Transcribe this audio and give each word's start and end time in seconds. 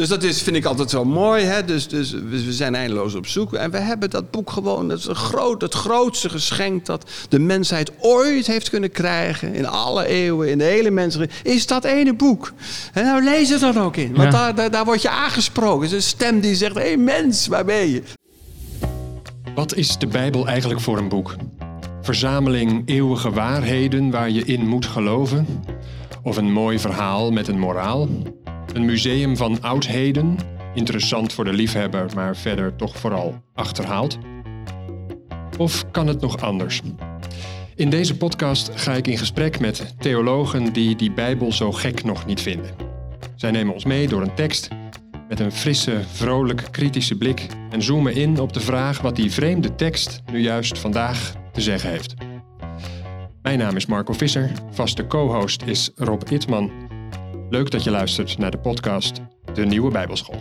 Dus 0.00 0.08
dat 0.08 0.22
is, 0.22 0.42
vind 0.42 0.56
ik 0.56 0.64
altijd 0.64 0.90
zo 0.90 1.04
mooi. 1.04 1.44
Hè? 1.44 1.64
Dus, 1.64 1.88
dus 1.88 2.12
we 2.12 2.52
zijn 2.52 2.74
eindeloos 2.74 3.14
op 3.14 3.26
zoek. 3.26 3.54
En 3.54 3.70
we 3.70 3.78
hebben 3.78 4.10
dat 4.10 4.30
boek 4.30 4.50
gewoon, 4.50 4.88
dat 4.88 4.98
is 4.98 5.06
een 5.06 5.14
groot, 5.14 5.60
het 5.60 5.74
grootste 5.74 6.28
geschenk 6.28 6.86
dat 6.86 7.10
de 7.28 7.38
mensheid 7.38 7.92
ooit 7.98 8.46
heeft 8.46 8.70
kunnen 8.70 8.90
krijgen. 8.90 9.54
In 9.54 9.66
alle 9.66 10.06
eeuwen, 10.06 10.50
in 10.50 10.58
de 10.58 10.64
hele 10.64 10.90
mensheid. 10.90 11.32
Is 11.42 11.66
dat 11.66 11.84
ene 11.84 12.14
boek. 12.14 12.52
En 12.92 13.04
nou 13.04 13.24
lees 13.24 13.48
het 13.48 13.60
dan 13.60 13.78
ook 13.78 13.96
in. 13.96 14.14
Want 14.14 14.32
daar, 14.32 14.54
daar, 14.54 14.70
daar 14.70 14.84
word 14.84 15.02
je 15.02 15.10
aangesproken. 15.10 15.82
Het 15.82 15.90
is 15.90 15.96
een 15.96 16.10
stem 16.18 16.40
die 16.40 16.54
zegt, 16.54 16.74
hé 16.74 16.80
hey, 16.80 16.96
mens, 16.96 17.46
waar 17.46 17.64
ben 17.64 17.88
je? 17.88 18.02
Wat 19.54 19.74
is 19.74 19.98
de 19.98 20.06
Bijbel 20.06 20.46
eigenlijk 20.46 20.80
voor 20.80 20.98
een 20.98 21.08
boek? 21.08 21.36
Verzameling 22.02 22.82
eeuwige 22.88 23.30
waarheden 23.30 24.10
waar 24.10 24.30
je 24.30 24.44
in 24.44 24.68
moet 24.68 24.86
geloven? 24.86 25.46
Of 26.22 26.36
een 26.36 26.52
mooi 26.52 26.78
verhaal 26.78 27.30
met 27.30 27.48
een 27.48 27.58
moraal? 27.58 28.08
Een 28.72 28.84
museum 28.84 29.36
van 29.36 29.62
oudheden, 29.62 30.36
interessant 30.74 31.32
voor 31.32 31.44
de 31.44 31.52
liefhebber, 31.52 32.10
maar 32.14 32.36
verder 32.36 32.76
toch 32.76 32.96
vooral 32.96 33.42
achterhaald? 33.54 34.18
Of 35.58 35.90
kan 35.90 36.06
het 36.06 36.20
nog 36.20 36.40
anders? 36.40 36.82
In 37.74 37.90
deze 37.90 38.16
podcast 38.16 38.70
ga 38.74 38.92
ik 38.92 39.06
in 39.06 39.18
gesprek 39.18 39.60
met 39.60 39.94
theologen 39.98 40.72
die 40.72 40.96
die 40.96 41.12
Bijbel 41.12 41.52
zo 41.52 41.72
gek 41.72 42.04
nog 42.04 42.26
niet 42.26 42.40
vinden. 42.40 42.70
Zij 43.36 43.50
nemen 43.50 43.74
ons 43.74 43.84
mee 43.84 44.08
door 44.08 44.22
een 44.22 44.34
tekst 44.34 44.68
met 45.28 45.40
een 45.40 45.52
frisse, 45.52 46.00
vrolijk, 46.12 46.68
kritische 46.70 47.16
blik 47.16 47.46
en 47.70 47.82
zoomen 47.82 48.14
in 48.14 48.40
op 48.40 48.52
de 48.52 48.60
vraag 48.60 49.00
wat 49.00 49.16
die 49.16 49.30
vreemde 49.30 49.74
tekst 49.74 50.22
nu 50.32 50.40
juist 50.40 50.78
vandaag 50.78 51.34
te 51.52 51.60
zeggen 51.60 51.90
heeft. 51.90 52.14
Mijn 53.42 53.58
naam 53.58 53.76
is 53.76 53.86
Marco 53.86 54.12
Visser, 54.12 54.52
vaste 54.70 55.06
co-host 55.06 55.62
is 55.62 55.90
Rob 55.94 56.22
Itman. 56.30 56.89
Leuk 57.50 57.70
dat 57.70 57.84
je 57.84 57.90
luistert 57.90 58.38
naar 58.38 58.50
de 58.50 58.58
podcast 58.58 59.20
De 59.54 59.64
Nieuwe 59.64 59.90
Bijbelschool. 59.90 60.40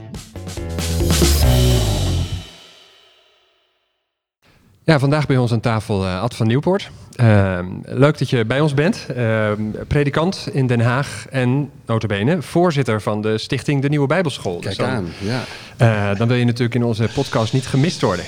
Ja, 4.83 4.99
vandaag 4.99 5.27
bij 5.27 5.37
ons 5.37 5.51
aan 5.51 5.59
tafel 5.59 6.03
uh, 6.05 6.21
Ad 6.21 6.35
van 6.35 6.47
Nieuwpoort. 6.47 6.91
Uh, 7.21 7.59
leuk 7.83 8.17
dat 8.17 8.29
je 8.29 8.45
bij 8.45 8.59
ons 8.59 8.73
bent. 8.73 9.07
Uh, 9.17 9.51
predikant 9.87 10.49
in 10.51 10.67
Den 10.67 10.79
Haag 10.79 11.25
en 11.29 11.71
notabene 11.85 12.41
voorzitter 12.41 13.01
van 13.01 13.21
de 13.21 13.37
stichting 13.37 13.81
De 13.81 13.89
Nieuwe 13.89 14.07
Bijbelschool. 14.07 14.59
Kijk 14.59 14.63
dus 14.63 14.77
dan, 14.77 14.89
aan, 14.89 15.07
ja. 15.19 15.41
Eh, 15.77 16.17
dan 16.17 16.27
wil 16.27 16.37
je 16.37 16.45
natuurlijk 16.45 16.75
in 16.75 16.83
onze 16.83 17.09
podcast 17.13 17.53
niet 17.53 17.67
gemist 17.67 18.01
worden. 18.01 18.25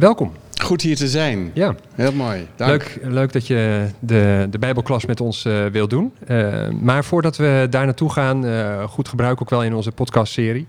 welkom. 0.00 0.32
Goed 0.62 0.82
hier 0.82 0.96
te 0.96 1.08
zijn. 1.08 1.50
Ja. 1.54 1.74
Heel 1.94 2.12
mooi. 2.12 2.46
Dank. 2.56 2.70
Leuk, 2.70 2.98
leuk 3.02 3.32
dat 3.32 3.46
je 3.46 3.86
de, 3.98 4.46
de 4.50 4.58
Bijbelklas 4.58 5.06
met 5.06 5.20
ons 5.20 5.44
uh, 5.44 5.66
wil 5.66 5.88
doen. 5.88 6.12
Uh, 6.28 6.68
maar 6.80 7.04
voordat 7.04 7.36
we 7.36 7.66
daar 7.70 7.84
naartoe 7.84 8.12
gaan, 8.12 8.46
uh, 8.46 8.82
goed 8.84 9.08
gebruik 9.08 9.40
ook 9.40 9.50
wel 9.50 9.64
in 9.64 9.74
onze 9.74 9.92
podcastserie. 9.92 10.66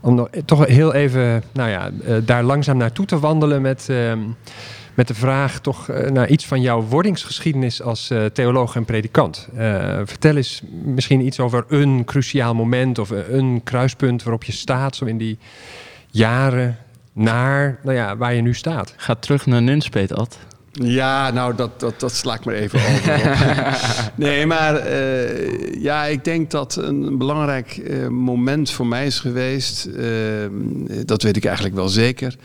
Om 0.00 0.14
nog, 0.14 0.28
toch 0.44 0.66
heel 0.66 0.94
even 0.94 1.42
nou 1.52 1.70
ja, 1.70 1.90
daar 2.20 2.42
langzaam 2.42 2.76
naartoe 2.76 3.06
te 3.06 3.18
wandelen 3.18 3.62
met, 3.62 3.86
ehm, 3.88 4.18
met 4.94 5.08
de 5.08 5.14
vraag 5.14 5.60
toch 5.60 5.88
naar 6.08 6.28
iets 6.28 6.46
van 6.46 6.60
jouw 6.60 6.82
wordingsgeschiedenis 6.82 7.82
als 7.82 8.10
theoloog 8.32 8.76
en 8.76 8.84
predikant. 8.84 9.48
vertel 10.04 10.36
eens 10.36 10.62
misschien 10.84 11.26
iets 11.26 11.40
over 11.40 11.64
een 11.68 12.04
cruciaal 12.04 12.54
moment 12.54 12.98
of 12.98 13.10
een 13.10 13.60
kruispunt 13.64 14.22
waarop 14.22 14.44
je 14.44 14.52
staat 14.52 14.96
zo 14.96 15.04
in 15.04 15.18
die 15.18 15.38
jaren 16.10 16.78
naar 17.12 17.78
nou 17.82 17.96
ja, 17.96 18.16
waar 18.16 18.34
je 18.34 18.42
nu 18.42 18.54
staat. 18.54 18.94
Ga 18.96 19.14
terug 19.14 19.46
naar 19.46 19.62
Nunspeet, 19.62 20.14
Ad. 20.14 20.38
Ja, 20.72 21.30
nou, 21.30 21.54
dat, 21.54 21.80
dat, 21.80 22.00
dat 22.00 22.14
sla 22.14 22.34
ik 22.34 22.44
maar 22.44 22.54
even 22.54 22.78
over. 22.78 23.80
nee, 24.24 24.46
maar 24.46 24.88
uh, 24.88 25.82
ja, 25.82 26.04
ik 26.04 26.24
denk 26.24 26.50
dat 26.50 26.76
een 26.76 27.18
belangrijk 27.18 27.76
uh, 27.76 28.08
moment 28.08 28.70
voor 28.70 28.86
mij 28.86 29.06
is 29.06 29.18
geweest. 29.18 29.86
Uh, 29.86 30.06
dat 31.04 31.22
weet 31.22 31.36
ik 31.36 31.44
eigenlijk 31.44 31.74
wel 31.74 31.88
zeker. 31.88 32.36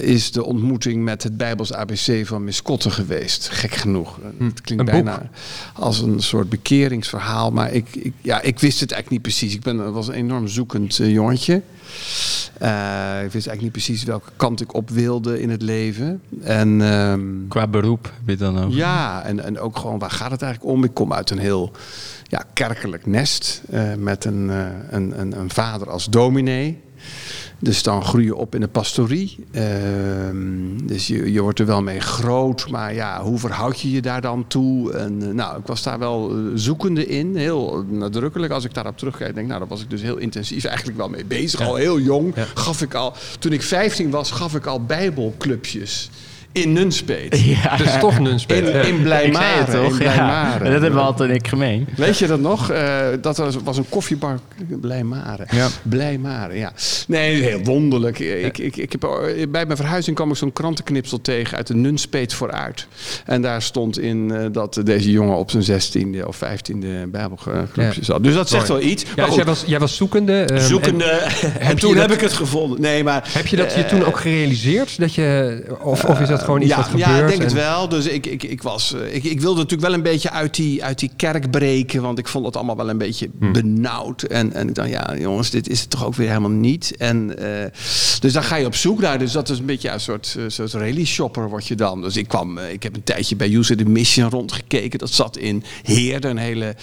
Is 0.00 0.32
de 0.32 0.44
ontmoeting 0.44 1.04
met 1.04 1.22
het 1.22 1.36
Bijbels 1.36 1.72
ABC 1.72 2.26
van 2.26 2.44
Miss 2.44 2.62
Kotten 2.62 2.92
geweest. 2.92 3.48
Gek 3.48 3.74
genoeg. 3.74 4.18
Hm. 4.38 4.44
Het 4.44 4.60
klinkt 4.60 4.84
bijna 4.84 5.30
als 5.74 6.00
een 6.00 6.20
soort 6.20 6.48
bekeringsverhaal. 6.48 7.50
Maar 7.50 7.72
ik, 7.72 7.96
ik, 7.96 8.12
ja, 8.20 8.40
ik 8.40 8.58
wist 8.58 8.80
het 8.80 8.92
eigenlijk 8.92 9.10
niet 9.10 9.34
precies. 9.34 9.54
Ik 9.54 9.62
ben, 9.62 9.92
was 9.92 10.08
een 10.08 10.14
enorm 10.14 10.48
zoekend 10.48 10.96
jongetje. 10.96 11.62
Uh, 12.62 13.24
ik 13.24 13.32
wist 13.32 13.46
eigenlijk 13.46 13.60
niet 13.60 13.72
precies 13.72 14.04
welke 14.04 14.30
kant 14.36 14.60
ik 14.60 14.74
op 14.74 14.90
wilde 14.90 15.40
in 15.40 15.50
het 15.50 15.62
leven. 15.62 16.20
En, 16.42 16.80
um, 16.80 17.44
Qua 17.48 17.66
beroep 17.66 18.12
je 18.26 18.36
dan 18.36 18.58
ook? 18.58 18.72
Ja, 18.72 19.22
en, 19.22 19.44
en 19.44 19.58
ook 19.58 19.78
gewoon 19.78 19.98
waar 19.98 20.10
gaat 20.10 20.30
het 20.30 20.42
eigenlijk 20.42 20.72
om? 20.74 20.84
Ik 20.84 20.94
kom 20.94 21.12
uit 21.12 21.30
een 21.30 21.38
heel 21.38 21.72
ja, 22.22 22.44
kerkelijk 22.52 23.06
nest 23.06 23.62
met 23.98 24.24
een, 24.24 24.48
een, 24.90 25.20
een, 25.20 25.38
een, 25.38 25.50
vader 25.50 25.90
als 25.90 26.04
dominee. 26.04 26.80
Dus 27.58 27.82
dan 27.82 28.04
groei 28.04 28.24
je 28.24 28.34
op 28.34 28.54
in 28.54 28.60
de 28.60 28.68
pastorie. 28.68 29.36
Uh, 29.52 29.62
dus 30.82 31.06
je, 31.06 31.32
je 31.32 31.40
wordt 31.40 31.58
er 31.58 31.66
wel 31.66 31.82
mee 31.82 32.00
groot. 32.00 32.70
Maar 32.70 32.94
ja, 32.94 33.22
hoe 33.22 33.38
verhoud 33.38 33.80
je 33.80 33.90
je 33.90 34.02
daar 34.02 34.20
dan 34.20 34.46
toe? 34.46 34.92
En, 34.92 35.22
uh, 35.22 35.28
nou, 35.28 35.58
ik 35.58 35.66
was 35.66 35.82
daar 35.82 35.98
wel 35.98 36.32
zoekende 36.54 37.06
in. 37.06 37.36
Heel 37.36 37.84
nadrukkelijk. 37.88 38.52
Als 38.52 38.64
ik 38.64 38.74
daarop 38.74 38.98
terugkijk, 38.98 39.34
denk 39.34 39.46
nou, 39.46 39.58
daar 39.58 39.68
was 39.68 39.82
ik 39.82 39.90
dus 39.90 40.02
heel 40.02 40.16
intensief 40.16 40.64
eigenlijk 40.64 40.98
wel 40.98 41.08
mee 41.08 41.24
bezig. 41.24 41.60
Ja. 41.60 41.66
Al 41.66 41.74
heel 41.74 42.00
jong 42.00 42.32
ja. 42.34 42.46
gaf 42.54 42.82
ik 42.82 42.94
al... 42.94 43.12
Toen 43.38 43.52
ik 43.52 43.62
15 43.62 44.10
was, 44.10 44.30
gaf 44.30 44.54
ik 44.54 44.66
al 44.66 44.84
bijbelclubjes 44.84 46.10
in 46.56 46.72
Nunspeet. 46.72 47.40
Ja. 47.46 47.76
Dus 47.76 47.98
toch 48.00 48.18
Nunspeet. 48.18 48.68
In, 48.68 48.84
in 48.86 49.02
Blijmaren. 49.02 49.72
toch? 49.72 49.90
In 49.92 49.98
Blijmaren. 49.98 50.66
Ja. 50.66 50.72
Dat 50.72 50.82
hebben 50.82 51.00
we 51.00 51.06
altijd 51.06 51.30
ik 51.30 51.48
gemeen. 51.48 51.88
Weet 51.96 52.18
je 52.18 52.26
dat 52.26 52.40
nog? 52.40 52.72
Uh, 52.72 52.98
dat 53.20 53.36
was, 53.36 53.56
was 53.64 53.76
een 53.76 53.88
koffiebar 53.88 54.38
Blijmaren. 54.80 55.46
Ja. 55.50 55.68
Blijmaren, 55.82 56.56
ja. 56.56 56.72
Nee, 57.06 57.42
heel 57.42 57.60
wonderlijk. 57.62 58.18
Ik, 58.18 58.58
ik, 58.58 58.76
ik 58.76 58.92
heb, 58.92 59.00
bij 59.48 59.66
mijn 59.66 59.76
verhuizing 59.76 60.16
kwam 60.16 60.30
ik 60.30 60.36
zo'n 60.36 60.52
krantenknipsel 60.52 61.20
tegen 61.20 61.56
uit 61.56 61.66
de 61.66 61.74
Nunspeet 61.74 62.34
vooruit. 62.34 62.86
En 63.24 63.42
daar 63.42 63.62
stond 63.62 63.98
in 63.98 64.30
uh, 64.32 64.46
dat 64.52 64.80
deze 64.84 65.10
jongen 65.10 65.36
op 65.36 65.50
zijn 65.50 65.62
zestiende 65.62 66.28
of 66.28 66.36
vijftiende 66.36 67.06
bijbelclubje 67.06 67.82
ja. 67.82 67.92
zat. 68.00 68.22
Dus 68.22 68.34
dat 68.34 68.48
zegt 68.48 68.68
wel 68.68 68.80
iets. 68.80 69.04
Ja, 69.16 69.26
dus 69.26 69.34
jij, 69.34 69.44
was, 69.44 69.64
jij 69.66 69.78
was 69.78 69.96
zoekende. 69.96 70.52
Um, 70.52 70.58
zoekende. 70.58 71.04
En, 71.36 71.60
en 71.60 71.76
toen 71.76 71.96
heb 71.96 72.10
ik 72.12 72.20
het 72.20 72.32
gevonden. 72.32 72.80
Nee, 72.80 73.04
maar... 73.04 73.28
Heb 73.32 73.46
je 73.46 73.56
dat 73.56 73.70
uh, 73.70 73.76
je 73.76 73.86
toen 73.86 74.04
ook 74.04 74.20
gerealiseerd? 74.20 74.98
Dat 74.98 75.14
je, 75.14 75.62
of, 75.82 76.04
of 76.04 76.20
is 76.20 76.28
dat 76.28 76.42
gewoon 76.46 76.62
iets 76.62 76.70
ja, 76.70 76.76
wat 76.76 76.86
gebeurt? 76.86 77.08
Ja, 77.08 77.18
ik 77.18 77.28
denk 77.28 77.40
en... 77.40 77.46
het 77.46 77.52
wel. 77.52 77.88
Dus 77.88 78.06
ik, 78.06 78.26
ik, 78.26 78.42
ik, 78.42 78.62
was, 78.62 78.94
ik, 79.10 79.24
ik 79.24 79.40
wilde 79.40 79.56
natuurlijk 79.56 79.88
wel 79.88 79.96
een 79.96 80.02
beetje 80.02 80.30
uit 80.30 80.54
die, 80.54 80.84
uit 80.84 80.98
die 80.98 81.10
kerk 81.16 81.50
breken. 81.50 82.02
Want 82.02 82.18
ik 82.18 82.28
vond 82.28 82.46
het 82.46 82.56
allemaal 82.56 82.76
wel 82.76 82.90
een 82.90 82.98
beetje 82.98 83.30
Hmm. 83.38 83.52
benauwd. 83.52 84.22
En, 84.22 84.52
en 84.52 84.68
ik 84.68 84.74
dacht, 84.74 84.88
ja 84.88 85.16
jongens, 85.18 85.50
dit 85.50 85.68
is 85.68 85.80
het 85.80 85.90
toch 85.90 86.04
ook 86.04 86.14
weer 86.14 86.28
helemaal 86.28 86.50
niet. 86.50 86.96
En, 86.96 87.34
uh, 87.38 87.46
dus 88.20 88.32
daar 88.32 88.42
ga 88.42 88.56
je 88.56 88.66
op 88.66 88.74
zoek 88.74 89.00
naar. 89.00 89.18
Dus 89.18 89.32
dat 89.32 89.48
is 89.48 89.58
een 89.58 89.66
beetje 89.66 89.90
een 89.90 90.00
soort, 90.00 90.36
soort 90.46 90.72
rally 90.72 91.04
shopper 91.04 91.48
word 91.48 91.66
je 91.66 91.74
dan. 91.74 92.02
Dus 92.02 92.16
ik 92.16 92.28
kwam, 92.28 92.58
ik 92.58 92.82
heb 92.82 92.94
een 92.94 93.04
tijdje 93.04 93.36
bij 93.36 93.54
User 93.54 93.76
the 93.76 93.84
Mission 93.84 94.30
rondgekeken. 94.30 94.98
Dat 94.98 95.10
zat 95.10 95.36
in 95.36 95.64
Heerde, 95.82 96.28
een 96.28 96.36
hele 96.36 96.74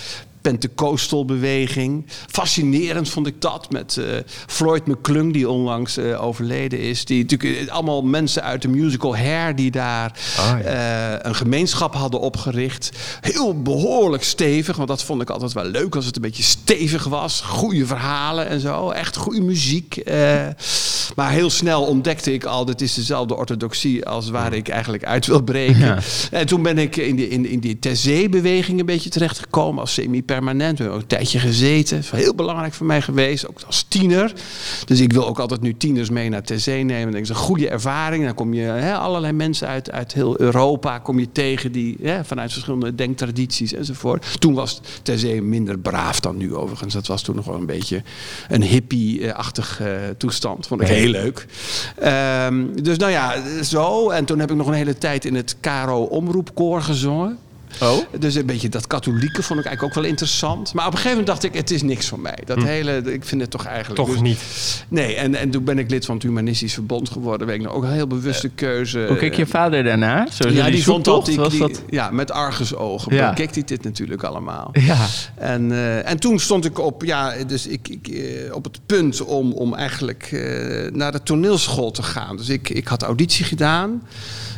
Pentecostal 0.43 1.25
beweging. 1.25 2.05
Fascinerend 2.27 3.09
vond 3.09 3.27
ik 3.27 3.41
dat 3.41 3.71
met 3.71 3.95
uh, 3.99 4.05
Floyd 4.47 4.87
McClung, 4.87 5.33
die 5.33 5.49
onlangs 5.49 5.97
uh, 5.97 6.23
overleden 6.23 6.79
is. 6.79 7.05
Die 7.05 7.21
natuurlijk 7.21 7.69
allemaal 7.69 8.01
mensen 8.01 8.43
uit 8.43 8.61
de 8.61 8.67
musical 8.67 9.17
Hair 9.17 9.55
die 9.55 9.71
daar 9.71 10.19
ah, 10.37 10.59
ja. 10.63 11.13
uh, 11.13 11.19
een 11.21 11.35
gemeenschap 11.35 11.93
hadden 11.93 12.19
opgericht. 12.19 12.91
Heel 13.21 13.61
behoorlijk 13.61 14.23
stevig, 14.23 14.75
want 14.75 14.87
dat 14.87 15.03
vond 15.03 15.21
ik 15.21 15.29
altijd 15.29 15.53
wel 15.53 15.65
leuk 15.65 15.95
als 15.95 16.05
het 16.05 16.15
een 16.15 16.21
beetje 16.21 16.43
stevig 16.43 17.03
was. 17.03 17.41
Goede 17.41 17.85
verhalen 17.85 18.47
en 18.47 18.59
zo, 18.59 18.89
echt 18.89 19.15
goede 19.15 19.41
muziek. 19.41 19.97
eh, 19.97 20.47
maar 21.15 21.31
heel 21.31 21.49
snel 21.49 21.83
ontdekte 21.83 22.33
ik 22.33 22.43
al, 22.43 22.65
dit 22.65 22.81
is 22.81 22.93
dezelfde 22.93 23.35
orthodoxie 23.35 24.05
als 24.05 24.29
waar 24.29 24.53
ik 24.53 24.67
eigenlijk 24.67 25.05
uit 25.05 25.25
wil 25.25 25.41
breken. 25.41 25.79
Ja. 25.79 25.99
En 26.31 26.45
toen 26.45 26.63
ben 26.63 26.77
ik 26.77 26.95
in 26.95 27.15
die, 27.15 27.27
in, 27.27 27.45
in 27.45 27.59
die 27.59 27.79
ter 27.79 27.95
zee-beweging 27.95 28.79
een 28.79 28.85
beetje 28.85 29.09
terechtgekomen 29.09 29.81
als 29.81 29.93
semi-permanent. 30.33 30.77
We 30.77 30.83
hebben 30.83 31.01
ook 31.01 31.01
een 31.01 31.17
tijdje 31.17 31.39
gezeten. 31.39 31.95
Dat 31.95 32.13
is 32.13 32.23
heel 32.23 32.35
belangrijk 32.35 32.73
voor 32.73 32.85
mij 32.85 33.01
geweest, 33.01 33.47
ook 33.47 33.61
als 33.66 33.85
tiener. 33.88 34.33
Dus 34.85 34.99
ik 34.99 35.13
wil 35.13 35.28
ook 35.28 35.40
altijd 35.40 35.61
nu 35.61 35.78
tieners 35.78 36.09
mee 36.09 36.29
naar 36.29 36.41
zee 36.55 36.84
nemen. 36.84 37.11
Dat 37.11 37.22
is 37.22 37.29
een 37.29 37.35
goede 37.35 37.69
ervaring. 37.69 38.25
Dan 38.25 38.34
kom 38.34 38.53
je 38.53 38.61
hè, 38.61 38.96
allerlei 38.96 39.34
mensen 39.34 39.67
uit, 39.67 39.91
uit 39.91 40.13
heel 40.13 40.40
Europa 40.40 40.99
kom 40.99 41.19
je 41.19 41.31
tegen 41.31 41.72
die 41.72 41.97
hè, 42.02 42.25
vanuit 42.25 42.52
verschillende 42.52 42.96
denktradities 42.96 43.73
enzovoort. 43.73 44.40
Toen 44.40 44.53
was 44.53 44.81
zee 45.03 45.41
minder 45.41 45.79
braaf 45.79 46.19
dan 46.19 46.37
nu 46.37 46.55
overigens. 46.55 46.93
Dat 46.93 47.08
was 47.08 47.22
toen 47.22 47.35
nog 47.35 47.46
wel 47.46 47.55
een 47.55 47.66
beetje 47.66 48.03
een 48.47 48.63
hippie-achtig 48.63 49.81
uh, 49.81 49.87
toestand. 50.17 50.67
Vond 50.67 50.81
ik 50.81 50.87
heel 50.87 51.09
leuk. 51.09 51.46
Um, 52.03 52.84
dus 52.84 52.97
nou 52.97 53.11
ja, 53.11 53.35
zo. 53.63 54.09
En 54.09 54.25
toen 54.25 54.40
heb 54.40 54.52
ik 54.52 54.58
nog 54.58 54.67
een 54.67 54.73
hele 54.73 54.97
tijd 54.97 55.25
in 55.25 55.35
het 55.35 55.55
Caro 55.61 56.03
Omroepkoor 56.03 56.81
gezongen. 56.81 57.37
Oh? 57.81 57.97
Dus 58.20 58.35
een 58.35 58.46
beetje 58.46 58.70
dat 58.70 58.87
katholieke 58.87 59.43
vond 59.43 59.59
ik 59.59 59.66
eigenlijk 59.66 59.84
ook 59.84 60.02
wel 60.03 60.11
interessant. 60.11 60.73
Maar 60.73 60.85
op 60.85 60.91
een 60.91 60.97
gegeven 60.97 61.17
moment 61.17 61.41
dacht 61.41 61.53
ik, 61.53 61.59
het 61.59 61.72
is 61.72 61.81
niks 61.81 62.08
voor 62.08 62.20
mij. 62.20 62.37
Dat 62.46 62.64
hele, 62.64 63.02
ik 63.14 63.25
vind 63.25 63.41
het 63.41 63.49
toch 63.49 63.66
eigenlijk... 63.66 63.96
Toch 63.96 64.11
dus- 64.11 64.22
niet. 64.22 64.40
Nee, 64.87 65.16
en, 65.16 65.35
en 65.35 65.49
toen 65.49 65.64
ben 65.64 65.79
ik 65.79 65.90
lid 65.90 66.05
van 66.05 66.16
het 66.16 66.23
Humanistisch 66.23 66.73
Verbond 66.73 67.09
geworden. 67.09 67.47
Ben 67.47 67.55
ik 67.55 67.61
nou 67.61 67.75
ook 67.75 67.84
een 67.84 67.91
heel 67.91 68.08
bewuste 68.08 68.49
keuze. 68.49 69.05
Hoe 69.08 69.17
keek 69.17 69.34
je 69.34 69.46
vader 69.46 69.84
daarna? 69.84 70.28
Zo 70.31 70.49
ja, 70.49 70.70
die 70.70 70.84
vond 70.84 71.05
dat, 71.05 71.25
die- 71.25 71.37
dat... 71.37 71.81
ja, 71.90 72.09
met 72.09 72.31
argusogen. 72.31 73.16
Ja. 73.16 73.34
Keek 73.34 73.53
hij 73.53 73.64
dit 73.64 73.84
natuurlijk 73.84 74.23
allemaal. 74.23 74.70
Ja. 74.73 75.05
En, 75.35 75.72
eh, 75.72 76.09
en 76.09 76.20
toen 76.20 76.40
stond 76.40 76.66
ik 76.66 76.79
op, 76.79 77.03
ja, 77.03 77.34
dus 77.47 77.67
ik, 77.67 77.87
ik, 77.87 78.08
eh, 78.08 78.55
op 78.55 78.64
het 78.64 78.79
punt 78.85 79.22
om, 79.22 79.52
om 79.52 79.73
eigenlijk 79.73 80.29
eh, 80.31 80.91
naar 80.91 81.11
de 81.11 81.23
toneelschool 81.23 81.91
te 81.91 82.03
gaan. 82.03 82.37
Dus 82.37 82.49
ik, 82.49 82.70
ik 82.70 82.87
had 82.87 83.03
auditie 83.03 83.46
gedaan. 83.46 84.02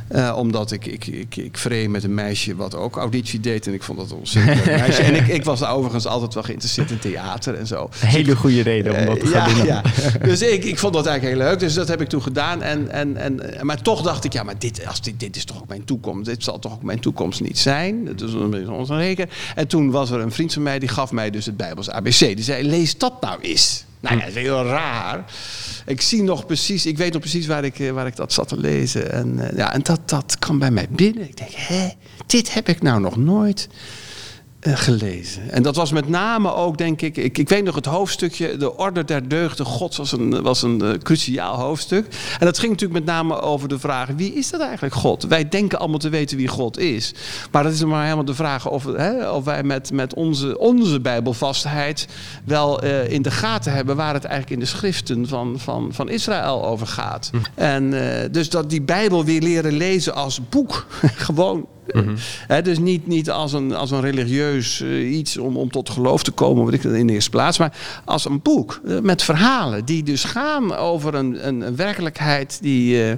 Eh, 0.07 0.33
omdat 0.37 0.71
ik, 0.71 0.85
ik, 0.85 1.07
ik, 1.07 1.35
ik 1.35 1.57
vreemd 1.57 1.91
met 1.91 2.03
een 2.03 2.13
meisje 2.13 2.55
wat 2.55 2.75
ook 2.75 2.95
auditie 2.95 3.39
deed. 3.39 3.67
En 3.67 3.73
ik 3.73 3.83
vond 3.83 3.97
dat 3.97 4.11
een 4.11 4.17
ontzettend 4.17 4.65
leuk 4.65 4.77
meisje. 4.79 5.01
En 5.01 5.15
ik, 5.15 5.27
ik 5.27 5.43
was 5.43 5.63
overigens 5.63 6.05
altijd 6.05 6.33
wel 6.33 6.43
geïnteresseerd 6.43 6.91
in 6.91 6.99
theater 6.99 7.55
en 7.55 7.67
zo. 7.67 7.89
Een 8.01 8.07
hele 8.07 8.35
goede 8.35 8.61
reden 8.61 8.95
om 8.99 9.05
dat 9.05 9.19
te 9.19 9.25
Eh, 9.25 9.31
gaan 9.31 9.49
ja, 9.49 9.55
doen. 9.55 9.65
ja. 9.65 9.81
Dus 10.27 10.41
ik, 10.41 10.63
ik 10.63 10.79
vond 10.79 10.93
dat 10.93 11.05
eigenlijk 11.05 11.37
heel 11.39 11.47
leuk. 11.49 11.59
Dus 11.59 11.73
dat 11.73 11.87
heb 11.87 12.01
ik 12.01 12.07
toen 12.09 12.21
gedaan. 12.21 12.61
En, 12.61 12.89
en, 12.91 13.17
en, 13.17 13.41
maar 13.65 13.81
toch 13.81 14.01
dacht 14.01 14.23
ik, 14.23 14.33
ja, 14.33 14.43
maar 14.43 14.59
dit, 14.59 14.87
als 14.87 15.01
dit, 15.01 15.19
dit 15.19 15.35
is 15.35 15.45
toch 15.45 15.57
ook 15.61 15.67
mijn 15.67 15.85
toekomst. 15.85 16.25
Dit 16.25 16.43
zal 16.43 16.59
toch 16.59 16.73
ook 16.73 16.83
mijn 16.83 16.99
toekomst 16.99 17.41
niet 17.41 17.59
zijn. 17.59 18.05
Dat 18.05 18.21
is 18.21 18.33
een 18.33 18.49
beetje 18.49 18.71
onzeker. 18.71 19.29
En 19.55 19.67
toen 19.67 19.91
was 19.91 20.09
er 20.11 20.19
een 20.19 20.31
vriend 20.31 20.53
van 20.53 20.63
mij, 20.63 20.79
die 20.79 20.89
gaf 20.89 21.11
mij 21.11 21.29
dus 21.29 21.45
het 21.45 21.57
Bijbels 21.57 21.89
ABC. 21.89 22.19
Die 22.19 22.41
zei, 22.43 22.67
lees 22.67 22.97
dat 22.97 23.21
nou 23.21 23.39
eens. 23.41 23.85
Nou 24.05 24.17
ja, 24.17 24.25
dat 24.25 24.35
is 24.35 24.41
heel 24.41 24.65
raar. 24.65 25.25
Ik 25.85 26.01
zie 26.01 26.23
nog 26.23 26.45
precies, 26.45 26.85
ik 26.85 26.97
weet 26.97 27.11
nog 27.11 27.21
precies 27.21 27.47
waar 27.47 27.63
ik, 27.63 27.79
eh, 27.79 27.91
waar 27.91 28.07
ik 28.07 28.15
dat 28.15 28.33
zat 28.33 28.47
te 28.47 28.57
lezen. 28.57 29.11
En, 29.11 29.49
eh, 29.49 29.57
ja, 29.57 29.73
en 29.73 29.81
dat, 29.83 30.09
dat 30.09 30.39
kwam 30.39 30.59
bij 30.59 30.71
mij 30.71 30.87
binnen. 30.89 31.23
Ik 31.23 31.37
denk, 31.37 31.51
hè, 31.53 31.89
dit 32.25 32.53
heb 32.53 32.69
ik 32.69 32.81
nou 32.81 33.01
nog 33.01 33.15
nooit 33.17 33.67
gelezen. 34.73 35.50
En 35.50 35.63
dat 35.63 35.75
was 35.75 35.91
met 35.91 36.09
name 36.09 36.53
ook, 36.53 36.77
denk 36.77 37.01
ik, 37.01 37.17
ik, 37.17 37.38
ik 37.38 37.50
weet 37.50 37.63
nog 37.63 37.75
het 37.75 37.85
hoofdstukje, 37.85 38.57
de 38.57 38.77
orde 38.77 39.03
der 39.03 39.27
deugden 39.27 39.65
gods 39.65 39.97
was 39.97 40.12
een, 40.12 40.41
was 40.41 40.62
een 40.62 40.81
eh, 40.81 40.91
cruciaal 41.03 41.56
hoofdstuk. 41.56 42.06
En 42.39 42.45
dat 42.45 42.59
ging 42.59 42.71
natuurlijk 42.71 43.06
met 43.06 43.15
name 43.15 43.41
over 43.41 43.67
de 43.67 43.79
vraag, 43.79 44.09
wie 44.15 44.33
is 44.33 44.50
dat 44.50 44.62
eigenlijk 44.62 44.95
God? 44.95 45.23
Wij 45.23 45.50
denken 45.50 45.79
allemaal 45.79 46.00
te 46.00 46.09
weten 46.09 46.38
wie 46.38 46.47
God 46.47 46.77
is. 46.77 47.13
Maar 47.51 47.63
dat 47.63 47.71
is 47.71 47.83
maar 47.83 48.03
helemaal 48.03 48.25
de 48.25 48.35
vraag 48.35 48.69
of, 48.69 48.83
hè, 48.83 49.29
of 49.29 49.44
wij 49.44 49.63
met, 49.63 49.91
met 49.91 50.13
onze, 50.13 50.57
onze 50.57 51.00
bijbelvastheid 51.00 52.07
wel 52.45 52.81
eh, 52.81 53.09
in 53.09 53.21
de 53.21 53.31
gaten 53.31 53.73
hebben 53.73 53.95
waar 53.95 54.13
het 54.13 54.23
eigenlijk 54.23 54.53
in 54.53 54.59
de 54.59 54.71
schriften 54.77 55.27
van, 55.27 55.59
van, 55.59 55.89
van 55.94 56.09
Israël 56.09 56.65
over 56.65 56.88
gaat. 56.88 57.29
En 57.56 57.94
eh, 57.94 58.29
dus 58.31 58.50
dat 58.50 58.69
die 58.69 58.81
Bijbel 58.81 59.25
weer 59.25 59.41
leren 59.41 59.73
lezen 59.73 60.15
als 60.15 60.50
boek. 60.50 60.85
Gewoon 61.27 61.67
Hè, 62.47 62.61
dus 62.61 62.79
niet, 62.79 63.07
niet 63.07 63.29
als, 63.29 63.53
een, 63.53 63.75
als 63.75 63.91
een 63.91 64.01
religieus 64.01 64.81
eh, 64.81 65.17
iets 65.17 65.37
om, 65.37 65.57
om 65.57 65.71
tot 65.71 65.89
geloof 65.89 66.23
te 66.23 66.31
komen, 66.31 66.63
wat 66.65 66.73
ik 66.73 66.83
in 66.83 67.07
de 67.07 67.13
eerste 67.13 67.29
plaats, 67.29 67.57
maar 67.57 67.77
als 68.05 68.25
een 68.25 68.41
boek 68.41 68.81
eh, 68.85 68.99
met 68.99 69.23
verhalen 69.23 69.85
die 69.85 70.03
dus 70.03 70.23
gaan 70.23 70.75
over 70.75 71.15
een, 71.15 71.47
een, 71.47 71.61
een 71.61 71.75
werkelijkheid 71.75 72.59
die. 72.61 73.09
eh, 73.09 73.17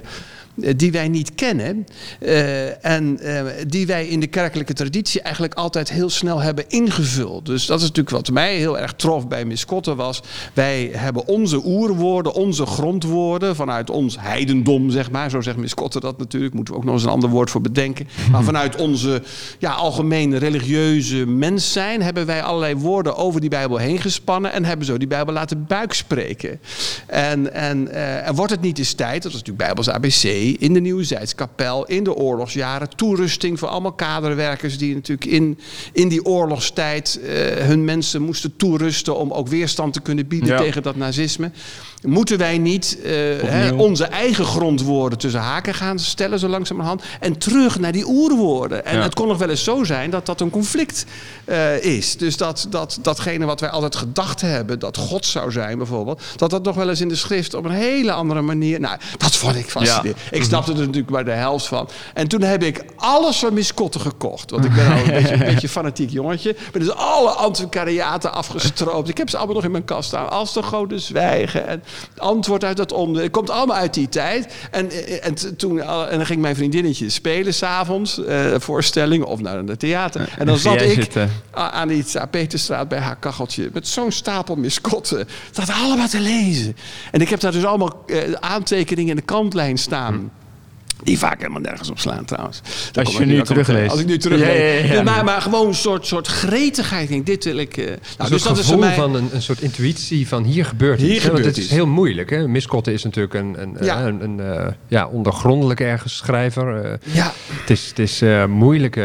die 0.76 0.92
wij 0.92 1.08
niet 1.08 1.34
kennen 1.34 1.86
eh, 2.20 2.84
en 2.84 3.18
eh, 3.20 3.44
die 3.66 3.86
wij 3.86 4.06
in 4.06 4.20
de 4.20 4.26
kerkelijke 4.26 4.72
traditie 4.72 5.20
eigenlijk 5.20 5.54
altijd 5.54 5.90
heel 5.90 6.10
snel 6.10 6.40
hebben 6.40 6.64
ingevuld. 6.68 7.46
Dus 7.46 7.66
dat 7.66 7.76
is 7.80 7.86
natuurlijk 7.86 8.16
wat 8.16 8.30
mij 8.30 8.56
heel 8.56 8.78
erg 8.78 8.92
trof 8.92 9.28
bij 9.28 9.44
Miss 9.44 9.64
Kotter 9.64 9.94
was. 9.94 10.22
Wij 10.52 10.90
hebben 10.92 11.26
onze 11.26 11.60
oerwoorden, 11.64 12.34
onze 12.34 12.66
grondwoorden 12.66 13.56
vanuit 13.56 13.90
ons 13.90 14.16
heidendom, 14.20 14.90
zeg 14.90 15.10
maar. 15.10 15.30
Zo 15.30 15.40
zegt 15.40 15.56
Miss 15.56 15.74
Kotter 15.74 16.00
dat 16.00 16.18
natuurlijk, 16.18 16.54
moeten 16.54 16.74
we 16.74 16.80
ook 16.80 16.86
nog 16.86 16.94
eens 16.94 17.04
een 17.04 17.10
ander 17.10 17.30
woord 17.30 17.50
voor 17.50 17.60
bedenken. 17.60 18.08
Maar 18.30 18.44
vanuit 18.44 18.76
onze 18.76 19.22
ja, 19.58 19.72
algemene 19.72 20.36
religieuze 20.36 21.26
mens 21.26 21.72
zijn 21.72 22.02
hebben 22.02 22.26
wij 22.26 22.42
allerlei 22.42 22.74
woorden 22.74 23.16
over 23.16 23.40
die 23.40 23.50
Bijbel 23.50 23.76
heen 23.76 23.98
gespannen 23.98 24.52
en 24.52 24.64
hebben 24.64 24.86
zo 24.86 24.98
die 24.98 25.08
Bijbel 25.08 25.34
laten 25.34 25.66
buikspreken. 25.66 26.60
En, 27.06 27.52
en, 27.52 27.88
eh, 27.88 28.28
en 28.28 28.34
wordt 28.34 28.52
het 28.52 28.60
niet 28.60 28.78
eens 28.78 28.92
tijd, 28.92 29.22
dat 29.22 29.32
was 29.32 29.40
natuurlijk 29.40 29.66
Bijbels 29.66 29.90
ABC, 29.90 30.47
in 30.56 30.72
de 30.72 30.80
Nieuwe 30.80 31.04
Zijdskapel, 31.04 31.86
in 31.86 32.04
de 32.04 32.14
oorlogsjaren, 32.14 32.88
toerusting 32.96 33.58
voor 33.58 33.68
allemaal 33.68 33.92
kaderwerkers 33.92 34.78
die 34.78 34.94
natuurlijk 34.94 35.30
in, 35.30 35.58
in 35.92 36.08
die 36.08 36.24
oorlogstijd 36.24 37.20
eh, 37.22 37.32
hun 37.66 37.84
mensen 37.84 38.22
moesten 38.22 38.56
toerusten 38.56 39.16
om 39.16 39.32
ook 39.32 39.48
weerstand 39.48 39.92
te 39.92 40.00
kunnen 40.00 40.26
bieden 40.26 40.48
Ja. 40.48 40.58
tegen 40.58 40.82
dat 40.82 40.96
nazisme. 40.96 41.50
Moeten 42.02 42.38
wij 42.38 42.58
niet 42.58 42.98
eh, 43.04 43.10
hè, 43.44 43.72
onze 43.72 44.04
eigen 44.04 44.44
grondwoorden 44.44 45.18
tussen 45.18 45.40
haken 45.40 45.74
gaan 45.74 45.98
stellen, 45.98 46.38
zo 46.38 46.48
langzamerhand, 46.48 47.02
en 47.20 47.38
terug 47.38 47.78
naar 47.78 47.92
die 47.92 48.06
oerwoorden? 48.08 48.84
En 48.84 48.96
Ja. 48.96 49.02
het 49.02 49.14
kon 49.14 49.28
nog 49.28 49.38
wel 49.38 49.48
eens 49.50 49.64
zo 49.64 49.84
zijn 49.84 50.10
dat 50.10 50.26
dat 50.26 50.40
een 50.40 50.50
conflict 50.50 51.04
eh, 51.44 51.82
is. 51.84 52.16
Dus 52.16 52.36
dat, 52.36 52.66
dat 52.70 52.98
datgene 53.02 53.44
wat 53.46 53.60
wij 53.60 53.70
altijd 53.70 53.96
gedacht 53.96 54.40
hebben, 54.40 54.78
dat 54.78 54.96
God 54.96 55.26
zou 55.26 55.52
zijn 55.52 55.78
bijvoorbeeld, 55.78 56.22
dat 56.36 56.50
dat 56.50 56.64
nog 56.64 56.74
wel 56.74 56.88
eens 56.88 57.00
in 57.00 57.08
de 57.08 57.16
schrift 57.16 57.54
op 57.54 57.64
een 57.64 57.70
hele 57.70 58.12
andere 58.12 58.40
manier. 58.42 58.80
Nou, 58.80 58.98
dat 59.16 59.36
vond 59.36 59.56
ik 59.56 59.70
fascinerend. 59.70 60.16
Ik 60.30 60.42
snapte 60.42 60.70
er 60.72 60.78
natuurlijk 60.78 61.10
maar 61.10 61.24
de 61.24 61.30
helft 61.30 61.66
van. 61.66 61.88
En 62.14 62.28
toen 62.28 62.42
heb 62.42 62.62
ik 62.62 62.84
alles 62.96 63.36
van 63.38 63.54
Miss 63.54 63.74
Kotten 63.74 64.00
gekocht. 64.00 64.50
Want 64.50 64.64
ik 64.64 64.74
ben 64.74 64.92
al 64.92 64.98
een 64.98 65.10
beetje 65.22 65.32
een 65.34 65.54
beetje 65.54 65.68
fanatiek 65.68 66.10
jongetje. 66.10 66.50
Ik 66.50 66.70
ben 66.72 66.80
dus 66.82 66.94
alle 66.94 67.30
antiquariaten 67.30 68.32
afgestroopt. 68.32 69.08
Ik 69.08 69.18
heb 69.18 69.30
ze 69.30 69.36
allemaal 69.36 69.54
nog 69.54 69.64
in 69.64 69.70
mijn 69.70 69.84
kast 69.84 70.08
staan. 70.08 70.30
Als 70.30 70.52
de 70.52 70.62
goden 70.62 71.00
zwijgen. 71.00 71.66
En 71.66 71.82
antwoord 72.16 72.64
uit 72.64 72.76
dat 72.76 72.92
om. 72.92 73.14
Het 73.14 73.30
komt 73.30 73.50
allemaal 73.50 73.76
uit 73.76 73.94
die 73.94 74.08
tijd. 74.08 74.54
En, 74.70 74.90
eh, 74.90 75.26
en, 75.26 75.56
toen, 75.56 75.80
en 75.80 76.16
dan 76.16 76.26
ging 76.26 76.40
mijn 76.40 76.56
vriendinnetje 76.56 77.10
spelen 77.10 77.54
s'avonds. 77.54 78.24
eh 78.24 78.46
voorstellingen 78.56 79.26
of 79.26 79.40
naar 79.40 79.58
het 79.58 79.78
theater. 79.78 80.34
En 80.38 80.46
dan 80.46 80.58
zat 80.58 80.80
ik 80.80 80.90
zitten? 80.90 81.30
aan 81.50 81.88
die 81.88 82.04
Peterstraat 82.30 82.88
bij 82.88 82.98
haar 82.98 83.16
kacheltje. 83.16 83.70
Met 83.72 83.88
zo'n 83.88 84.12
stapel 84.12 84.56
miskotten. 84.56 85.28
Dat 85.52 85.70
allemaal 85.70 86.08
te 86.08 86.20
lezen. 86.20 86.76
En 87.10 87.20
ik 87.20 87.28
heb 87.28 87.40
daar 87.40 87.52
dus 87.52 87.64
allemaal 87.64 88.02
eh, 88.06 88.32
aantekeningen 88.32 89.10
in 89.10 89.16
de 89.16 89.22
kantlijn 89.22 89.78
staan. 89.78 90.30
Die 91.02 91.18
vaak 91.18 91.38
helemaal 91.40 91.60
nergens 91.60 91.90
op 91.90 91.98
slaan 91.98 92.24
trouwens. 92.24 92.60
Daar 92.92 93.04
Als 93.04 93.14
je 93.16 93.20
ik 93.22 93.26
nu 93.28 93.42
terugleest. 93.42 93.90
Als 93.90 94.00
ik 94.00 94.06
nu 94.06 94.18
teruglees. 94.18 94.48
Ja, 94.48 94.64
ja, 94.64 94.84
ja, 94.86 94.92
ja. 94.94 95.02
Maar, 95.02 95.24
maar 95.24 95.40
gewoon 95.42 95.66
een 95.68 95.74
soort, 95.74 96.06
soort 96.06 96.26
gretigheid. 96.26 97.02
Ik 97.02 97.08
denk, 97.08 97.26
dit 97.26 97.44
wil 97.44 97.56
ik... 97.56 97.76
eh, 97.76 97.84
nou, 97.86 97.98
Dus 97.98 98.28
dus 98.28 98.28
dat 98.28 98.28
dat 98.42 98.58
is 98.58 98.58
gevoel 98.70 98.78
voor 98.78 98.86
mij... 98.88 98.94
van 98.94 99.14
een, 99.14 99.28
een 99.32 99.42
soort 99.42 99.60
intuïtie 99.60 100.28
van 100.28 100.44
hier 100.44 100.64
gebeurt 100.64 101.00
Hier 101.00 101.14
iets. 101.14 101.24
gebeurt 101.24 101.44
het 101.44 101.56
is 101.56 101.62
iets. 101.64 101.72
heel 101.72 101.86
moeilijk. 101.86 102.30
Hè? 102.30 102.48
Miskotten 102.48 102.92
is 102.92 103.04
natuurlijk 103.04 103.34
een, 103.34 103.62
een, 103.62 103.76
Ja. 103.80 103.98
eh, 104.00 104.06
een, 104.06 104.22
een, 104.22 104.40
eh, 104.40 104.66
ja, 104.88 105.06
ondergrondelijk 105.06 105.80
ergens 105.80 106.16
schrijver. 106.16 106.84
eh. 106.84 107.14
Ja, 107.14 107.32
het 107.50 107.70
is, 107.70 107.88
het 107.88 107.98
is 107.98 108.22
eh, 108.22 108.44
moeilijk, 108.46 109.00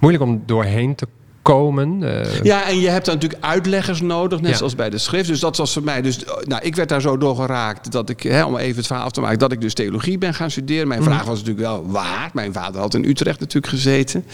moeilijk 0.00 0.24
om 0.24 0.42
doorheen 0.46 0.94
te 0.94 1.06
komen. 1.44 2.02
eh. 2.22 2.42
Ja, 2.42 2.68
en 2.68 2.80
je 2.80 2.88
hebt 2.88 3.04
dan 3.06 3.14
natuurlijk 3.14 3.44
uitleggers 3.44 4.00
nodig, 4.00 4.40
net 4.40 4.50
Ja. 4.50 4.56
zoals 4.56 4.74
bij 4.74 4.90
de 4.90 4.98
schrift. 4.98 5.28
Dus 5.28 5.40
dat 5.40 5.56
was 5.56 5.72
voor 5.72 5.82
mij. 5.82 6.02
Dus, 6.02 6.18
nou, 6.44 6.62
ik 6.62 6.76
werd 6.76 6.88
daar 6.88 7.00
zo 7.00 7.18
door 7.18 7.36
geraakt 7.36 7.92
dat 7.92 8.08
ik, 8.10 8.22
hè, 8.22 8.44
om 8.44 8.56
even 8.56 8.76
het 8.76 8.86
verhaal 8.86 9.04
af 9.04 9.10
te 9.12 9.20
maken, 9.20 9.38
dat 9.38 9.52
ik 9.52 9.60
dus 9.60 9.74
theologie 9.74 10.18
ben 10.18 10.34
gaan 10.34 10.50
studeren. 10.50 10.88
Mijn 10.88 11.02
vraag 11.02 11.24
was 11.24 11.38
natuurlijk 11.38 11.66
wel 11.66 11.84
waar. 11.90 12.30
Mijn 12.32 12.52
vader 12.52 12.80
had 12.80 12.94
in 12.94 13.04
Utrecht 13.04 13.40
natuurlijk 13.40 13.72
gezeten. 13.72 14.24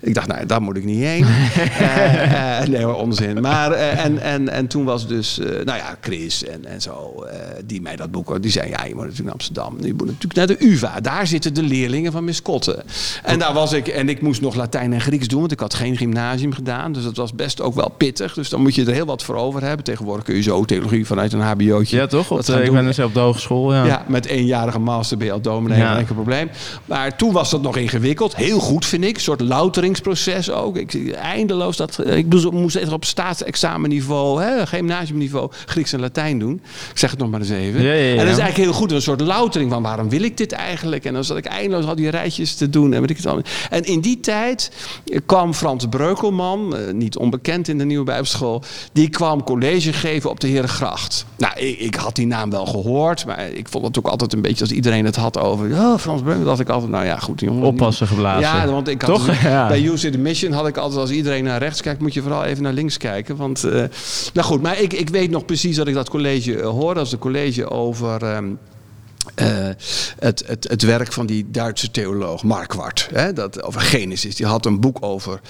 Ik 0.00 0.14
dacht, 0.14 0.26
nou, 0.26 0.46
daar 0.46 0.62
moet 0.62 0.76
ik 0.76 0.84
niet 0.84 1.02
heen. 1.02 1.24
Eh, 1.84 2.60
eh, 2.62 2.68
nee, 2.68 2.84
hoor, 2.84 2.94
onzin. 2.94 3.40
Maar, 3.40 3.72
eh, 3.72 4.04
en, 4.04 4.18
en, 4.22 4.48
en 4.48 4.66
toen 4.66 4.84
was 4.84 5.06
dus, 5.06 5.38
eh, 5.38 5.46
nou 5.46 5.78
ja, 5.78 5.96
Chris 6.00 6.44
en, 6.44 6.64
en 6.66 6.80
zo, 6.80 7.24
eh, 7.30 7.36
die 7.64 7.82
mij 7.82 7.96
dat 7.96 8.10
boek, 8.10 8.42
die 8.42 8.50
zei, 8.50 8.68
ja, 8.68 8.84
je 8.84 8.94
moet 8.94 8.98
natuurlijk 9.02 9.22
naar 9.24 9.32
Amsterdam. 9.32 9.76
Je 9.80 9.92
moet 9.94 10.06
natuurlijk 10.06 10.34
naar 10.34 10.46
de 10.46 10.56
UvA. 10.64 11.00
Daar 11.00 11.26
zitten 11.26 11.54
de 11.54 11.62
leerlingen 11.62 12.12
van 12.12 12.24
Miss 12.24 12.42
Kotten. 12.42 12.82
En 13.22 13.38
daar 13.38 13.52
was 13.52 13.72
ik, 13.72 13.86
en 13.88 14.08
ik 14.08 14.20
moest 14.22 14.40
nog 14.40 14.54
Latijn 14.54 14.92
en 14.92 15.00
Grieks 15.00 15.28
doen, 15.28 15.40
want 15.40 15.52
ik 15.52 15.60
had 15.60 15.74
geen 15.74 15.96
gymnasium 15.96 16.43
gedaan. 16.52 16.92
Dus 16.92 17.02
dat 17.02 17.16
was 17.16 17.34
best 17.34 17.60
ook 17.60 17.74
wel 17.74 17.88
pittig. 17.96 18.34
Dus 18.34 18.48
dan 18.48 18.60
moet 18.60 18.74
je 18.74 18.84
er 18.84 18.92
heel 18.92 19.06
wat 19.06 19.22
voor 19.22 19.34
over 19.34 19.62
hebben. 19.62 19.84
Tegenwoordig 19.84 20.24
kun 20.24 20.34
je 20.34 20.42
zo 20.42 20.64
theologie 20.64 21.06
vanuit 21.06 21.32
een 21.32 21.40
hbo'tje. 21.40 21.96
Ja, 21.96 22.06
toch? 22.06 22.28
dat 22.28 22.48
ik 22.48 22.72
ben 22.72 22.84
dus 22.84 22.98
op 22.98 23.14
de 23.14 23.20
hogeschool. 23.20 23.74
Ja. 23.74 23.84
Ja, 23.84 24.04
met 24.08 24.26
eenjarige 24.26 24.78
master 24.78 25.16
ben 25.16 25.26
je 25.26 25.32
al 25.32 25.40
dominee, 25.40 25.78
Ja. 25.78 25.98
enkel 25.98 26.14
probleem. 26.14 26.50
Maar 26.84 27.16
toen 27.16 27.32
was 27.32 27.50
dat 27.50 27.62
nog 27.62 27.76
ingewikkeld. 27.76 28.36
Heel 28.36 28.58
goed, 28.58 28.86
vind 28.86 29.04
ik. 29.04 29.14
Een 29.14 29.22
soort 29.22 29.40
louteringsproces 29.40 30.50
ook. 30.50 30.76
Ik, 30.76 31.12
eindeloos 31.12 31.76
dat... 31.76 32.06
Ik 32.06 32.50
moest, 32.50 32.76
echt 32.76 32.92
op 32.92 33.04
staatsexamenniveau, 33.04 34.42
hè, 34.42 34.66
gymnasiumniveau, 34.66 35.50
Grieks 35.66 35.92
en 35.92 36.00
Latijn 36.00 36.38
doen. 36.38 36.60
Ik 36.90 36.98
zeg 36.98 37.10
het 37.10 37.18
nog 37.18 37.30
maar 37.30 37.40
eens 37.40 37.50
even. 37.50 37.82
Ja, 37.82 37.92
ja, 37.92 38.02
ja. 38.02 38.10
En 38.10 38.16
dat 38.16 38.26
is 38.26 38.38
eigenlijk 38.38 38.56
heel 38.56 38.72
goed. 38.72 38.92
Een 38.92 39.02
soort 39.02 39.20
loutering 39.20 39.70
van 39.70 39.82
waarom 39.82 40.08
wil 40.08 40.22
ik 40.22 40.36
dit 40.36 40.52
eigenlijk? 40.52 41.04
En 41.04 41.12
dan 41.12 41.24
zat 41.24 41.36
ik 41.36 41.44
eindeloos 41.44 41.86
al 41.86 41.94
die 41.94 42.10
rijtjes 42.10 42.54
te 42.54 42.70
doen. 42.70 42.92
En, 42.92 43.00
weet 43.00 43.10
ik 43.10 43.16
het 43.16 43.26
allemaal. 43.26 43.44
en 43.70 43.82
in 43.84 44.00
die 44.00 44.20
tijd 44.20 44.70
kwam 45.26 45.54
Frans 45.54 45.86
Breukelman, 45.90 46.33
eh, 46.40 46.92
niet 46.92 47.16
onbekend 47.16 47.68
in 47.68 47.78
de 47.78 47.84
Nieuwe 47.84 48.04
Bijbelschool, 48.04 48.62
die 48.92 49.08
kwam 49.08 49.42
college 49.44 49.92
geven 49.92 50.30
op 50.30 50.40
de 50.40 50.46
Herengracht. 50.46 51.24
Nou, 51.36 51.58
ik, 51.58 51.78
ik 51.78 51.94
had 51.94 52.14
die 52.16 52.26
naam 52.26 52.50
wel 52.50 52.66
gehoord, 52.66 53.26
maar 53.26 53.48
ik 53.50 53.68
vond 53.68 53.86
het 53.86 53.98
ook 53.98 54.06
altijd 54.06 54.32
een 54.32 54.42
beetje 54.42 54.60
als 54.60 54.72
iedereen 54.72 55.04
het 55.04 55.16
had 55.16 55.38
over 55.38 55.72
oh, 55.72 55.98
Frans 55.98 56.20
Breukelman, 56.20 56.44
dacht 56.44 56.60
ik 56.60 56.68
altijd, 56.68 56.90
nou 56.90 57.04
ja, 57.04 57.16
goed, 57.18 57.40
jongen. 57.40 57.62
Oppassen 57.64 58.06
geblazen. 58.06 58.40
Ja, 58.40 58.66
want 58.66 58.88
ik 58.88 59.02
had 59.02 59.10
Toch? 59.14 59.26
dus- 59.26 59.40
Ja. 59.42 59.68
bij 59.68 59.84
Use 59.86 60.10
the 60.10 60.18
Mission 60.18 60.52
had 60.52 60.66
ik 60.66 60.76
altijd 60.76 61.00
als 61.00 61.10
iedereen 61.10 61.44
naar 61.44 61.58
rechts 61.58 61.80
kijkt, 61.82 62.00
moet 62.00 62.14
je 62.14 62.22
vooral 62.22 62.44
even 62.44 62.62
naar 62.62 62.72
links 62.72 62.96
kijken. 62.96 63.36
Want, 63.36 63.64
eh, 63.64 63.70
nou 64.34 64.46
goed, 64.46 64.62
maar 64.62 64.80
ik, 64.80 64.92
ik 64.92 65.08
weet 65.08 65.30
nog 65.30 65.44
precies 65.44 65.76
dat 65.76 65.86
ik 65.88 65.94
dat 65.94 66.10
college 66.10 66.60
eh, 66.60 66.68
hoorde. 66.68 67.00
Was 67.00 67.12
een 67.12 67.18
college 67.18 67.70
over. 67.70 68.22
ehm, 68.22 68.44
eh, 69.34 69.68
het, 70.18 70.42
het, 70.46 70.68
het 70.68 70.82
werk 70.82 71.12
van 71.12 71.26
die 71.26 71.50
Duitse 71.50 71.90
theoloog 71.90 72.42
Marquardt. 72.42 73.08
Hè, 73.12 73.32
dat, 73.32 73.62
over 73.62 73.80
Genesis. 73.80 74.36
Die 74.36 74.46
had 74.46 74.66
een 74.66 74.80
boek 74.80 74.96
over 75.00 75.40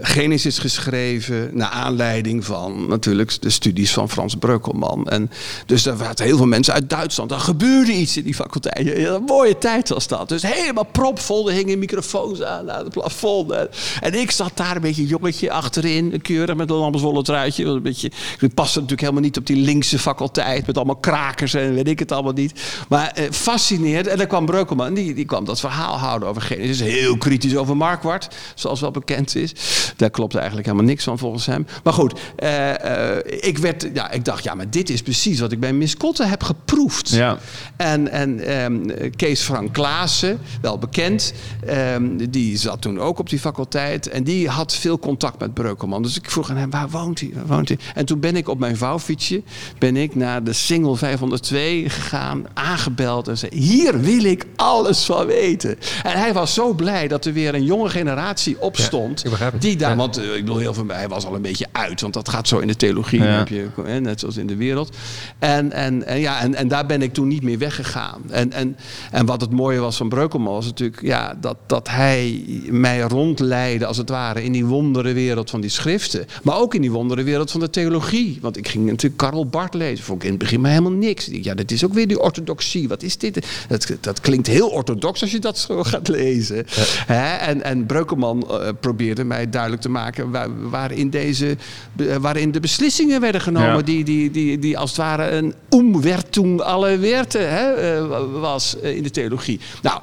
Genesis 0.00 0.58
geschreven. 0.58 1.50
Naar 1.52 1.68
aanleiding 1.68 2.44
van 2.44 2.88
natuurlijk 2.88 3.42
de 3.42 3.50
studies 3.50 3.92
van 3.92 4.10
Frans 4.10 4.34
Breukelman. 4.34 5.08
En 5.08 5.30
dus 5.66 5.86
er 5.86 5.96
waren 5.96 6.24
heel 6.24 6.36
veel 6.36 6.46
mensen 6.46 6.74
uit 6.74 6.90
Duitsland. 6.90 7.30
Er 7.30 7.40
gebeurde 7.40 7.92
iets 7.92 8.16
in 8.16 8.24
die 8.24 8.34
faculteit. 8.34 8.86
Ja, 8.86 9.14
een 9.14 9.22
mooie 9.22 9.58
tijd 9.58 9.88
was 9.88 10.08
dat. 10.08 10.28
Dus 10.28 10.42
helemaal 10.42 10.84
propvol. 10.84 11.48
Er 11.48 11.54
hingen 11.54 11.78
microfoons 11.78 12.42
aan 12.42 12.70
aan 12.70 12.84
het 12.84 12.92
plafond. 12.92 13.50
En, 13.50 13.68
en 14.00 14.14
ik 14.14 14.30
zat 14.30 14.52
daar 14.54 14.76
een 14.76 14.82
beetje 14.82 15.06
jongetje 15.06 15.50
achterin. 15.50 16.22
Keurig 16.22 16.56
met 16.56 16.70
een 16.70 16.76
lamswolle 16.76 17.22
truitje. 17.22 17.64
Een 17.64 17.82
beetje, 17.82 18.10
ik 18.40 18.54
paste 18.54 18.74
natuurlijk 18.74 19.00
helemaal 19.00 19.22
niet 19.22 19.36
op 19.36 19.46
die 19.46 19.56
linkse 19.56 19.98
faculteit. 19.98 20.66
Met 20.66 20.76
allemaal 20.76 20.96
krakers 20.96 21.54
en 21.54 21.74
weet 21.74 21.88
ik 21.88 21.98
het 21.98 22.12
allemaal 22.12 22.32
niet. 22.32 22.52
Maar 22.88 23.19
eh, 23.20 23.30
fascineerd. 23.30 24.06
En 24.06 24.18
dan 24.18 24.26
kwam 24.26 24.46
Breukelman, 24.46 24.94
die, 24.94 25.14
die 25.14 25.24
kwam 25.24 25.44
dat 25.44 25.60
verhaal 25.60 25.98
houden 25.98 26.28
over 26.28 26.42
Genesis. 26.42 26.80
Heel 26.80 27.16
kritisch 27.16 27.56
over 27.56 27.76
Markwart, 27.76 28.28
zoals 28.54 28.80
wel 28.80 28.90
bekend 28.90 29.36
is. 29.36 29.52
Daar 29.96 30.10
klopt 30.10 30.34
eigenlijk 30.34 30.66
helemaal 30.66 30.86
niks 30.86 31.04
van 31.04 31.18
volgens 31.18 31.46
hem. 31.46 31.66
Maar 31.84 31.92
goed, 31.92 32.20
eh, 32.36 33.14
eh, 33.16 33.24
ik, 33.40 33.58
werd, 33.58 33.88
ja, 33.94 34.10
ik 34.10 34.24
dacht, 34.24 34.44
ja, 34.44 34.54
maar 34.54 34.70
dit 34.70 34.90
is 34.90 35.02
precies 35.02 35.40
wat 35.40 35.52
ik 35.52 35.60
bij 35.60 35.72
Miss 35.72 35.96
Kotte 35.96 36.24
heb 36.24 36.42
geproefd. 36.42 37.08
Ja. 37.08 37.38
En, 37.76 38.08
en 38.08 38.40
ehm, 38.46 39.10
Kees 39.16 39.40
Frank 39.40 39.72
Klaassen, 39.72 40.38
wel 40.60 40.78
bekend, 40.78 41.32
ehm, 41.66 42.16
die 42.30 42.56
zat 42.56 42.80
toen 42.80 42.98
ook 42.98 43.18
op 43.18 43.30
die 43.30 43.38
faculteit. 43.38 44.08
En 44.08 44.24
die 44.24 44.48
had 44.48 44.74
veel 44.74 44.98
contact 44.98 45.40
met 45.40 45.54
Breukelman. 45.54 46.02
Dus 46.02 46.16
ik 46.16 46.30
vroeg 46.30 46.50
aan 46.50 46.56
hem, 46.56 46.70
waar 46.70 46.88
woont 46.88 47.20
hij? 47.20 47.30
Waar 47.34 47.46
woont 47.46 47.68
hij? 47.68 47.78
En 47.94 48.04
toen 48.04 48.20
ben 48.20 48.36
ik 48.36 48.48
op 48.48 48.58
mijn 48.58 48.76
vouwfietsje 48.76 49.42
ben 49.78 49.96
ik 49.96 50.14
naar 50.14 50.44
de 50.44 50.52
single 50.52 50.96
502 50.96 51.88
gegaan, 51.88 52.44
aangebeld 52.54 53.08
en 53.18 53.38
zei: 53.38 53.50
Hier 53.58 54.00
wil 54.00 54.24
ik 54.24 54.46
alles 54.56 55.04
van 55.04 55.26
weten. 55.26 55.76
En 56.02 56.18
hij 56.18 56.32
was 56.32 56.54
zo 56.54 56.72
blij 56.74 57.08
dat 57.08 57.24
er 57.24 57.32
weer 57.32 57.54
een 57.54 57.64
jonge 57.64 57.88
generatie 57.88 58.60
opstond. 58.60 59.24
Ja, 59.38 59.50
die 59.58 59.76
daar, 59.76 59.90
Ja. 59.90 59.96
want 59.96 60.16
eh, 60.16 60.24
ik 60.34 60.44
bedoel, 60.44 60.58
heel 60.58 60.74
veel, 60.74 60.84
hij 60.88 61.08
was 61.08 61.24
al 61.26 61.34
een 61.34 61.42
beetje 61.42 61.66
uit, 61.72 62.00
want 62.00 62.14
dat 62.14 62.28
gaat 62.28 62.48
zo 62.48 62.58
in 62.58 62.66
de 62.66 62.76
theologie, 62.76 63.22
Ja. 63.22 63.26
heb 63.38 63.48
je, 63.48 63.66
hè, 63.84 64.00
net 64.00 64.20
zoals 64.20 64.36
in 64.36 64.46
de 64.46 64.56
wereld. 64.56 64.96
En, 65.38 65.72
en, 65.72 66.06
en, 66.06 66.20
ja, 66.20 66.40
en, 66.40 66.54
en 66.54 66.68
daar 66.68 66.86
ben 66.86 67.02
ik 67.02 67.12
toen 67.12 67.28
niet 67.28 67.42
meer 67.42 67.58
weggegaan. 67.58 68.22
En, 68.30 68.52
en, 68.52 68.76
en 69.10 69.26
wat 69.26 69.40
het 69.40 69.50
mooie 69.50 69.78
was 69.78 69.96
van 69.96 70.08
Breukelman 70.08 70.52
was 70.54 70.64
natuurlijk 70.66 71.02
ja, 71.02 71.34
dat, 71.40 71.56
dat 71.66 71.88
hij 71.88 72.44
mij 72.70 73.00
rondleidde, 73.00 73.86
als 73.86 73.96
het 73.96 74.08
ware, 74.08 74.42
in 74.44 74.52
die 74.52 74.64
wondere 74.66 75.12
wereld 75.12 75.50
van 75.50 75.60
die 75.60 75.70
schriften. 75.70 76.26
Maar 76.42 76.58
ook 76.58 76.74
in 76.74 76.80
die 76.80 76.90
wondere 76.90 77.22
wereld 77.22 77.50
van 77.50 77.60
de 77.60 77.70
theologie. 77.70 78.38
Want 78.40 78.56
ik 78.56 78.68
ging 78.68 78.86
natuurlijk 78.86 79.16
Karl 79.20 79.46
Barth 79.46 79.74
lezen. 79.74 80.04
Vond 80.04 80.18
ik 80.18 80.24
in 80.24 80.30
het 80.30 80.38
begin 80.42 80.60
maar 80.60 80.70
helemaal 80.70 80.92
niks. 80.92 81.28
Ja, 81.32 81.54
dat 81.54 81.70
is 81.70 81.84
ook 81.84 81.92
weer 81.94 82.06
die 82.08 82.20
orthodoxie. 82.20 82.88
Wat 82.88 82.99
is 83.02 83.18
dit? 83.18 83.46
Dat, 83.68 83.92
dat 84.00 84.20
klinkt 84.20 84.46
heel 84.46 84.68
orthodox 84.68 85.20
als 85.20 85.30
je 85.30 85.38
dat 85.38 85.58
zo 85.58 85.82
gaat 85.82 86.08
lezen. 86.08 86.66
Hè? 87.06 87.36
En, 87.36 87.62
en 87.62 87.86
Breukelman 87.86 88.48
eh, 88.50 88.68
probeerde 88.80 89.24
mij 89.24 89.50
duidelijk 89.50 89.82
te 89.82 89.88
maken 89.88 90.30
waar, 90.30 90.70
waarin, 90.70 91.10
deze, 91.10 91.56
eh, 91.96 92.16
waarin 92.16 92.52
de 92.52 92.60
beslissingen 92.60 93.20
werden 93.20 93.40
genomen. 93.40 93.76
Ja. 93.76 93.82
Die, 93.82 94.04
die, 94.04 94.30
die, 94.30 94.58
die 94.58 94.78
als 94.78 94.90
het 94.90 94.98
ware 94.98 95.30
een 95.30 95.54
omwertung 95.68 96.60
alle 96.60 96.98
werten 96.98 97.50
hè, 97.50 97.72
eh, 97.72 98.04
was 98.40 98.76
in 98.80 99.02
de 99.02 99.10
theologie. 99.10 99.60
Nou, 99.82 100.00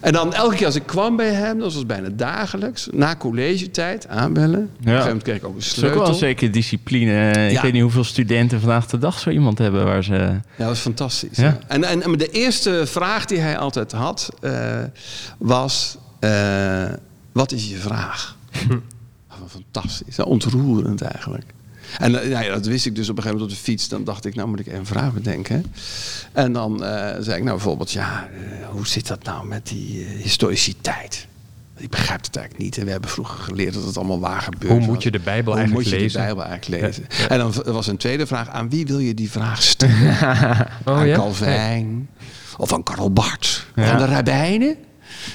en 0.00 0.12
dan 0.12 0.34
elke 0.34 0.54
keer 0.54 0.66
als 0.66 0.74
ik 0.74 0.86
kwam 0.86 1.16
bij 1.16 1.32
hem, 1.32 1.58
dat 1.58 1.74
was 1.74 1.86
bijna 1.86 2.08
dagelijks, 2.12 2.88
na 2.92 3.16
collegetijd, 3.16 4.08
aanbellen. 4.08 4.60
Op 4.60 4.78
een 4.78 4.84
gegeven 4.84 5.04
moment 5.06 5.22
kreeg 5.22 5.36
ik 5.36 5.44
ook 5.44 5.54
een 5.54 5.58
is 5.58 5.84
ook 5.84 5.94
wel 5.94 6.08
een 6.08 6.14
zekere 6.14 6.50
discipline. 6.50 7.30
Ik 7.30 7.50
Ja. 7.52 7.62
weet 7.62 7.72
niet 7.72 7.82
hoeveel 7.82 8.04
studenten 8.04 8.60
vandaag 8.60 8.86
de 8.86 8.98
dag 8.98 9.18
zo 9.18 9.30
iemand 9.30 9.58
hebben 9.58 9.84
waar 9.84 10.04
ze... 10.04 10.12
Ja, 10.12 10.40
dat 10.56 10.66
was 10.66 10.78
fantastisch. 10.78 11.36
Ja. 11.36 11.44
ja. 11.44 11.58
En, 11.66 11.84
en, 11.84 12.02
en 12.02 12.12
de 12.16 12.28
eerste 12.38 12.86
vraag 12.86 13.24
die 13.24 13.38
hij 13.38 13.58
altijd 13.58 13.92
had, 13.92 14.28
eh, 14.40 14.82
was: 15.38 15.96
eh, 16.18 16.92
Wat 17.32 17.52
is 17.52 17.68
je 17.68 17.76
vraag? 17.76 18.36
Fantastisch, 19.48 20.18
ontroerend 20.18 21.02
eigenlijk. 21.02 21.54
En 21.98 22.22
eh, 22.22 22.30
nou 22.30 22.44
ja, 22.44 22.52
dat 22.54 22.66
wist 22.66 22.86
ik 22.86 22.94
dus 22.94 23.08
op 23.08 23.16
een 23.16 23.22
gegeven 23.22 23.40
moment 23.40 23.58
op 23.58 23.64
de 23.64 23.70
fiets. 23.70 23.88
Dan 23.88 24.04
dacht 24.04 24.24
ik, 24.24 24.34
nou 24.34 24.48
moet 24.48 24.60
ik 24.60 24.66
even 24.66 24.78
een 24.78 24.86
vraag 24.86 25.12
bedenken. 25.12 25.64
En 26.32 26.52
dan 26.52 26.78
zei 27.20 27.36
ik 27.36 27.42
nou 27.42 27.56
bijvoorbeeld, 27.56 27.90
ja, 27.90 28.28
hoe 28.70 28.86
zit 28.86 29.06
dat 29.06 29.22
nou 29.22 29.46
met 29.46 29.66
die 29.66 30.04
historiciteit? 30.04 31.26
Ik 31.78 31.90
begrijp 31.90 32.24
het 32.24 32.36
eigenlijk 32.36 32.64
niet. 32.64 32.78
En 32.78 32.84
we 32.84 32.90
hebben 32.90 33.10
vroeger 33.10 33.38
geleerd 33.38 33.74
dat 33.74 33.84
het 33.84 33.96
allemaal 33.96 34.20
waar 34.20 34.40
gebeurt. 34.40 34.72
Hoe 34.72 34.80
moet 34.80 35.02
je 35.02 35.10
de 35.10 35.18
Bijbel 35.20 35.52
Hoe 35.52 35.60
eigenlijk 35.60 35.88
moet 35.88 35.94
je 35.98 36.00
lezen? 36.02 36.20
de 36.20 36.26
Bijbel 36.26 36.44
eigenlijk 36.44 36.82
lezen? 36.82 37.06
En 37.28 37.38
dan 37.38 37.52
was 37.64 37.86
een 37.86 37.96
tweede 37.96 38.26
vraag, 38.26 38.48
aan 38.48 38.68
wie 38.70 38.86
wil 38.86 38.98
je 38.98 39.14
die 39.14 39.30
vraag 39.30 39.62
stellen? 39.62 40.16
Oh, 40.84 40.96
aan 40.98 41.06
ja? 41.06 41.16
Calvijn 41.16 42.08
of 42.56 42.72
aan 42.72 42.82
Karl 42.82 43.12
Barth. 43.12 43.66
Aan 43.74 43.98
de 43.98 44.04
rabbijnen. 44.06 44.76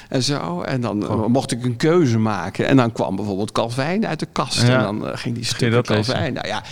En 0.08 0.22
zo. 0.22 0.60
En 0.62 0.80
dan 0.80 1.08
Oh. 1.08 1.22
eh, 1.24 1.26
mocht 1.28 1.52
ik 1.52 1.64
een 1.64 1.76
keuze 1.76 2.18
maken. 2.18 2.66
En 2.66 2.76
dan 2.76 2.92
kwam 2.92 3.16
bijvoorbeeld 3.16 3.52
Calvijn 3.52 4.06
uit 4.06 4.20
de 4.20 4.28
kast. 4.32 4.62
En 4.62 4.80
dan 4.80 5.08
eh, 5.08 5.16
ging 5.18 5.34
die 5.34 5.44
lezen? 5.58 5.82
Calvijn. 5.82 6.32
Nou 6.32 6.46
ja, 6.46 6.62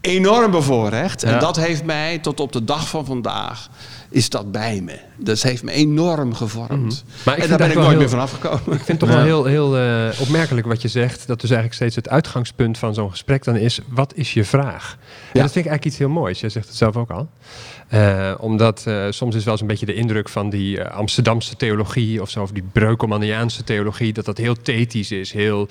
enorm 0.00 0.50
bevoorrecht. 0.50 1.22
En 1.22 1.38
dat 1.40 1.56
heeft 1.56 1.84
mij 1.84 2.18
tot 2.18 2.40
op 2.40 2.52
de 2.52 2.64
dag 2.64 2.88
van 2.88 3.04
vandaag 3.04 3.68
is 4.10 4.28
dat 4.30 4.52
bij 4.52 4.80
me. 4.80 4.98
Dat 5.18 5.42
heeft 5.42 5.62
me 5.62 5.70
enorm 5.72 6.34
gevormd. 6.34 6.70
Mhm. 7.04 7.22
Maar 7.24 7.36
ik 7.36 7.42
en 7.42 7.48
daar 7.48 7.58
ben 7.58 7.68
ik 7.70 7.74
nooit 7.74 7.88
heel- 7.88 7.98
meer 7.98 8.08
vanaf 8.08 8.32
gekomen. 8.32 8.60
Ik 8.60 8.84
vind 8.84 8.86
het 8.88 8.98
toch 8.98 9.08
wel 9.08 9.22
heel, 9.22 9.44
heel 9.44 9.76
eh, 9.76 10.20
opmerkelijk 10.20 10.66
wat 10.66 10.82
je 10.82 10.88
zegt. 10.88 11.26
Dat 11.26 11.40
dus 11.40 11.50
eigenlijk 11.50 11.74
steeds 11.80 11.96
het 11.96 12.08
uitgangspunt 12.08 12.78
van 12.78 12.94
zo'n 12.94 13.10
gesprek 13.10 13.44
dan 13.44 13.56
is... 13.56 13.80
wat 13.88 14.12
is 14.14 14.34
je 14.34 14.44
vraag? 14.44 14.96
En 15.32 15.40
dat 15.42 15.52
vind 15.52 15.64
ik 15.64 15.70
eigenlijk 15.70 15.84
iets 15.84 15.98
heel 15.98 16.08
moois. 16.08 16.40
Jij 16.40 16.48
zegt 16.50 16.66
het 16.68 16.76
zelf 16.76 16.96
ook 16.96 17.10
al. 17.10 17.28
Eh, 17.88 18.32
omdat 18.38 18.82
eh, 18.86 19.06
soms 19.10 19.34
is 19.34 19.44
wel 19.44 19.52
eens 19.52 19.60
een 19.62 19.66
beetje 19.68 19.86
de 19.86 19.94
indruk 19.94 20.28
van 20.28 20.50
die 20.50 20.82
Amsterdamse 20.84 21.56
theologie... 21.56 22.22
of 22.22 22.30
zo, 22.30 22.42
of 22.42 22.50
die 22.50 22.64
Breukelmaniaanse 22.72 23.64
theologie... 23.64 24.12
dat 24.12 24.24
dat 24.24 24.38
heel 24.38 24.54
thetisch 24.62 25.10
is, 25.10 25.32
heel 25.32 25.68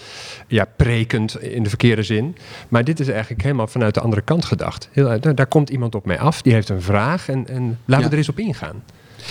ja, 0.48 0.66
prekend 0.76 1.42
in 1.42 1.64
de 1.64 1.70
verkeerde 1.70 2.04
zin. 2.04 2.36
Maar 2.70 2.84
dit 2.84 3.00
is 3.00 3.08
eigenlijk 3.08 3.42
helemaal 3.42 3.68
vanuit 3.68 3.94
de 3.94 4.00
andere 4.00 4.22
kant 4.22 4.46
gedacht. 4.46 4.90
Heel, 4.92 5.20
daar, 5.20 5.36
daar 5.36 5.48
komt 5.48 5.70
iemand 5.70 5.96
op 5.96 6.06
mij 6.06 6.20
af, 6.20 6.42
die 6.42 6.54
heeft 6.54 6.70
een 6.70 6.82
vraag... 6.82 7.30
en, 7.30 7.48
en 7.48 7.80
laten 7.86 8.04
Ja. 8.04 8.10
we 8.10 8.12
er 8.12 8.18
eens 8.18 8.30
op 8.30 8.40
ingaan. 8.40 8.84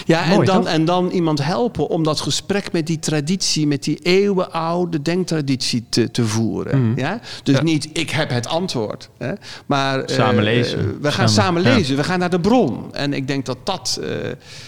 Ja, 0.06 0.24
en 0.24 0.44
dan, 0.44 0.62
toch? 0.62 0.72
en 0.72 0.84
dan 0.84 1.08
iemand 1.10 1.42
helpen 1.44 1.88
om 1.88 2.02
dat 2.02 2.20
gesprek 2.20 2.72
met 2.72 2.86
die 2.86 2.98
traditie, 2.98 3.66
met 3.66 3.82
die 3.82 3.98
eeuwenoude 4.02 5.02
denktraditie 5.02 5.84
te, 5.88 6.10
te 6.10 6.26
voeren. 6.26 6.90
Mhm. 6.90 6.98
Ja? 6.98 7.20
Dus 7.42 7.56
Ja. 7.56 7.62
niet 7.62 7.88
ik 7.92 8.10
heb 8.10 8.30
het 8.30 8.46
antwoord, 8.46 9.08
hè? 9.18 9.32
maar 9.66 10.00
eh, 10.00 10.16
Samen 10.16 10.42
lezen. 10.44 10.78
eh, 10.78 10.84
we 11.00 11.12
gaan 11.12 11.28
Samen, 11.28 11.62
samen 11.62 11.62
ja. 11.62 11.76
lezen, 11.76 11.96
we 11.96 12.04
gaan 12.04 12.18
naar 12.18 12.30
de 12.30 12.40
bron. 12.40 12.94
En 12.94 13.12
ik 13.12 13.26
denk 13.28 13.46
dat 13.46 13.56
dat. 13.64 13.98
eh, 14.02 14.08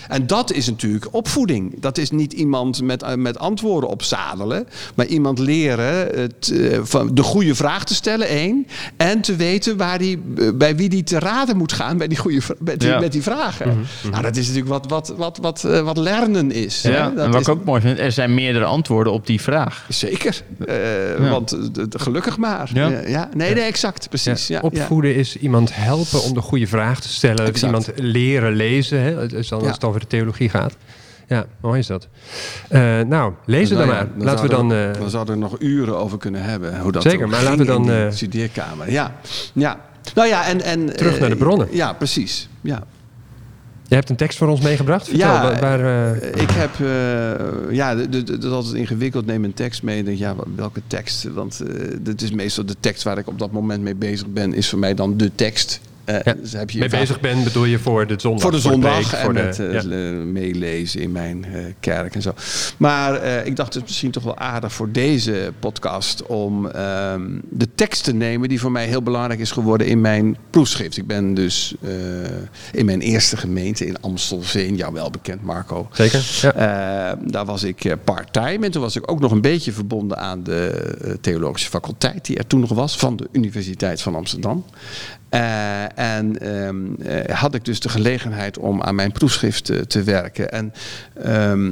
en 0.08 0.26
dat 0.26 0.52
is 0.52 0.66
natuurlijk 0.66 1.06
opvoeding. 1.10 1.80
Dat 1.80 1.98
is 1.98 2.10
niet 2.10 2.32
iemand 2.32 2.82
met, 2.82 3.16
met 3.16 3.38
antwoorden 3.38 3.90
opzadelen, 3.90 4.66
maar 4.94 5.06
iemand 5.06 5.38
leren 5.38 6.20
het, 6.20 6.54
van 6.82 7.14
de 7.14 7.22
goede 7.22 7.54
vraag 7.54 7.84
te 7.84 7.94
stellen, 7.94 8.28
één. 8.28 8.66
En 8.96 9.20
te 9.20 9.36
weten 9.36 9.76
waar 9.76 9.98
die, 9.98 10.18
bij 10.54 10.76
wie 10.76 10.88
die 10.88 11.02
te 11.02 11.18
raden 11.18 11.56
moet 11.56 11.72
gaan 11.72 11.96
bij 11.96 12.08
die 12.08 12.18
goede, 12.18 12.40
met, 12.58 12.80
die, 12.80 12.88
Ja. 12.88 12.98
met 13.00 13.12
die 13.12 13.22
vragen. 13.22 13.84
Nou, 14.10 14.22
dat 14.22 14.36
is 14.36 14.46
natuurlijk 14.46 14.68
wat, 14.72 14.86
wat, 14.88 15.14
wat, 15.16 15.38
wat, 15.40 15.64
eh, 15.64 15.80
wat 15.80 15.96
lernen 15.96 16.52
is. 16.52 16.82
hè. 16.82 16.92
Dat 16.92 17.24
en 17.24 17.30
wat 17.30 17.40
is- 17.40 17.46
ik 17.46 17.52
ook 17.54 17.64
mooi 17.64 17.80
vind, 17.80 17.98
er 17.98 18.12
zijn 18.12 18.34
meerdere 18.34 18.64
antwoorden 18.64 19.12
op 19.12 19.26
die 19.26 19.40
vraag. 19.40 19.86
Zeker. 19.88 20.42
Eh, 20.66 21.30
Want 21.30 21.52
eh, 21.52 21.84
gelukkig 21.90 22.36
maar. 22.36 22.70
Ja. 22.74 22.88
Ja. 22.88 23.00
ja. 23.06 23.28
Nee, 23.34 23.54
nee, 23.54 23.64
exact. 23.64 24.08
Precies. 24.08 24.46
Ja, 24.46 24.54
ja. 24.56 24.62
Opvoeden 24.62 25.14
is 25.14 25.36
iemand 25.36 25.70
helpen 25.74 26.22
om 26.22 26.34
de 26.34 26.40
goede 26.40 26.66
vraag 26.66 27.00
te 27.00 27.08
stellen. 27.08 27.46
Exact. 27.46 27.62
iemand 27.62 27.90
leren 27.94 28.52
lezen, 28.52 29.00
hè? 29.02 29.20
Het 29.20 29.32
is 29.32 29.48
dan 29.48 29.58
als 29.58 29.68
Ja. 29.68 29.74
het 29.74 29.84
over 29.84 30.00
de 30.00 30.06
theologie 30.06 30.48
gaat. 30.48 30.76
Ja, 31.28 31.46
mooi 31.60 31.78
is 31.78 31.86
dat. 31.86 32.08
Eh, 32.68 32.80
nou, 33.00 33.32
het 33.46 33.68
dan 33.68 33.78
Nou 33.78 33.90
ja, 33.90 33.94
maar. 33.94 34.06
Laten 34.18 34.42
we 34.44 34.50
dan... 34.50 34.70
zouden 34.70 34.94
eh, 34.94 35.00
dan 35.00 35.10
zouden 35.10 35.38
we 35.38 35.44
er 35.44 35.48
nog 35.50 35.60
uren 35.60 35.96
over 35.98 36.18
kunnen 36.18 36.42
hebben. 36.42 36.80
Hoe 36.80 36.92
dat 36.92 37.02
Zeker, 37.02 37.28
maar 37.28 37.42
laten 37.42 37.58
we 37.58 37.64
dan, 37.64 37.90
eh, 37.90 38.06
studeerkamer. 38.10 38.90
Ja. 38.90 39.12
ja. 39.52 39.80
Nou 40.14 40.28
ja, 40.28 40.46
en... 40.46 40.62
en 40.62 40.96
Terug 40.96 41.20
naar 41.20 41.28
de 41.28 41.36
bronnen. 41.36 41.68
Ja, 41.70 41.92
precies. 41.92 42.48
Ja. 42.60 42.82
Je 43.88 43.94
hebt 43.94 44.10
een 44.10 44.16
tekst 44.16 44.38
voor 44.38 44.48
ons 44.48 44.60
meegebracht. 44.60 45.08
Vertel, 45.08 45.26
Ja, 45.28 45.58
waar... 45.60 46.12
eh, 46.12 46.42
Ik 46.42 46.50
heb, 46.50 46.70
eh, 46.80 47.74
ja, 47.76 47.94
dat 47.94 48.44
is 48.44 48.50
altijd 48.50 48.74
ingewikkeld. 48.74 49.26
Neem 49.26 49.44
een 49.44 49.54
tekst 49.54 49.82
mee. 49.82 49.98
en 49.98 50.04
denk, 50.04 50.18
ja, 50.18 50.34
welke 50.56 50.80
tekst? 50.86 51.24
Want 51.34 51.62
dit 52.00 52.22
is 52.22 52.30
meestal 52.30 52.64
de 52.64 52.76
tekst 52.80 53.02
waar 53.02 53.18
ik 53.18 53.26
op 53.28 53.38
dat 53.38 53.52
moment 53.52 53.82
mee 53.82 53.94
bezig 53.94 54.26
ben, 54.26 54.54
is 54.54 54.68
voor 54.68 54.78
mij 54.78 54.94
dan 54.94 55.16
de 55.16 55.30
tekst. 55.34 55.80
Eh, 56.06 56.16
Ja. 56.24 56.34
dus 56.40 56.52
heb 56.52 56.70
je 56.70 56.78
mee 56.78 56.88
bezig 56.88 57.20
bent, 57.20 57.44
bedoel 57.44 57.64
je 57.64 57.78
voor 57.78 58.06
de 58.06 58.14
zondag? 58.18 58.42
Voor 58.42 58.50
de 58.50 58.58
zondag 58.58 59.14
en 59.14 59.24
voor 59.24 59.34
de- 59.34 59.42
met 59.42 59.58
eh, 59.58 59.72
ja. 59.72 59.82
meelezen 60.24 61.00
in 61.00 61.12
mijn 61.12 61.44
eh, 61.44 61.64
kerk 61.80 62.14
en 62.14 62.22
zo. 62.22 62.34
Maar 62.76 63.14
eh, 63.14 63.46
ik 63.46 63.56
dacht 63.56 63.74
het 63.74 63.82
is 63.82 63.88
misschien 63.88 64.10
toch 64.10 64.22
wel 64.22 64.38
aardig 64.38 64.72
voor 64.72 64.90
deze 64.92 65.52
podcast 65.58 66.26
om 66.26 66.66
ehm, 66.66 67.22
de 67.50 67.68
tekst 67.74 68.04
te 68.04 68.14
nemen 68.14 68.48
die 68.48 68.60
voor 68.60 68.72
mij 68.72 68.86
heel 68.86 69.02
belangrijk 69.02 69.40
is 69.40 69.50
geworden 69.50 69.86
in 69.86 70.00
mijn 70.00 70.36
proefschrift. 70.50 70.96
Ik 70.96 71.06
ben 71.06 71.34
dus 71.34 71.74
eh, 71.82 71.90
in 72.72 72.86
mijn 72.86 73.00
eerste 73.00 73.36
gemeente 73.36 73.86
in 73.86 74.00
Amstelveen, 74.00 74.76
jou 74.76 74.92
wel 74.92 75.10
bekend 75.10 75.42
Marco. 75.42 75.88
Zeker, 75.92 76.38
ja. 76.42 76.52
Eh, 76.52 77.18
daar 77.30 77.44
was 77.44 77.62
ik 77.62 77.96
part-time 78.04 78.64
en 78.64 78.70
toen 78.70 78.82
was 78.82 78.96
ik 78.96 79.10
ook 79.10 79.20
nog 79.20 79.32
een 79.32 79.40
beetje 79.40 79.72
verbonden 79.72 80.18
aan 80.18 80.42
de 80.42 81.18
theologische 81.20 81.68
faculteit 81.70 82.24
die 82.26 82.36
er 82.38 82.46
toen 82.46 82.60
nog 82.60 82.70
was 82.72 82.96
van 82.96 83.16
de 83.16 83.28
Universiteit 83.32 84.02
van 84.02 84.14
Amsterdam. 84.14 84.64
Eh, 85.28 85.98
en 85.98 86.38
ehm, 86.38 86.76
eh, 87.02 87.34
had 87.36 87.54
ik 87.54 87.64
dus 87.64 87.80
de 87.80 87.88
gelegenheid 87.88 88.58
om 88.58 88.82
aan 88.82 88.94
mijn 88.94 89.12
proefschrift 89.12 89.64
te, 89.64 89.86
te 89.86 90.02
werken. 90.02 90.50
En, 90.52 90.72
ehm, 91.22 91.70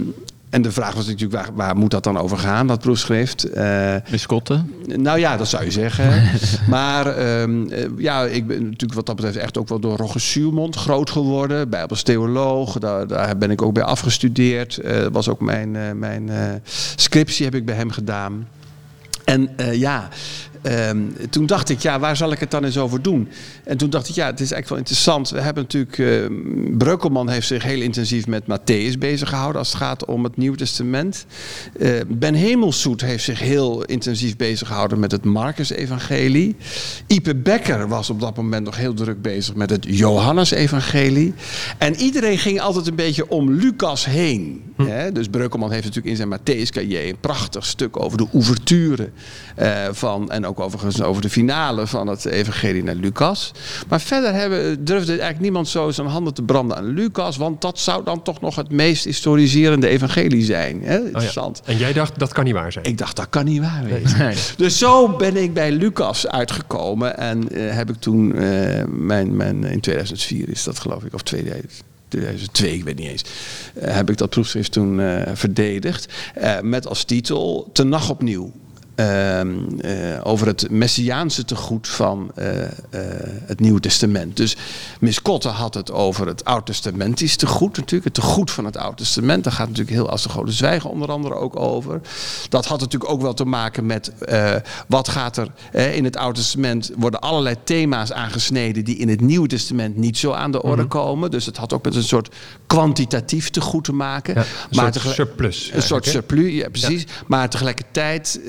en 0.50 0.62
de 0.62 0.72
vraag 0.72 0.94
was 0.94 1.06
natuurlijk, 1.06 1.32
waar, 1.32 1.54
waar 1.54 1.76
moet 1.76 1.90
dat 1.90 2.04
dan 2.04 2.18
over 2.18 2.38
gaan, 2.38 2.66
dat 2.66 2.80
proefschrift? 2.80 3.44
Eh, 3.44 3.94
Biscotten? 4.10 4.72
nou 4.86 5.18
ja, 5.18 5.36
dat 5.36 5.48
zou 5.48 5.64
je 5.64 5.70
zeggen. 5.70 6.30
maar 6.68 7.06
ehm, 7.06 7.66
eh, 7.66 7.84
ja, 7.96 8.24
ik 8.24 8.46
ben 8.46 8.62
natuurlijk 8.62 8.94
wat 8.94 9.06
dat 9.06 9.16
betreft 9.16 9.36
echt 9.36 9.58
ook 9.58 9.68
wel 9.68 9.80
door 9.80 9.96
Roger 9.96 10.20
Suurmond 10.20 10.76
groot 10.76 11.10
geworden. 11.10 11.68
Bijbels 11.68 12.02
theoloog, 12.02 12.78
daar, 12.78 13.06
daar 13.06 13.38
ben 13.38 13.50
ik 13.50 13.62
ook 13.62 13.74
bij 13.74 13.82
afgestudeerd. 13.82 14.78
Eh 14.78 15.06
was 15.12 15.28
ook 15.28 15.40
mijn, 15.40 15.76
eh, 15.76 15.92
mijn 15.92 16.28
eh, 16.28 16.52
scriptie 16.96 17.44
heb 17.44 17.54
ik 17.54 17.64
bij 17.64 17.74
hem 17.74 17.90
gedaan. 17.90 18.48
En 19.24 19.48
eh, 19.56 19.74
ja, 19.74 20.08
ehm, 20.64 20.98
toen 21.30 21.46
dacht 21.46 21.68
ik, 21.68 21.80
ja, 21.80 21.98
waar 21.98 22.16
zal 22.16 22.32
ik 22.32 22.40
het 22.40 22.50
dan 22.50 22.64
eens 22.64 22.78
over 22.78 23.02
doen? 23.02 23.28
En 23.64 23.76
toen 23.76 23.90
dacht 23.90 24.08
ik, 24.08 24.14
ja, 24.14 24.26
het 24.26 24.40
is 24.40 24.52
eigenlijk 24.52 24.68
wel 24.68 24.78
interessant. 24.78 25.30
We 25.30 25.40
hebben 25.40 25.62
natuurlijk, 25.62 25.98
eh 25.98 26.76
Breukelman 26.78 27.28
heeft 27.28 27.46
zich 27.46 27.62
heel 27.62 27.80
intensief 27.80 28.26
met 28.26 28.42
Matthäus 28.42 28.98
bezig 28.98 29.28
gehouden 29.28 29.58
als 29.58 29.68
het 29.68 29.76
gaat 29.76 30.04
om 30.04 30.24
het 30.24 30.36
Nieuwe 30.36 30.56
Testament. 30.56 31.26
Eh, 31.78 31.90
ben 32.08 32.34
Hemelsoet 32.34 33.00
heeft 33.00 33.24
zich 33.24 33.38
heel 33.38 33.84
intensief 33.84 34.36
bezig 34.36 34.68
gehouden 34.68 34.98
met 34.98 35.12
het 35.12 35.24
Marcus-evangelie. 35.24 36.56
Ipe 37.06 37.34
Becker 37.34 37.88
was 37.88 38.10
op 38.10 38.20
dat 38.20 38.36
moment 38.36 38.64
nog 38.64 38.76
heel 38.76 38.94
druk 38.94 39.22
bezig 39.22 39.54
met 39.54 39.70
het 39.70 39.84
Johannes-evangelie. 39.88 41.34
En 41.78 41.94
iedereen 41.94 42.38
ging 42.38 42.60
altijd 42.60 42.86
een 42.86 42.94
beetje 42.94 43.28
om 43.28 43.50
Lucas 43.50 44.04
heen. 44.04 44.62
Hè? 44.76 45.12
Dus 45.12 45.28
Breukelman 45.28 45.70
heeft 45.70 45.84
natuurlijk 45.84 46.10
in 46.10 46.16
zijn 46.16 46.38
Matthäus-cahier 46.38 47.08
een 47.08 47.20
prachtig 47.20 47.66
stuk 47.66 48.00
over 48.00 48.18
de 48.18 48.26
ouverture 48.32 49.10
eh, 49.56 49.88
van, 49.90 50.30
en 50.30 50.46
ook 50.46 50.53
overigens 50.60 51.02
over 51.02 51.22
de 51.22 51.30
finale 51.30 51.86
van 51.86 52.06
het 52.06 52.24
evangelie 52.24 52.82
naar 52.82 52.94
Lucas. 52.94 53.52
Maar 53.88 54.00
verder 54.00 54.32
hebben, 54.32 54.84
durfde 54.84 55.10
eigenlijk 55.10 55.40
niemand 55.40 55.68
zo 55.68 55.90
zijn 55.90 56.06
handen 56.06 56.34
te 56.34 56.42
branden 56.42 56.76
aan 56.76 56.86
Lucas, 56.86 57.36
want 57.36 57.60
dat 57.60 57.78
zou 57.78 58.04
dan 58.04 58.22
toch 58.22 58.40
nog 58.40 58.56
het 58.56 58.70
meest 58.70 59.04
historiserende 59.04 59.88
evangelie 59.88 60.44
zijn. 60.44 60.82
Hè? 60.82 60.96
Oh 60.96 61.00
ja. 61.02 61.06
Interessant. 61.06 61.62
En 61.64 61.76
jij 61.76 61.92
dacht, 61.92 62.18
dat 62.18 62.32
kan 62.32 62.44
niet 62.44 62.52
waar 62.54 62.72
zijn. 62.72 62.84
Ik 62.84 62.98
dacht, 62.98 63.16
dat 63.16 63.28
kan 63.28 63.44
niet 63.44 63.60
waar. 63.60 63.82
Nee. 64.18 64.34
Dus 64.56 64.78
zo 64.78 65.16
ben 65.16 65.36
ik 65.36 65.54
bij 65.54 65.72
Lucas 65.72 66.26
uitgekomen 66.26 67.18
en 67.18 67.48
eh, 67.50 67.76
heb 67.76 67.90
ik 67.90 67.96
toen, 67.96 68.34
eh, 68.34 68.84
mijn, 68.88 69.36
mijn, 69.36 69.64
in 69.64 69.80
2004 69.80 70.48
is 70.48 70.64
dat 70.64 70.78
geloof 70.78 71.04
ik, 71.04 71.14
of 71.14 71.22
2000. 71.22 71.72
2002, 72.08 72.72
ik 72.74 72.84
weet 72.84 72.98
niet 72.98 73.08
eens, 73.08 73.24
eh, 73.74 73.94
heb 73.94 74.10
ik 74.10 74.16
dat 74.16 74.30
proefschrift 74.30 74.72
toen 74.72 75.00
verdedigd. 75.34 76.12
eh, 76.34 76.60
met 76.60 76.86
als 76.86 77.04
titel 77.04 77.70
Te 77.72 77.84
nacht 77.84 78.10
opnieuw. 78.10 78.52
Ehm, 78.94 79.80
eh, 79.80 80.20
over 80.22 80.46
het 80.46 80.70
messiaanse 80.70 81.44
tegoed 81.44 81.88
van 81.88 82.30
eh, 82.34 82.62
eh, 82.62 82.70
het 83.46 83.60
Nieuwe 83.60 83.80
Testament. 83.80 84.36
Dus 84.36 84.56
Miss 85.00 85.22
Kotte 85.22 85.48
had 85.48 85.74
het 85.74 85.92
over 85.92 86.26
het 86.26 86.44
Oud-testamentisch 86.44 87.36
tegoed 87.36 87.76
natuurlijk. 87.76 88.04
Het 88.04 88.14
tegoed 88.14 88.50
van 88.50 88.64
het 88.64 88.76
Oude 88.76 88.96
Testament. 88.96 89.44
Daar 89.44 89.52
gaat 89.52 89.68
natuurlijk 89.68 89.96
heel 89.96 90.10
als 90.10 90.22
de 90.22 90.28
Goden 90.28 90.54
zwijgen 90.54 90.90
onder 90.90 91.10
andere 91.10 91.34
ook 91.34 91.60
over. 91.60 92.00
Dat 92.48 92.66
had 92.66 92.80
natuurlijk 92.80 93.12
ook 93.12 93.20
wel 93.20 93.34
te 93.34 93.44
maken 93.44 93.86
met 93.86 94.12
wat 94.88 95.08
gaat 95.08 95.36
er 95.36 95.48
in 95.94 96.04
het 96.04 96.16
Oude 96.16 96.38
Testament. 96.38 96.90
worden 96.96 97.20
allerlei 97.20 97.56
thema's 97.64 98.12
aangesneden 98.12 98.84
die 98.84 98.96
in 98.96 99.08
het 99.08 99.20
Nieuwe 99.20 99.48
Testament 99.48 99.96
niet 99.96 100.18
zo 100.18 100.32
aan 100.32 100.52
de 100.52 100.62
orde 100.62 100.86
komen. 100.86 101.30
Dus 101.30 101.46
het 101.46 101.56
had 101.56 101.72
ook 101.72 101.84
met 101.84 101.94
een 101.94 102.02
soort 102.02 102.34
kwantitatief 102.66 103.50
tegoed 103.50 103.84
te 103.84 103.92
maken. 103.92 104.34
Ja, 104.34 104.86
een 104.86 104.92
soort 104.92 105.14
surplus 105.14 105.70
Een 105.74 105.82
soort 105.82 106.06
surplus, 106.06 106.52
ja 106.52 106.68
precies. 106.68 107.06
Maar 107.26 107.48
tegelijkertijd 107.48 108.40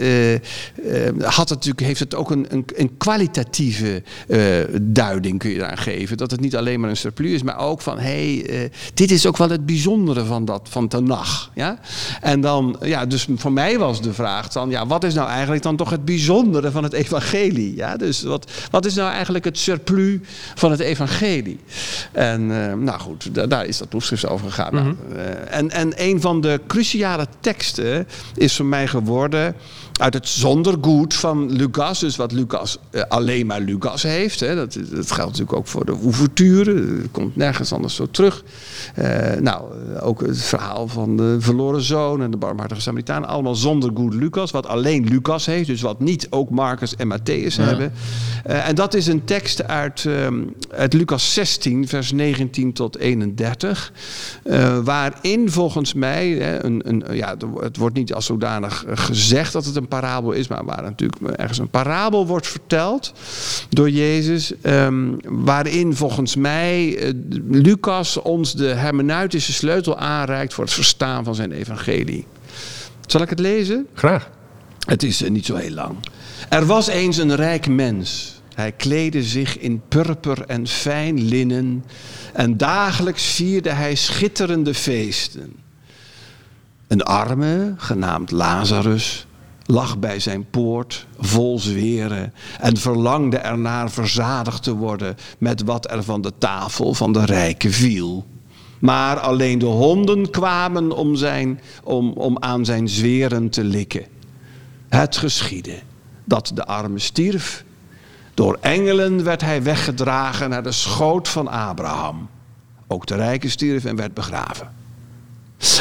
had 1.19 1.49
het 1.49 1.57
natuurlijk, 1.57 1.79
heeft 1.79 1.99
het 1.99 2.15
ook 2.15 2.31
een, 2.31 2.45
een, 2.49 2.65
een 2.75 2.97
kwalitatieve 2.97 4.03
eh, 4.27 4.39
duiding 4.81 5.39
kun 5.39 5.49
je 5.49 5.57
daar 5.57 5.77
geven. 5.77 6.17
Dat 6.17 6.31
het 6.31 6.39
niet 6.39 6.55
alleen 6.55 6.79
maar 6.79 6.89
een 6.89 6.97
surplus 6.97 7.31
is, 7.31 7.43
maar 7.43 7.57
ook 7.57 7.81
van 7.81 7.99
hé, 7.99 8.37
hey, 8.37 8.63
eh, 8.63 8.69
dit 8.93 9.11
is 9.11 9.25
ook 9.25 9.37
wel 9.37 9.49
het 9.49 9.65
bijzondere 9.65 10.25
van 10.25 10.45
dat 10.45 10.67
van 10.69 10.87
Tanach. 10.87 11.51
Ja? 11.53 11.79
En 12.21 12.41
dan, 12.41 12.77
ja, 12.81 13.05
dus 13.05 13.27
voor 13.35 13.51
mij 13.51 13.77
was 13.79 14.01
de 14.01 14.13
vraag 14.13 14.47
dan, 14.47 14.69
ja, 14.69 14.87
wat 14.87 15.03
is 15.03 15.13
nou 15.13 15.29
eigenlijk 15.29 15.63
dan 15.63 15.75
toch 15.75 15.89
het 15.89 16.05
bijzondere 16.05 16.71
van 16.71 16.83
het 16.83 16.93
evangelie? 16.93 17.75
Ja, 17.75 17.97
dus 17.97 18.23
wat, 18.23 18.51
wat 18.71 18.85
is 18.85 18.95
nou 18.95 19.11
eigenlijk 19.11 19.45
het 19.45 19.57
surplus 19.57 20.19
van 20.55 20.71
het 20.71 20.79
evangelie? 20.79 21.59
En 22.11 22.41
eh, 22.41 22.73
nou 22.73 22.99
goed, 22.99 23.35
da- 23.35 23.47
daar 23.47 23.65
is 23.65 23.77
dat 23.77 23.89
proefschrift 23.89 24.27
over 24.27 24.51
gegaan. 24.51 24.73
Nou, 24.73 24.95
eh, 25.15 25.57
en, 25.57 25.71
en 25.71 25.93
een 25.95 26.21
van 26.21 26.41
de 26.41 26.61
cruciale 26.67 27.27
teksten 27.39 28.07
is 28.35 28.55
voor 28.55 28.65
mij 28.65 28.87
geworden 28.87 29.55
uit 29.99 30.13
het 30.13 30.27
zondergoed 30.27 31.13
van 31.13 31.51
Lucas. 31.51 31.99
Dus 31.99 32.15
wat 32.15 32.31
Lucas 32.31 32.77
eh, 32.89 33.01
alleen 33.07 33.45
maar 33.45 33.61
Lucas 33.61 34.03
heeft. 34.03 34.39
Hè. 34.39 34.55
Dat, 34.55 34.73
dat 34.73 35.11
geldt 35.11 35.31
natuurlijk 35.31 35.57
ook 35.57 35.67
voor 35.67 35.85
de 35.85 35.91
ouverture. 36.03 36.97
Dat 36.97 37.11
komt 37.11 37.35
nergens 37.35 37.73
anders 37.73 37.95
zo 37.95 38.07
terug. 38.11 38.43
Eh, 38.95 39.39
nou, 39.39 39.63
eh, 39.95 40.07
ook 40.07 40.21
het 40.21 40.41
verhaal 40.41 40.87
van 40.87 41.17
de 41.17 41.35
verloren 41.39 41.81
zoon 41.81 42.21
en 42.21 42.31
de 42.31 42.37
barmhartige 42.37 42.81
Samaritaan. 42.81 43.27
Allemaal 43.27 43.55
zondergoed 43.55 44.13
Lucas. 44.13 44.51
Wat 44.51 44.67
alleen 44.67 45.07
Lucas 45.07 45.45
heeft. 45.45 45.67
Dus 45.67 45.81
wat 45.81 45.99
niet 45.99 46.27
ook 46.29 46.49
Marcus 46.49 46.95
en 46.95 47.17
Matthäus 47.17 47.55
hebben. 47.55 47.93
En 48.43 48.75
dat 48.75 48.93
is 48.93 49.07
een 49.07 49.23
tekst 49.23 49.67
uit, 49.67 50.05
ehm, 50.05 50.43
uit 50.69 50.93
Lucas 50.93 51.33
16, 51.33 51.87
vers 51.87 52.11
19 52.11 52.73
tot 52.73 52.97
31. 52.97 53.91
eh, 54.43 54.77
waarin 54.83 55.51
volgens 55.51 55.93
mij, 55.93 56.29
hè, 56.29 56.63
een, 56.63 56.81
een, 56.83 57.15
ja, 57.15 57.35
het 57.59 57.77
wordt 57.77 57.95
niet 57.95 58.13
als 58.13 58.25
zodanig 58.25 58.85
gezegd 58.87 59.53
dat 59.53 59.65
het 59.65 59.75
een 59.75 59.84
parabel 59.87 60.31
is, 60.31 60.47
maar 60.47 60.65
waar 60.65 60.83
natuurlijk 60.83 61.21
ergens 61.31 61.57
een 61.57 61.69
parabel 61.69 62.27
wordt 62.27 62.47
verteld 62.47 63.13
door 63.69 63.89
Jezus. 63.89 64.53
ehm, 64.61 65.13
waarin 65.23 65.95
volgens 65.95 66.35
mij 66.35 66.97
eh, 66.97 67.13
Lucas 67.49 68.21
ons 68.21 68.53
de 68.53 68.67
hermeneutische 68.67 69.53
sleutel 69.53 69.97
aanreikt 69.97 70.53
voor 70.53 70.63
het 70.63 70.73
verstaan 70.73 71.23
van 71.23 71.35
zijn 71.35 71.51
evangelie. 71.51 72.25
Zal 73.05 73.21
ik 73.21 73.29
het 73.29 73.39
lezen? 73.39 73.87
Graag. 73.93 74.29
Het 74.85 75.03
is 75.03 75.23
eh, 75.23 75.31
niet 75.31 75.45
zo 75.45 75.55
heel 75.55 75.73
lang. 75.73 75.95
Er 76.49 76.65
was 76.65 76.87
eens 76.87 77.17
een 77.17 77.35
rijk 77.35 77.67
mens. 77.67 78.33
Hij 78.55 78.71
kleedde 78.71 79.23
zich 79.23 79.57
in 79.59 79.81
purper 79.87 80.43
en 80.47 80.67
fijn 80.67 81.21
linnen. 81.21 81.85
En 82.33 82.57
dagelijks 82.57 83.23
vierde 83.23 83.69
hij 83.69 83.95
schitterende 83.95 84.73
feesten. 84.73 85.53
Een 86.87 87.03
arme, 87.03 87.73
genaamd 87.77 88.31
Lazarus, 88.31 89.27
lag 89.65 89.99
bij 89.99 90.19
zijn 90.19 90.49
poort 90.49 91.07
vol 91.19 91.59
zweren 91.59 92.33
en 92.59 92.77
verlangde 92.77 93.37
ernaar 93.37 93.91
verzadigd 93.91 94.63
te 94.63 94.75
worden 94.75 95.15
met 95.37 95.63
wat 95.63 95.91
er 95.91 96.03
van 96.03 96.21
de 96.21 96.31
tafel 96.37 96.93
van 96.93 97.13
de 97.13 97.25
rijke 97.25 97.71
viel. 97.71 98.25
Maar 98.79 99.19
alleen 99.19 99.59
de 99.59 99.65
honden 99.65 100.29
kwamen 100.29 100.91
om, 100.91 101.15
zijn, 101.15 101.61
om, 101.83 102.11
om 102.11 102.37
aan 102.39 102.65
zijn 102.65 102.89
zweren 102.89 103.49
te 103.49 103.63
likken. 103.63 104.05
Het 104.89 105.17
geschiedde 105.17 105.79
dat 106.23 106.51
de 106.53 106.65
arme 106.65 106.99
stierf. 106.99 107.63
Door 108.33 108.57
engelen 108.61 109.23
werd 109.23 109.41
hij 109.41 109.63
weggedragen 109.63 110.49
naar 110.49 110.63
de 110.63 110.71
schoot 110.71 111.27
van 111.27 111.47
Abraham. 111.47 112.29
Ook 112.87 113.05
de 113.05 113.15
rijke 113.15 113.49
stierf 113.49 113.85
en 113.85 113.95
werd 113.95 114.13
begraven. 114.13 114.84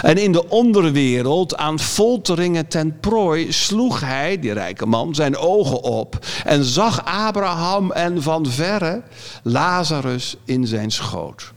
En 0.03 0.17
in 0.17 0.33
de 0.33 0.49
onderwereld 0.49 1.57
aan 1.57 1.79
folteringen 1.79 2.69
ten 2.69 3.01
prooi 3.01 3.53
sloeg 3.53 4.01
hij, 4.01 4.39
die 4.39 4.53
rijke 4.53 4.87
man, 4.87 5.15
zijn 5.15 5.37
ogen 5.37 5.83
op 5.83 6.27
en 6.45 6.65
zag 6.65 7.05
Abraham 7.05 7.93
en 7.93 8.23
van 8.23 8.47
verre 8.47 9.03
Lazarus 9.43 10.37
in 10.45 10.67
zijn 10.67 10.91
schoot. 10.91 11.53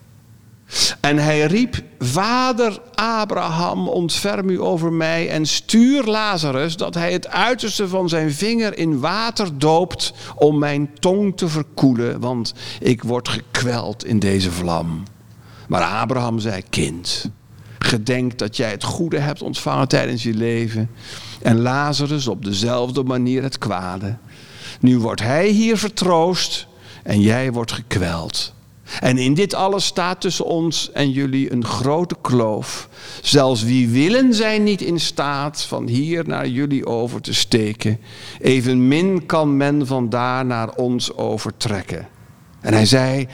En 0.99 1.17
hij 1.17 1.45
riep, 1.45 1.83
Vader 1.99 2.81
Abraham, 2.95 3.87
ontferm 3.87 4.49
u 4.49 4.61
over 4.61 4.93
mij 4.93 5.29
en 5.29 5.45
stuur 5.45 6.03
Lazarus 6.03 6.77
dat 6.77 6.93
hij 6.93 7.11
het 7.11 7.27
uiterste 7.27 7.87
van 7.87 8.09
zijn 8.09 8.31
vinger 8.31 8.77
in 8.77 8.99
water 8.99 9.57
doopt 9.57 10.13
om 10.35 10.59
mijn 10.59 10.89
tong 10.99 11.37
te 11.37 11.47
verkoelen, 11.47 12.19
want 12.19 12.53
ik 12.79 13.03
word 13.03 13.29
gekweld 13.29 14.05
in 14.05 14.19
deze 14.19 14.51
vlam. 14.51 15.03
Maar 15.67 15.83
Abraham 15.83 16.39
zei, 16.39 16.61
kind, 16.69 17.29
gedenk 17.79 18.37
dat 18.37 18.57
jij 18.57 18.71
het 18.71 18.83
goede 18.83 19.19
hebt 19.19 19.41
ontvangen 19.41 19.87
tijdens 19.87 20.23
je 20.23 20.33
leven 20.33 20.89
en 21.41 21.61
Lazarus 21.61 22.27
op 22.27 22.45
dezelfde 22.45 23.03
manier 23.03 23.43
het 23.43 23.57
kwade. 23.57 24.17
Nu 24.79 24.99
wordt 24.99 25.21
hij 25.21 25.47
hier 25.47 25.77
vertroost 25.77 26.67
en 27.03 27.21
jij 27.21 27.51
wordt 27.51 27.71
gekweld. 27.71 28.55
En 28.99 29.17
in 29.17 29.33
dit 29.33 29.53
alles 29.53 29.85
staat 29.85 30.21
tussen 30.21 30.45
ons 30.45 30.91
en 30.91 31.11
jullie 31.11 31.51
een 31.51 31.65
grote 31.65 32.15
kloof. 32.21 32.89
Zelfs 33.21 33.63
wie 33.63 33.89
willen 33.89 34.33
zijn 34.33 34.63
niet 34.63 34.81
in 34.81 34.99
staat 34.99 35.61
van 35.61 35.87
hier 35.87 36.27
naar 36.27 36.47
jullie 36.47 36.85
over 36.85 37.21
te 37.21 37.33
steken. 37.33 37.99
Evenmin 38.39 39.25
kan 39.25 39.57
men 39.57 39.87
van 39.87 40.09
daar 40.09 40.45
naar 40.45 40.75
ons 40.75 41.15
overtrekken. 41.15 42.07
En 42.61 42.73
hij 42.73 42.85
zei, 42.85 43.27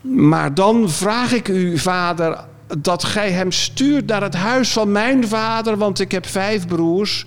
maar 0.00 0.54
dan 0.54 0.90
vraag 0.90 1.32
ik 1.32 1.48
u, 1.48 1.78
vader, 1.78 2.44
dat 2.78 3.04
gij 3.04 3.30
hem 3.30 3.52
stuurt 3.52 4.06
naar 4.06 4.22
het 4.22 4.34
huis 4.34 4.72
van 4.72 4.92
mijn 4.92 5.28
vader, 5.28 5.76
want 5.76 6.00
ik 6.00 6.12
heb 6.12 6.26
vijf 6.26 6.66
broers. 6.66 7.26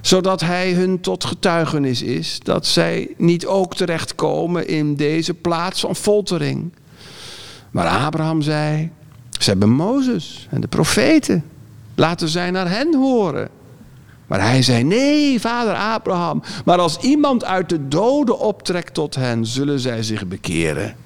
zodat 0.00 0.40
hij 0.40 0.72
hun 0.72 1.00
tot 1.00 1.24
getuigenis 1.24 2.02
is 2.02 2.40
dat 2.42 2.66
zij 2.66 3.14
niet 3.16 3.46
ook 3.46 3.74
terechtkomen 3.74 4.68
in 4.68 4.96
deze 4.96 5.34
plaats 5.34 5.80
van 5.80 5.96
foltering. 5.96 6.72
Maar 7.70 7.86
Abraham 7.86 8.42
zei, 8.42 8.90
ze 9.40 9.50
hebben 9.50 9.70
Mozes 9.70 10.46
en 10.50 10.60
de 10.60 10.66
profeten. 10.66 11.44
Laten 11.94 12.28
zij 12.28 12.50
naar 12.50 12.70
hen 12.70 12.94
horen. 12.94 13.48
Maar 14.26 14.40
hij 14.40 14.62
zei: 14.62 14.84
Nee, 14.84 15.40
vader 15.40 15.74
Abraham. 15.74 16.42
Maar 16.64 16.78
als 16.78 16.98
iemand 16.98 17.44
uit 17.44 17.68
de 17.68 17.88
doden 17.88 18.38
optrekt 18.38 18.94
tot 18.94 19.14
hen, 19.14 19.46
zullen 19.46 19.80
zij 19.80 20.02
zich 20.02 20.26
bekeren. 20.26 20.96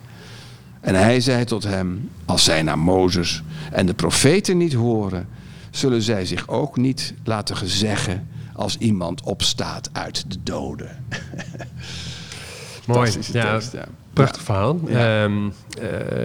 En 0.81 0.95
hij 0.95 1.21
zei 1.21 1.45
tot 1.45 1.65
hem: 1.65 2.11
Als 2.25 2.45
zij 2.45 2.63
naar 2.63 2.79
Mozes 2.79 3.43
en 3.73 3.87
de 3.87 3.95
profeten 3.95 4.57
niet 4.57 4.73
horen, 4.73 5.29
zullen 5.71 6.03
zij 6.03 6.27
zich 6.27 6.49
ook 6.49 6.77
niet 6.77 7.15
laten 7.25 7.57
gezeggen 7.57 8.29
als 8.55 8.79
iemand 8.79 9.23
opstaat 9.23 9.91
uit 9.93 10.31
de 10.31 10.37
doden. 10.43 11.05
Mooi. 12.87 13.11
Ja, 13.33 13.53
tekst, 13.53 13.73
ja. 13.73 13.85
Prachtig 14.13 14.43
verhaal. 14.43 14.81
Ja. 14.87 15.25
Ja. 15.25 15.29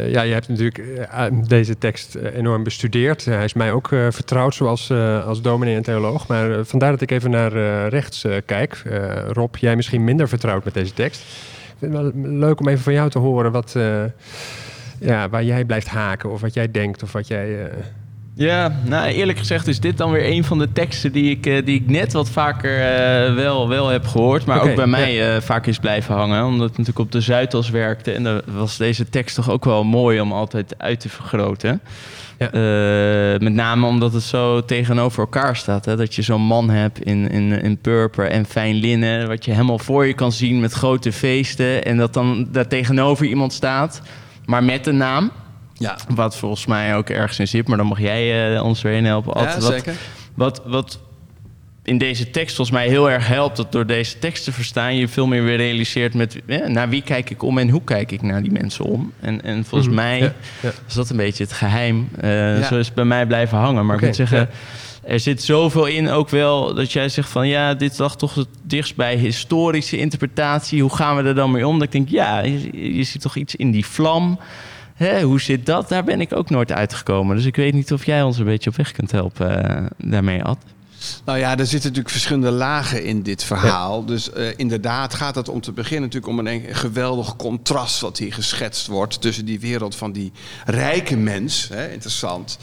ja, 0.08 0.22
je 0.22 0.34
hebt 0.34 0.48
natuurlijk 0.48 0.78
eh, 0.78 1.26
deze 1.48 1.78
tekst 1.78 2.16
eh, 2.16 2.36
enorm 2.36 2.64
bestudeerd. 2.64 3.26
hij 3.26 3.44
is 3.44 3.54
mij 3.54 3.72
ook 3.72 3.92
eh, 3.92 4.08
vertrouwd 4.10 4.56
zoals 4.56 4.90
eh, 4.90 5.26
als 5.28 5.42
dominee 5.42 5.76
en 5.76 5.84
theoloog. 5.84 6.28
Maar 6.28 6.52
eh, 6.52 6.66
vandaar 6.66 6.92
dat 6.92 7.02
ik 7.02 7.12
even 7.12 7.30
naar 7.32 7.54
eh, 7.56 7.88
rechts 7.88 8.24
eh, 8.24 8.36
kijk. 8.46 8.82
Eh, 8.86 9.30
Rob, 9.32 9.56
jij 9.56 9.76
misschien 9.76 10.04
minder 10.04 10.28
vertrouwd 10.28 10.64
met 10.64 10.74
deze 10.74 10.94
tekst. 10.94 11.22
Ik 11.80 11.82
vind 11.92 11.94
het 11.94 12.02
wel 12.02 12.12
leuk 12.32 12.60
om 12.60 12.68
even 12.68 12.84
van 12.84 12.94
jou 12.94 13.10
te 13.10 13.20
horen 13.20 13.52
wat, 13.52 13.74
eh, 13.76 14.04
ja, 15.00 15.30
waar 15.30 15.44
jij 15.44 15.66
blijft 15.66 15.88
haken. 15.88 16.32
Of 16.32 16.42
wat 16.42 16.54
jij 16.54 16.72
denkt 16.72 17.04
of 17.04 17.12
wat 17.12 17.28
jij... 17.28 17.64
eh, 17.64 17.72
Ja, 18.34 18.76
nou 18.84 19.08
eerlijk 19.08 19.38
gezegd 19.38 19.68
is 19.68 19.80
dit 19.80 19.98
dan 19.98 20.12
weer 20.12 20.26
een 20.32 20.44
van 20.44 20.58
de 20.60 20.72
teksten 20.72 21.12
die 21.12 21.30
ik, 21.30 21.46
eh, 21.46 21.66
die 21.66 21.82
ik 21.82 21.90
net 21.90 22.14
wat 22.14 22.30
vaker 22.30 22.78
wel, 23.36 23.68
wel 23.70 23.88
heb 23.88 24.06
gehoord. 24.08 24.46
Maar 24.46 24.62
ook 24.62 24.76
bij 24.76 24.88
mij 24.88 25.36
eh, 25.36 25.42
vaak 25.42 25.66
is 25.68 25.80
blijven 25.80 26.16
hangen. 26.16 26.46
Omdat 26.46 26.68
het 26.68 26.78
natuurlijk 26.78 27.06
op 27.06 27.12
de 27.12 27.22
Zuidas 27.22 27.70
werkte. 27.70 28.12
En 28.12 28.24
dan 28.24 28.42
was 28.46 28.78
deze 28.78 29.10
tekst 29.10 29.36
toch 29.36 29.50
ook 29.50 29.66
wel 29.66 29.84
mooi 29.84 30.20
om 30.22 30.32
altijd 30.32 30.76
uit 30.78 31.00
te 31.00 31.10
vergroten. 31.10 31.82
Ja. 32.38 32.52
Eh, 32.52 33.40
met 33.40 33.54
name 33.54 33.88
omdat 33.88 34.14
het 34.14 34.24
zo 34.24 34.66
tegenover 34.66 35.20
elkaar 35.20 35.56
staat. 35.56 35.86
Hè? 35.86 35.96
Dat 35.96 36.16
je 36.16 36.22
zo'n 36.22 36.42
man 36.42 36.70
hebt 36.70 37.02
in, 37.02 37.30
in, 37.30 37.52
in 37.62 37.78
purper 37.78 38.28
en 38.30 38.46
fijn 38.46 38.76
linnen. 38.76 39.28
Wat 39.28 39.46
je 39.46 39.52
helemaal 39.52 39.80
voor 39.80 40.06
je 40.06 40.14
kan 40.14 40.32
zien 40.32 40.60
met 40.60 40.72
grote 40.74 41.12
feesten. 41.12 41.86
En 41.86 41.98
dat 41.98 42.14
dan 42.14 42.48
daar 42.52 42.68
tegenover 42.68 43.26
iemand 43.26 43.54
staat. 43.54 44.02
Maar 44.46 44.64
met 44.64 44.88
een 44.88 44.98
naam. 44.98 45.32
Ja, 45.74 45.98
Wat 46.16 46.38
volgens 46.38 46.66
mij 46.66 46.96
ook 46.96 47.10
ergens 47.10 47.40
in 47.40 47.48
zit, 47.48 47.68
maar 47.68 47.78
dan 47.78 47.88
mag 47.88 48.00
jij 48.00 48.56
eh, 48.56 48.64
ons 48.64 48.82
weer 48.82 49.04
helpen. 49.04 49.42
ja 49.42 49.48
Ad, 49.48 49.64
wat, 49.64 49.74
zeker. 49.74 49.96
wat, 50.36 50.62
wat 50.66 51.00
in 51.86 51.98
deze 51.98 52.30
tekst 52.32 52.56
volgens 52.56 52.78
mij 52.78 52.88
heel 52.88 53.10
erg 53.12 53.28
helpt, 53.28 53.58
dat 53.58 53.72
door 53.72 53.86
deze 53.86 54.20
tekst 54.20 54.44
te 54.44 54.52
verstaan, 54.52 54.96
je 54.96 55.08
veel 55.08 55.28
meer 55.28 55.44
weer 55.44 55.58
realiseert 55.58 56.14
met 56.14 56.40
eh, 56.46 56.68
naar 56.68 56.90
wie 56.90 57.02
kijk 57.02 57.30
ik 57.30 57.44
om 57.44 57.58
en 57.58 57.70
hoe 57.70 57.84
kijk 57.84 58.12
ik 58.12 58.22
naar 58.22 58.42
die 58.42 58.52
mensen 58.52 58.86
om. 58.86 59.12
En, 59.20 59.44
en 59.44 59.66
volgens 59.66 59.88
Mhm, 59.90 59.96
mij 59.96 60.20
ja, 60.20 60.34
ja. 60.62 60.72
is 60.88 60.94
dat 60.94 61.10
een 61.10 61.18
beetje 61.18 61.44
het 61.44 61.54
geheim. 61.54 62.08
eh, 62.20 62.60
Ja. 62.60 62.64
Zo 62.68 62.78
is 62.78 62.86
het 62.86 62.96
bij 62.96 63.06
mij 63.06 63.26
blijven 63.26 63.58
hangen. 63.58 63.86
Maar 63.86 63.96
ik 63.96 64.02
moet 64.02 64.16
zeggen, 64.16 64.38
ja. 64.40 64.48
er 65.12 65.20
zit 65.20 65.44
zoveel 65.44 65.86
in 65.86 66.10
ook 66.10 66.30
wel 66.30 66.74
dat 66.74 66.92
jij 66.92 67.10
zegt 67.10 67.30
van 67.30 67.48
ja, 67.48 67.74
dit 67.74 67.98
lag 67.98 68.16
toch 68.18 68.36
het 68.36 68.48
dichtst 68.64 68.96
bij 68.96 69.16
historische 69.16 69.98
interpretatie. 69.98 70.82
Hoe 70.82 70.96
gaan 70.96 71.16
we 71.16 71.24
er 71.24 71.36
dan 71.36 71.52
mee 71.52 71.68
om? 71.68 71.74
Dat 71.80 71.84
ik 71.88 71.92
denk, 71.92 72.10
ja, 72.10 72.40
je, 72.44 72.96
je 72.96 73.04
ziet 73.04 73.22
toch 73.22 73.36
iets 73.36 73.56
in 73.56 73.72
die 73.72 73.86
vlam. 73.86 74.40
Hè, 74.96 75.22
hoe 75.22 75.42
zit 75.42 75.66
dat? 75.66 75.90
Daar 75.90 76.04
ben 76.04 76.22
ik 76.22 76.34
ook 76.36 76.50
nooit 76.50 76.72
uitgekomen. 76.72 77.36
Dus 77.36 77.46
ik 77.46 77.56
weet 77.56 77.74
niet 77.74 77.94
of 77.94 78.06
jij 78.06 78.24
ons 78.24 78.38
een 78.38 78.46
beetje 78.46 78.70
op 78.70 78.76
weg 78.76 78.92
kunt 78.92 79.12
helpen 79.12 79.70
eh, 79.78 79.86
daarmee, 79.98 80.44
Ad. 80.44 80.58
Nou 81.26 81.40
ja, 81.40 81.52
er 81.52 81.66
zitten 81.66 81.90
natuurlijk 81.90 82.10
verschillende 82.10 82.52
lagen 82.52 83.04
in 83.04 83.22
dit 83.22 83.44
verhaal. 83.44 84.06
Dus 84.06 84.32
eh, 84.32 84.48
inderdaad 84.56 85.14
gaat 85.14 85.36
het 85.36 85.50
om 85.50 85.62
te 85.62 85.72
beginnen 85.72 86.02
natuurlijk 86.02 86.40
om 86.40 86.48
een, 86.48 86.76
geweldig 86.76 87.36
contrast 87.36 88.00
wat 88.00 88.18
hier 88.18 88.34
geschetst 88.34 88.88
wordt 88.88 89.22
tussen 89.22 89.46
die 89.46 89.60
wereld 89.60 89.96
van 89.96 90.12
die 90.12 90.32
rijke 90.66 91.18
mens, 91.18 91.68
hè, 91.74 91.92
interessant, 91.92 92.58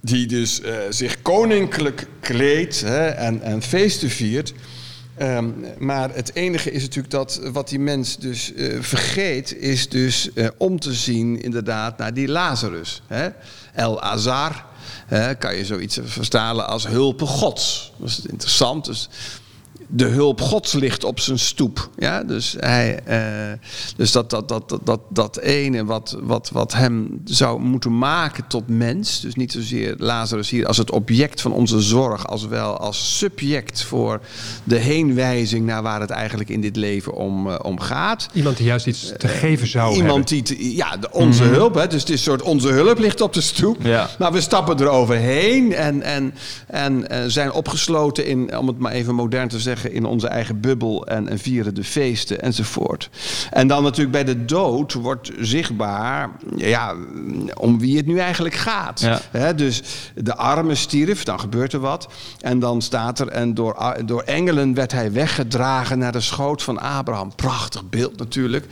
die 0.00 0.26
dus 0.26 0.60
eh, 0.60 0.76
zich 0.90 1.22
koninklijk 1.22 2.06
kleedt 2.20 2.80
hè, 2.80 3.06
en, 3.06 3.42
en 3.42 3.62
feesten 3.62 4.10
viert. 4.10 4.54
Ehm, 5.14 5.48
maar 5.78 6.14
het 6.14 6.34
enige 6.34 6.70
is 6.70 6.82
natuurlijk 6.82 7.10
dat 7.14 7.40
wat 7.52 7.68
die 7.68 7.78
mens 7.78 8.18
dus 8.18 8.54
eh, 8.54 8.76
vergeet, 8.80 9.56
is 9.56 9.88
dus 9.88 10.30
om 10.56 10.80
te 10.80 10.92
zien 10.92 11.42
inderdaad 11.42 11.98
naar 11.98 12.14
die 12.14 12.28
Lazarus. 12.28 13.02
Hè? 13.06 13.28
El 13.72 14.02
Azar, 14.02 14.64
kan 15.38 15.56
je 15.56 15.64
zoiets 15.64 15.98
verstalen 16.02 16.68
als 16.68 16.86
hulpe 16.86 17.26
gods. 17.26 17.92
Dat 17.96 18.08
is 18.08 18.20
interessant. 18.26 18.84
Dus 18.84 19.08
de 19.90 20.04
hulp 20.04 20.40
gods 20.40 20.72
ligt 20.72 21.04
op 21.04 21.20
zijn 21.20 21.38
stoep. 21.38 21.88
Ja? 21.96 22.22
Dus, 22.22 22.56
hij, 22.58 23.00
eh, 23.04 23.58
dus 23.96 24.12
dat, 24.12 24.30
dat, 24.30 24.48
dat, 24.48 24.68
dat, 24.68 24.80
dat, 24.84 25.00
dat 25.10 25.38
ene 25.38 25.84
wat, 25.84 26.16
wat, 26.22 26.50
wat 26.52 26.72
hem 26.74 27.20
zou 27.24 27.60
moeten 27.60 27.98
maken 27.98 28.44
tot 28.48 28.68
mens. 28.68 29.20
Dus 29.20 29.34
niet 29.34 29.52
zozeer 29.52 29.94
Lazarus 29.98 30.50
hier 30.50 30.66
als 30.66 30.76
het 30.76 30.90
object 30.90 31.40
van 31.40 31.52
onze 31.52 31.80
zorg, 31.80 32.26
als 32.26 32.46
wel 32.46 32.76
als 32.78 33.18
subject 33.18 33.82
voor 33.82 34.20
de 34.64 34.76
heenwijzing 34.76 35.66
naar 35.66 35.82
waar 35.82 36.00
het 36.00 36.10
eigenlijk 36.10 36.48
in 36.50 36.60
dit 36.60 36.76
leven 36.76 37.12
om, 37.14 37.50
eh, 37.50 37.56
om 37.62 37.80
gaat. 37.80 38.28
Iemand 38.32 38.56
die 38.56 38.66
juist 38.66 38.86
iets 38.86 39.12
te 39.18 39.28
geven 39.28 39.66
zou 39.66 39.94
Iemand 39.94 40.30
hebben. 40.30 40.44
die, 40.46 40.56
te- 40.56 40.76
ja, 40.76 40.96
de- 40.96 41.12
onze 41.12 41.42
hulp, 41.44 41.74
hè, 41.74 41.86
dus 41.86 42.00
het 42.00 42.08
is 42.10 42.14
een 42.16 42.22
soort 42.22 42.42
onze 42.42 42.68
hulp 42.68 42.98
ligt 42.98 43.20
op 43.20 43.32
de 43.32 43.40
stoep. 43.40 43.76
Ja. 43.82 44.08
Maar 44.18 44.32
we 44.32 44.40
stappen 44.40 44.80
eroverheen 44.80 45.72
en, 45.74 46.02
en, 46.02 46.34
en 46.66 47.08
eh, 47.08 47.20
zijn 47.26 47.52
opgesloten 47.52 48.26
in, 48.26 48.58
om 48.58 48.66
het 48.66 48.78
maar 48.78 48.92
even 48.92 49.14
modern 49.14 49.48
te 49.48 49.58
zeggen, 49.60 49.76
in 49.84 50.04
onze 50.04 50.28
eigen 50.28 50.60
bubbel 50.60 51.06
en, 51.06 51.28
en 51.28 51.38
vieren 51.38 51.74
de 51.74 51.84
feesten 51.84 52.40
enzovoort. 52.40 53.10
En 53.50 53.66
dan 53.66 53.82
natuurlijk 53.82 54.12
bij 54.12 54.24
de 54.24 54.44
dood 54.44 54.92
wordt 54.92 55.30
zichtbaar, 55.40 56.30
ja, 56.56 56.94
om 57.54 57.78
wie 57.78 57.96
het 57.96 58.06
nu 58.06 58.18
eigenlijk 58.18 58.54
gaat. 58.54 59.20
Ja. 59.32 59.52
Dus 59.52 59.82
de 60.14 60.36
arme 60.36 60.74
stierf, 60.74 61.22
dan 61.22 61.40
gebeurt 61.40 61.72
er 61.72 61.80
wat. 61.80 62.08
En 62.40 62.58
dan 62.58 62.82
staat 62.82 63.18
er, 63.18 63.28
en 63.28 63.54
door, 63.54 63.96
door 64.04 64.22
engelen 64.22 64.74
werd 64.74 64.92
hij 64.92 65.12
weggedragen 65.12 65.98
naar 65.98 66.12
de 66.12 66.20
schoot 66.20 66.62
van 66.62 66.80
Abraham. 66.80 67.34
Prachtig 67.34 67.88
beeld 67.88 68.18
natuurlijk. 68.18 68.66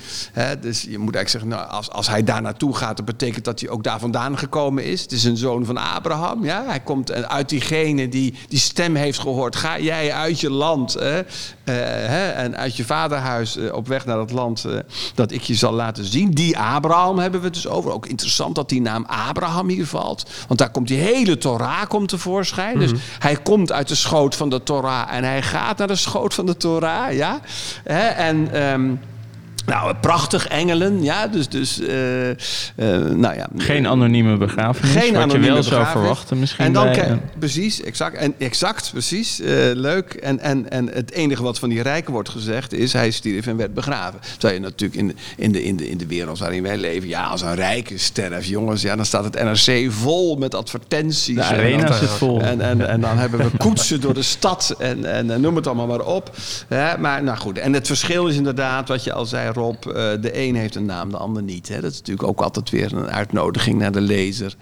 Dus 0.61 0.83
je 0.83 0.99
moet 0.99 1.15
eigenlijk 1.15 1.29
zeggen, 1.29 1.49
nou, 1.49 1.69
als, 1.69 1.91
als 1.91 2.09
hij 2.09 2.25
daar 2.25 2.43
naartoe 2.43 2.77
gaat, 2.77 2.97
dat 2.97 3.07
betekent 3.07 3.45
dat 3.45 3.61
hij 3.61 3.69
ook 3.69 3.85
daar 3.85 3.99
vandaan 3.99 4.39
gekomen 4.39 4.85
is. 4.85 5.03
Het 5.03 5.13
is 5.13 5.25
een 5.25 5.37
zoon 5.37 5.65
van 5.65 5.77
Abraham. 5.77 6.45
Ja? 6.45 6.65
Hij 6.67 6.81
komt 6.81 7.13
uit 7.13 7.49
diegene 7.49 8.09
die 8.09 8.35
die 8.49 8.59
stem 8.59 8.95
heeft 8.95 9.19
gehoord. 9.19 9.57
Ga 9.57 9.79
jij 9.79 10.13
uit 10.13 10.41
je 10.41 10.51
land 10.51 10.96
eh, 10.97 11.75
hè, 12.07 12.29
en 12.29 12.57
uit 12.57 12.77
je 12.77 12.85
vaderhuis 12.85 13.57
eh, 13.57 13.73
op 13.73 13.89
weg 13.89 14.07
naar 14.07 14.19
het 14.19 14.31
land 14.31 14.65
eh, 14.65 14.79
dat 15.15 15.33
ik 15.33 15.43
je 15.43 15.55
zal 15.55 15.73
laten 15.73 16.05
zien. 16.05 16.31
Die 16.31 16.59
Abraham 16.59 17.19
hebben 17.19 17.41
we 17.41 17.47
het 17.47 17.55
dus 17.55 17.69
over. 17.69 17.93
Ook 17.93 18.07
interessant 18.07 18.55
dat 18.55 18.69
die 18.69 18.81
naam 18.81 19.05
Abraham 19.29 19.69
hier 19.69 19.87
valt. 19.87 20.31
Want 20.47 20.59
daar 20.59 20.71
komt 20.71 20.89
die 20.89 20.99
hele 20.99 21.39
Torah 21.39 21.87
komt 21.89 22.09
tevoorschijn. 22.09 22.79
Dus 22.79 22.93
hij 23.19 23.37
komt 23.37 23.73
uit 23.73 23.89
de 23.89 23.95
schoot 23.95 24.35
van 24.35 24.51
de 24.51 24.63
Torah 24.63 25.13
en 25.13 25.25
hij 25.25 25.43
gaat 25.43 25.79
naar 25.79 25.87
de 25.87 25.97
schoot 25.97 26.35
van 26.35 26.47
de 26.47 26.57
Torah. 26.57 27.13
Ja? 27.13 27.41
Hè, 27.85 28.07
en... 28.07 28.53
ehm, 28.53 28.95
nou, 29.67 29.95
prachtig 30.01 30.47
engelen, 30.47 31.03
ja, 31.03 31.27
dus, 31.27 31.49
dus 31.49 31.81
eh, 31.81 32.31
eh, 32.31 32.37
nou 33.15 33.35
ja. 33.35 33.49
Geen 33.57 33.87
anonieme 33.87 34.37
begrafenis, 34.37 34.91
Geen 34.91 35.15
wat 35.15 35.33
je 35.33 35.39
wel 35.39 35.63
zou 35.63 35.87
verwachten 35.87 36.39
misschien. 36.39 36.65
En 36.65 36.73
dan, 36.73 36.85
bij, 36.85 37.01
eh, 37.01 37.13
precies, 37.39 37.83
exact, 37.83 38.17
en 38.17 38.35
exact, 38.39 38.91
precies, 38.93 39.41
leuk. 39.75 40.13
En, 40.13 40.41
en, 40.41 40.71
en 40.71 40.89
het 40.93 41.13
enige 41.13 41.43
wat 41.43 41.59
van 41.59 41.69
die 41.69 41.83
rijken 41.83 42.13
wordt 42.13 42.29
gezegd 42.29 42.73
is, 42.73 42.93
hij 42.93 43.11
stierf 43.11 43.47
en 43.47 43.57
werd 43.57 43.75
begraven. 43.75 44.21
Terwijl 44.39 44.55
je 44.55 44.61
natuurlijk 44.61 45.01
in 45.01 45.07
de, 45.07 45.15
in, 45.37 45.53
de, 45.53 45.65
in, 45.65 45.77
de, 45.77 45.91
in 45.91 45.99
de 45.99 46.07
wereld 46.07 46.39
waarin 46.39 46.63
wij 46.63 46.77
leven, 46.77 47.09
ja, 47.09 47.25
als 47.25 47.43
een 47.43 47.55
rijke 47.55 47.99
sterft, 47.99 48.47
jongens, 48.47 48.83
ja, 48.83 48.97
dan 48.97 49.07
staat 49.07 49.25
het 49.25 49.43
NRC 49.43 49.93
vol 49.93 50.37
met 50.37 50.55
advertenties. 50.55 51.35
de 51.35 51.43
en 51.43 51.47
arena 51.47 51.93
zit 51.93 52.09
vol. 52.09 52.41
en, 52.41 52.61
en, 52.61 52.89
en 52.89 53.01
dan 53.01 53.19
hebben 53.19 53.39
we 53.39 53.57
koetsen 53.57 54.01
door 54.01 54.15
de 54.15 54.23
stad 54.23 54.75
en, 54.79 55.05
en, 55.13 55.31
en 55.31 55.41
noem 55.41 55.57
het 55.57 55.67
allemaal 55.67 55.87
maar 55.87 56.05
op. 56.07 56.37
Maar 56.99 57.23
nou 57.23 57.39
goed, 57.39 57.59
en 57.59 57.73
het 57.73 57.87
verschil 57.87 58.27
is 58.27 58.37
inderdaad, 58.37 58.89
wat 58.89 59.05
je 59.05 59.13
al 59.13 59.27
zei 59.27 59.53
Eh, 59.57 59.73
de 60.21 60.31
een 60.33 60.55
heeft 60.55 60.75
een 60.75 60.85
naam, 60.85 61.11
de 61.11 61.17
ander 61.17 61.43
niet. 61.43 61.69
Hè. 61.69 61.81
Dat 61.81 61.93
is 61.93 61.99
natuurlijk 61.99 62.29
ook 62.29 62.41
altijd 62.41 62.71
weer 62.71 62.93
een 62.93 63.11
uitnodiging 63.11 63.79
naar 63.79 63.93
de 63.93 64.01
lezer. 64.01 64.57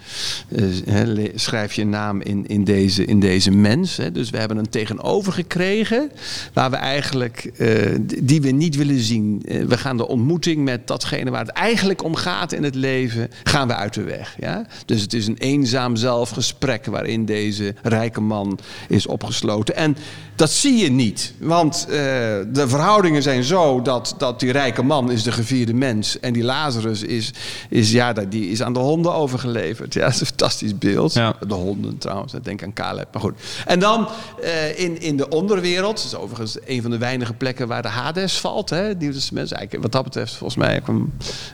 Eh, 0.48 1.28
schrijf 1.34 1.72
je 1.72 1.86
naam 1.86 2.20
in, 2.20 2.46
in, 2.46 2.64
deze, 2.64 3.04
in 3.04 3.20
deze 3.20 3.50
mens. 3.50 3.96
Hè. 3.96 4.12
Dus 4.12 4.30
we 4.30 4.38
hebben 4.38 4.56
een 4.56 4.68
tegenover 4.68 5.32
gekregen 5.32 6.10
waar 6.52 6.70
we 6.70 6.76
eigenlijk, 6.76 7.50
eh, 7.56 7.68
die 8.22 8.40
we 8.40 8.50
niet 8.50 8.76
willen 8.76 9.00
zien. 9.00 9.42
We 9.66 9.78
gaan 9.78 9.96
de 9.96 10.08
ontmoeting 10.08 10.64
met 10.64 10.86
datgene 10.86 11.30
waar 11.30 11.44
het 11.44 11.50
eigenlijk 11.50 12.02
om 12.02 12.14
gaat 12.14 12.52
in 12.52 12.62
het 12.62 12.74
leven, 12.74 13.30
gaan 13.44 13.68
we 13.68 13.74
uit 13.74 13.94
de 13.94 14.02
weg. 14.02 14.36
Ja? 14.38 14.66
Dus 14.86 15.00
het 15.00 15.12
is 15.12 15.26
een 15.26 15.38
eenzaam 15.38 15.96
zelfgesprek 15.96 16.86
waarin 16.86 17.24
deze 17.24 17.74
rijke 17.82 18.20
man 18.20 18.58
is 18.88 19.06
opgesloten. 19.06 19.76
En 19.76 19.96
dat 20.36 20.50
zie 20.50 20.76
je 20.76 20.90
niet, 20.90 21.34
want 21.38 21.86
eh, 21.88 21.94
de 22.48 22.64
verhoudingen 22.66 23.22
zijn 23.22 23.44
zo 23.44 23.82
dat, 23.82 24.14
dat 24.18 24.40
die 24.40 24.52
rijke 24.52 24.82
man 24.82 25.10
is 25.10 25.22
de 25.22 25.32
gevierde 25.32 25.74
mens. 25.74 26.20
En 26.20 26.32
die 26.32 26.44
Lazarus 26.44 27.02
is, 27.02 27.32
is, 27.68 27.90
ja, 27.90 28.12
die 28.12 28.48
is 28.48 28.62
aan 28.62 28.72
de 28.72 28.78
honden 28.78 29.14
overgeleverd. 29.14 29.94
Ja, 29.94 30.00
dat 30.04 30.14
is 30.14 30.20
een 30.20 30.26
fantastisch 30.26 30.78
beeld. 30.78 31.12
Ja. 31.12 31.34
De 31.46 31.54
honden 31.54 31.98
trouwens, 31.98 32.34
ik 32.34 32.44
denk 32.44 32.62
aan 32.62 32.72
Caleb. 32.72 33.12
Maar 33.12 33.22
goed. 33.22 33.40
En 33.66 33.78
dan 33.78 34.08
eh, 34.42 34.78
in, 34.78 35.00
in 35.00 35.16
de 35.16 35.28
onderwereld. 35.28 35.96
Dat 35.96 36.04
is 36.04 36.14
overigens 36.14 36.56
een 36.66 36.82
van 36.82 36.90
de 36.90 36.98
weinige 36.98 37.32
plekken 37.32 37.68
waar 37.68 37.82
de 37.82 37.88
Hades 37.88 38.38
valt. 38.38 38.70
Hè. 38.70 38.94
Nieuw 38.94 39.12
Testament 39.12 39.46
is 39.46 39.52
eigenlijk 39.52 39.82
wat 39.82 39.92
dat 39.92 40.04
betreft 40.04 40.34
volgens 40.34 40.58
mij 40.58 40.82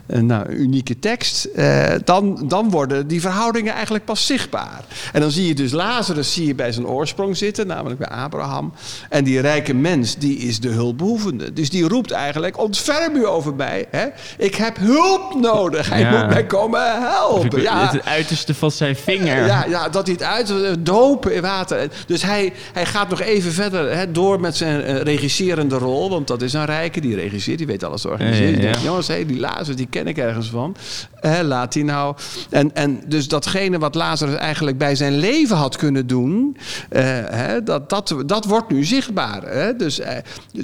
een 0.07 0.27
nou, 0.27 0.49
unieke 0.49 0.99
tekst. 0.99 1.45
Eh, 1.45 1.95
dan, 2.05 2.49
dan 2.49 2.71
worden 2.71 3.07
die 3.07 3.21
verhoudingen 3.21 3.75
eigenlijk 3.75 4.05
pas 4.05 4.27
zichtbaar. 4.27 4.85
En 5.12 5.21
dan 5.21 5.31
zie 5.31 5.47
je 5.47 5.55
dus 5.55 5.73
Lazarus 5.73 6.33
zie 6.33 6.47
je 6.47 6.55
bij 6.55 6.73
zijn 6.73 6.87
oorsprong 6.87 7.37
zitten. 7.37 7.66
Namelijk 7.66 7.99
bij 7.99 8.09
Abraham. 8.09 8.69
En 9.09 9.24
die 9.24 9.40
rijke 9.40 9.74
mens 9.74 10.16
die 10.16 10.37
is 10.38 10.61
de 10.61 10.68
hulpbehoevende. 10.68 11.52
Dus 11.52 11.70
die 11.70 11.88
roept 11.88 12.11
eigenlijk, 12.11 12.59
ontferm 12.59 13.16
u 13.16 13.26
over 13.26 13.54
mij. 13.54 13.87
Hè? 13.90 14.06
Ik 14.38 14.54
heb 14.54 14.76
hulp 14.78 15.35
nodig. 15.40 15.88
Hij 15.88 16.00
Ja. 16.00 16.11
moet 16.20 16.28
mij 16.28 16.46
komen 16.46 16.80
helpen. 17.11 17.61
Ja. 17.62 17.90
Het 17.90 18.04
uiterste 18.04 18.54
van 18.54 18.70
zijn 18.70 18.96
vinger. 18.96 19.46
Ja, 19.46 19.64
ja, 19.68 19.88
dat 19.88 20.06
hij 20.06 20.14
het 20.18 20.24
uit 20.24 20.76
dopen 20.85 21.35
in 21.35 21.42
water. 21.42 21.88
Dus 22.06 22.22
hij, 22.22 22.52
hij 22.72 22.87
gaat 22.87 23.09
nog 23.09 23.20
even 23.20 23.52
verder 23.52 23.96
hè, 23.96 24.12
door 24.12 24.40
met 24.40 24.56
zijn 24.56 24.83
eh, 24.83 25.00
regisserende 25.00 25.76
rol. 25.78 26.11
Want 26.11 26.26
dat 26.26 26.42
is 26.42 26.52
een 26.52 26.64
rijke, 26.64 27.00
die 27.00 27.14
regisseert, 27.14 27.59
die 27.59 27.66
weet 27.66 27.85
alles 27.85 28.00
te 28.00 28.09
organiseren. 28.09 28.46
Ja, 28.46 28.50
ja, 28.50 28.56
Die 28.56 28.64
ja. 28.66 28.70
denkt, 28.72 28.87
jongens, 28.87 29.09
hé, 29.09 29.26
die 29.26 29.40
Lazarus, 29.40 29.76
die 29.76 29.87
ken 29.90 30.06
ik 30.06 30.18
ergens 30.18 30.48
van. 30.50 30.76
Hè, 31.14 31.42
laat 31.42 31.72
die 31.72 31.85
nou... 31.85 32.14
En, 32.50 32.74
en 32.74 33.00
dus 33.06 33.28
datgene 33.28 33.78
wat 33.78 33.94
Lazarus 33.94 34.35
eigenlijk 34.35 34.78
bij 34.78 34.94
zijn 34.94 35.16
leven 35.18 35.56
had 35.56 35.76
kunnen 35.76 36.06
doen... 36.06 36.56
eh, 36.88 37.02
hè, 37.30 37.62
dat, 37.62 37.90
dat, 37.90 38.14
dat 38.26 38.44
wordt 38.44 38.60
nu 38.68 38.85
zichtbaar. 38.85 39.42
Hè? 39.42 39.77
Dus, 39.77 40.01
eh, 40.01 40.16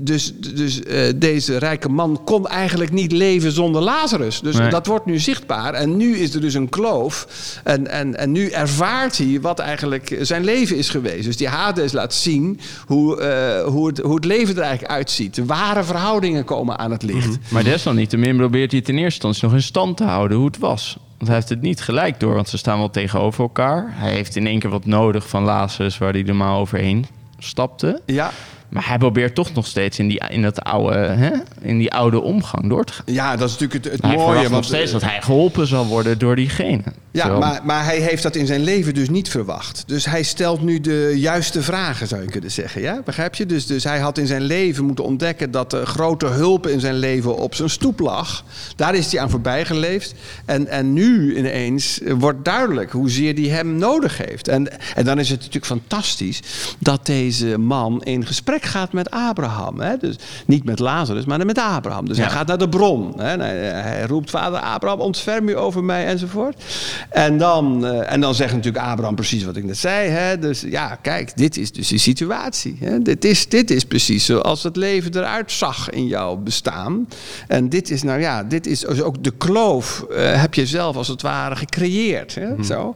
dus, 0.03 0.33
dus 0.35 0.83
eh, 0.83 1.13
deze 1.17 1.59
rijke 1.59 1.89
man 1.89 2.21
kon 2.25 2.49
eigenlijk 2.49 2.93
niet 2.93 3.13
leven 3.13 3.53
zonder 3.53 3.83
Lazarus. 3.83 4.41
Dus 4.41 4.57
Nee. 4.57 4.71
dat 4.71 4.87
wordt 4.87 5.07
nu 5.07 5.19
zichtbaar. 5.19 5.75
En 5.75 5.97
nu 5.97 6.17
is 6.17 6.35
er 6.35 6.41
dus 6.41 6.55
een 6.55 6.69
kloof. 6.69 7.27
En, 7.65 7.87
en, 7.91 8.17
en 8.19 8.33
nu 8.33 8.49
ervaart 8.49 9.19
hij 9.19 9.39
wat 9.41 9.59
eigenlijk 9.59 10.17
zijn 10.21 10.45
leven 10.45 10.77
is 10.77 10.89
geweest. 10.89 11.25
Dus 11.25 11.37
die 11.37 11.49
Hades 11.49 11.93
laat 11.93 12.15
zien 12.15 12.61
hoe, 12.87 13.21
eh, 13.21 13.65
hoe, 13.65 13.87
het, 13.87 13.99
hoe 13.99 14.15
het 14.15 14.25
leven 14.25 14.57
er 14.57 14.63
eigenlijk 14.63 14.93
uitziet. 14.93 15.35
De 15.35 15.45
ware 15.45 15.85
verhoudingen 15.85 16.45
komen 16.45 16.79
aan 16.79 16.91
het 16.91 17.03
licht. 17.03 17.39
Maar 17.49 17.65
desalniettemin 17.65 18.37
probeert 18.37 18.71
hij 18.71 18.81
in 18.81 18.95
eerste 18.95 19.05
instantie 19.05 19.45
nog 19.45 19.53
in 19.53 19.63
stand 19.63 19.97
te 19.97 20.05
houden 20.05 20.37
hoe 20.37 20.47
het 20.47 20.59
was. 20.59 20.97
Want 21.17 21.29
hij 21.29 21.35
heeft 21.37 21.49
het 21.49 21.63
niet 21.63 21.81
gelijk 21.81 22.21
door, 22.21 22.35
want 22.35 22.49
ze 22.49 22.59
staan 22.59 22.79
wel 22.79 22.91
tegenover 22.91 23.43
elkaar. 23.43 23.87
Hij 23.91 24.13
heeft 24.13 24.37
in 24.37 24.47
één 24.47 24.59
keer 24.59 24.71
wat 24.71 24.85
nodig 24.85 25.29
van 25.29 25.43
Lazarus 25.43 25.99
waar 25.99 26.13
hij 26.13 26.23
normaal 26.23 26.61
overheen 26.61 27.07
stapte. 27.39 28.01
Ja, 28.07 28.31
Maar 28.69 28.89
hij 28.89 28.99
probeert 28.99 29.35
toch 29.35 29.53
nog 29.55 29.67
steeds 29.67 29.99
in 29.99 30.09
die, 30.09 30.23
in 30.29 30.43
dat 30.43 30.61
oude, 30.63 30.97
hè, 30.97 31.31
in 31.61 31.79
die 31.79 31.93
oude 31.93 32.21
omgang 32.21 32.69
door 32.69 32.85
te 32.85 32.93
gaan. 32.93 33.05
ja 33.07 33.37
dat 33.37 33.49
is 33.49 33.59
natuurlijk 33.59 33.85
het, 33.85 33.93
het 33.93 34.03
hij 34.03 34.17
mooie. 34.17 34.43
nog 34.43 34.51
want, 34.51 34.65
steeds 34.65 34.93
eh, 34.93 35.01
dat 35.01 35.11
hij 35.11 35.23
geholpen 35.23 35.67
zal 35.67 35.87
worden 35.87 36.19
door 36.19 36.37
diegene. 36.37 36.83
Ja, 37.17 37.39
maar, 37.39 37.61
maar 37.65 37.85
hij 37.85 37.99
heeft 37.99 38.23
dat 38.23 38.37
in 38.37 38.47
zijn 38.47 38.61
leven 38.61 38.95
dus 38.95 39.09
niet 39.09 39.29
verwacht. 39.29 39.83
Dus 39.87 40.05
hij 40.05 40.23
stelt 40.23 40.63
nu 40.63 40.81
de 40.81 41.13
juiste 41.17 41.63
vragen, 41.63 42.07
zou 42.09 42.23
je 42.23 42.31
kunnen 42.31 42.51
zeggen. 42.51 42.81
Ja? 42.81 43.01
Begrijp 43.05 43.35
je? 43.35 43.47
Dus, 43.47 43.67
dus 43.67 43.85
hij 43.85 43.99
had 43.99 44.19
in 44.19 44.27
zijn 44.27 44.43
leven 44.43 44.85
moeten 44.85 45.05
ontdekken 45.05 45.51
dat 45.51 45.73
er 45.73 45.87
grote 45.87 46.27
hulp 46.27 46.67
in 46.67 46.81
zijn 46.81 46.95
leven 46.95 47.37
op 47.37 47.55
zijn 47.55 47.71
stoep 47.71 48.01
lag. 48.01 48.45
Daar 48.77 48.95
is 48.95 49.13
hij 49.13 49.21
aan 49.21 49.31
voorbij 49.31 49.65
geleefd. 49.65 50.15
En, 50.45 50.67
en 50.69 50.93
nu 50.93 51.37
ineens 51.37 52.01
wordt 52.19 52.45
duidelijk 52.45 52.91
hoezeer 52.93 53.35
hij 53.35 53.49
hem 53.49 53.77
nodig 53.77 54.19
heeft. 54.19 54.49
En, 54.49 54.69
en 54.95 55.05
dan 55.05 55.19
is 55.19 55.29
het 55.29 55.39
natuurlijk 55.39 55.67
fantastisch 55.67 56.41
dat 56.79 57.07
deze 57.07 57.59
man 57.59 58.03
in 58.03 58.27
gesprek 58.27 58.65
gaat 58.65 58.93
met 58.93 59.11
Abraham. 59.11 59.81
Hè? 59.81 59.97
Dus 59.97 60.17
niet 60.47 60.65
met 60.65 60.79
Lazarus, 60.79 61.25
maar 61.25 61.47
met 61.47 61.59
Abraham. 61.59 62.09
Dus 62.09 62.17
Ja. 62.17 62.23
hij 62.23 62.33
gaat 62.33 62.47
naar 62.47 62.59
de 62.59 62.69
bron. 62.69 63.13
Hè? 63.17 63.37
Hij 63.45 64.05
roept 64.07 64.31
vader 64.31 64.61
Abraham, 64.61 65.01
ontferm 65.01 65.49
u 65.49 65.57
over 65.57 65.85
mij 65.85 66.07
enzovoort. 66.07 66.63
En 67.11 67.39
dan, 67.39 67.87
eh, 67.87 68.13
en 68.13 68.21
dan 68.21 68.35
zegt 68.35 68.55
natuurlijk 68.55 68.85
Abraham 68.85 69.15
precies 69.15 69.45
wat 69.45 69.57
ik 69.57 69.65
net 69.65 69.79
zei. 69.79 70.09
Hè? 70.09 70.39
Dus 70.39 70.61
ja, 70.61 70.99
kijk, 71.03 71.37
dit 71.37 71.57
is 71.57 71.73
dus 71.73 71.89
die 71.89 71.99
situatie. 71.99 72.77
Hè? 72.81 73.03
Dit, 73.03 73.25
is, 73.25 73.49
dit 73.49 73.71
is 73.71 73.85
precies 73.85 74.25
zoals 74.25 74.63
het 74.63 74.77
leven 74.77 75.17
eruit 75.17 75.53
zag 75.53 75.91
in 75.91 76.07
jouw 76.07 76.37
bestaan. 76.37 77.09
En 77.49 77.69
dit 77.69 77.91
is 77.91 78.03
nou 78.03 78.21
ja, 78.21 78.45
dit 78.45 78.67
is 78.67 78.81
dus 78.81 79.03
ook 79.03 79.25
de 79.25 79.33
kloof 79.39 80.05
eh, 80.11 80.41
heb 80.41 80.55
je 80.55 80.67
zelf 80.67 80.97
als 80.97 81.09
het 81.09 81.23
ware 81.23 81.57
gecreëerd. 81.57 82.35
Hè? 82.35 82.65
Zo. 82.65 82.95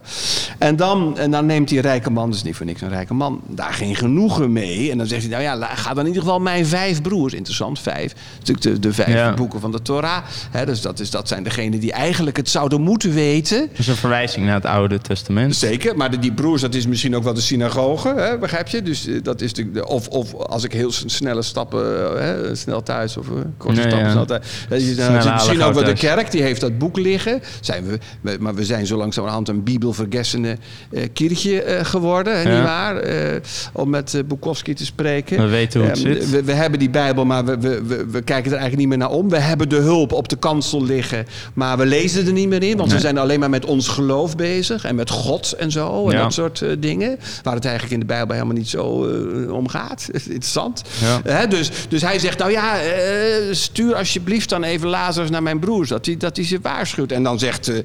En, 0.57 0.75
dan, 0.75 1.17
en 1.17 1.31
dan 1.31 1.45
neemt 1.45 1.67
die 1.67 1.81
rijke 1.81 2.09
man, 2.09 2.31
dus 2.31 2.43
niet 2.43 2.55
voor 2.55 2.65
niks 2.65 2.81
een 2.81 2.89
rijke 2.89 3.13
man, 3.13 3.41
daar 3.47 3.73
geen 3.73 3.95
genoegen 3.95 4.51
mee. 4.51 4.91
En 4.91 4.97
dan 4.97 5.07
zegt 5.07 5.21
hij, 5.21 5.31
nou 5.31 5.43
ja, 5.43 5.75
ga 5.75 5.89
dan 5.93 5.99
in 6.03 6.07
ieder 6.07 6.21
geval 6.23 6.39
mijn 6.39 6.65
vijf 6.65 7.01
broers, 7.01 7.33
interessant, 7.33 7.79
vijf. 7.79 8.13
Natuurlijk 8.37 8.65
de, 8.65 8.79
de 8.79 8.93
vijf 8.93 9.09
Ja. 9.13 9.33
boeken 9.33 9.59
van 9.59 9.71
de 9.71 9.81
Torah. 9.81 10.17
Hè? 10.51 10.65
Dus 10.65 10.81
dat, 10.81 10.99
is, 10.99 11.09
dat 11.09 11.27
zijn 11.27 11.43
degenen 11.43 11.79
die 11.79 11.91
eigenlijk 11.91 12.37
het 12.37 12.49
zouden 12.49 12.81
moeten 12.81 13.13
weten. 13.13 13.69
Een 13.77 13.83
verwijzing 14.01 14.45
naar 14.45 14.55
het 14.55 14.65
Oude 14.65 14.99
Testament. 14.99 15.55
Zeker, 15.55 15.97
maar 15.97 16.11
de, 16.11 16.19
die 16.19 16.33
broers, 16.33 16.61
dat 16.61 16.73
is 16.75 16.87
misschien 16.87 17.15
ook 17.15 17.23
wel 17.23 17.33
de 17.33 17.41
synagoge, 17.41 18.13
hè, 18.15 18.37
begrijp 18.37 18.67
je? 18.67 18.81
Dus 18.81 19.07
eh, 19.07 19.15
dat 19.23 19.41
is 19.41 19.53
de, 19.53 19.87
of, 19.87 20.07
of 20.07 20.33
als 20.35 20.63
ik 20.63 20.73
heel 20.73 20.91
snelle 20.91 21.41
stappen, 21.41 21.85
hè, 22.23 22.55
snel 22.55 22.83
thuis 22.83 23.17
of 23.17 23.27
eh, 23.27 23.33
korte 23.57 23.75
Nee, 23.79 23.85
stappen 23.89 24.05
ja. 24.07 24.11
snel 24.11 24.25
thuis. 24.25 24.65
eh, 24.69 24.77
is 24.77 24.97
het 24.97 25.33
misschien 25.33 25.61
ook 25.61 25.73
wel 25.73 25.83
de 25.83 25.93
kerk, 25.93 26.31
die 26.31 26.41
heeft 26.41 26.61
dat 26.61 26.77
boek 26.77 26.97
liggen. 26.97 27.41
Zijn 27.61 27.85
we, 28.21 28.37
maar 28.39 28.55
we 28.55 28.65
zijn 28.65 28.87
zo 28.87 28.97
langzamerhand 28.97 29.49
een 29.49 29.63
bibelvergessene 29.63 30.57
kirchje 31.13 31.61
eh, 31.61 31.85
geworden, 31.85 32.33
hè, 32.41 32.49
Ja. 32.49 32.55
nietwaar? 32.55 33.39
Om 33.73 33.89
met 33.89 34.23
Bukowski 34.27 34.73
te 34.73 34.85
spreken. 34.85 35.37
We 35.43 35.47
weten 35.49 35.79
hoe 35.79 35.89
het 35.89 36.03
Ehm, 36.03 36.13
zit. 36.13 36.29
We, 36.29 36.43
we 36.43 36.51
hebben 36.53 36.79
die 36.79 36.89
Bijbel, 36.89 37.25
maar 37.25 37.45
we, 37.45 37.57
we, 37.57 37.81
we, 37.83 38.05
we 38.11 38.21
kijken 38.21 38.51
er 38.51 38.57
eigenlijk 38.57 38.77
niet 38.77 38.87
meer 38.87 38.97
naar 38.97 39.09
om. 39.17 39.29
We 39.29 39.37
hebben 39.39 39.69
de 39.69 39.75
hulp 39.75 40.11
op 40.11 40.29
de 40.29 40.35
kansel 40.35 40.83
liggen, 40.83 41.25
maar 41.53 41.77
we 41.77 41.85
lezen 41.85 42.25
er 42.25 42.31
niet 42.33 42.47
meer 42.47 42.63
in, 42.63 42.77
want 42.77 42.91
we 42.91 42.99
zijn 42.99 43.17
alleen 43.17 43.39
maar 43.39 43.49
met 43.49 43.65
ons 43.65 43.80
geloof 43.87 44.35
bezig 44.35 44.83
en 44.85 44.95
met 44.95 45.09
God 45.09 45.51
en 45.51 45.71
zo 45.71 46.09
en 46.09 46.15
Ja. 46.15 46.21
dat 46.23 46.33
soort 46.33 46.61
eh, 46.61 46.69
dingen. 46.79 47.19
Waar 47.43 47.53
het 47.55 47.63
eigenlijk 47.65 47.93
in 47.93 47.99
de 47.99 48.05
Bijbel 48.05 48.33
helemaal 48.35 48.55
niet 48.55 48.69
zo 48.69 49.05
eh, 49.07 49.53
om 49.53 49.67
gaat. 49.67 50.07
Interessant. 50.13 50.81
Ja. 51.01 51.21
Hè, 51.23 51.47
dus, 51.47 51.71
dus 51.89 52.01
hij 52.01 52.19
zegt, 52.19 52.37
nou 52.37 52.51
ja, 52.51 52.79
eh, 52.81 52.91
stuur 53.51 53.95
alsjeblieft 53.95 54.49
dan 54.49 54.63
even 54.63 54.87
Lazarus 54.89 55.29
naar 55.29 55.43
mijn 55.43 55.59
broers, 55.59 55.89
dat 55.89 56.05
hij, 56.05 56.17
dat 56.17 56.35
hij 56.35 56.45
ze 56.45 56.59
waarschuwt. 56.61 57.11
En 57.11 57.23
dan 57.23 57.39
zegt 57.39 57.67
eh, 57.67 57.77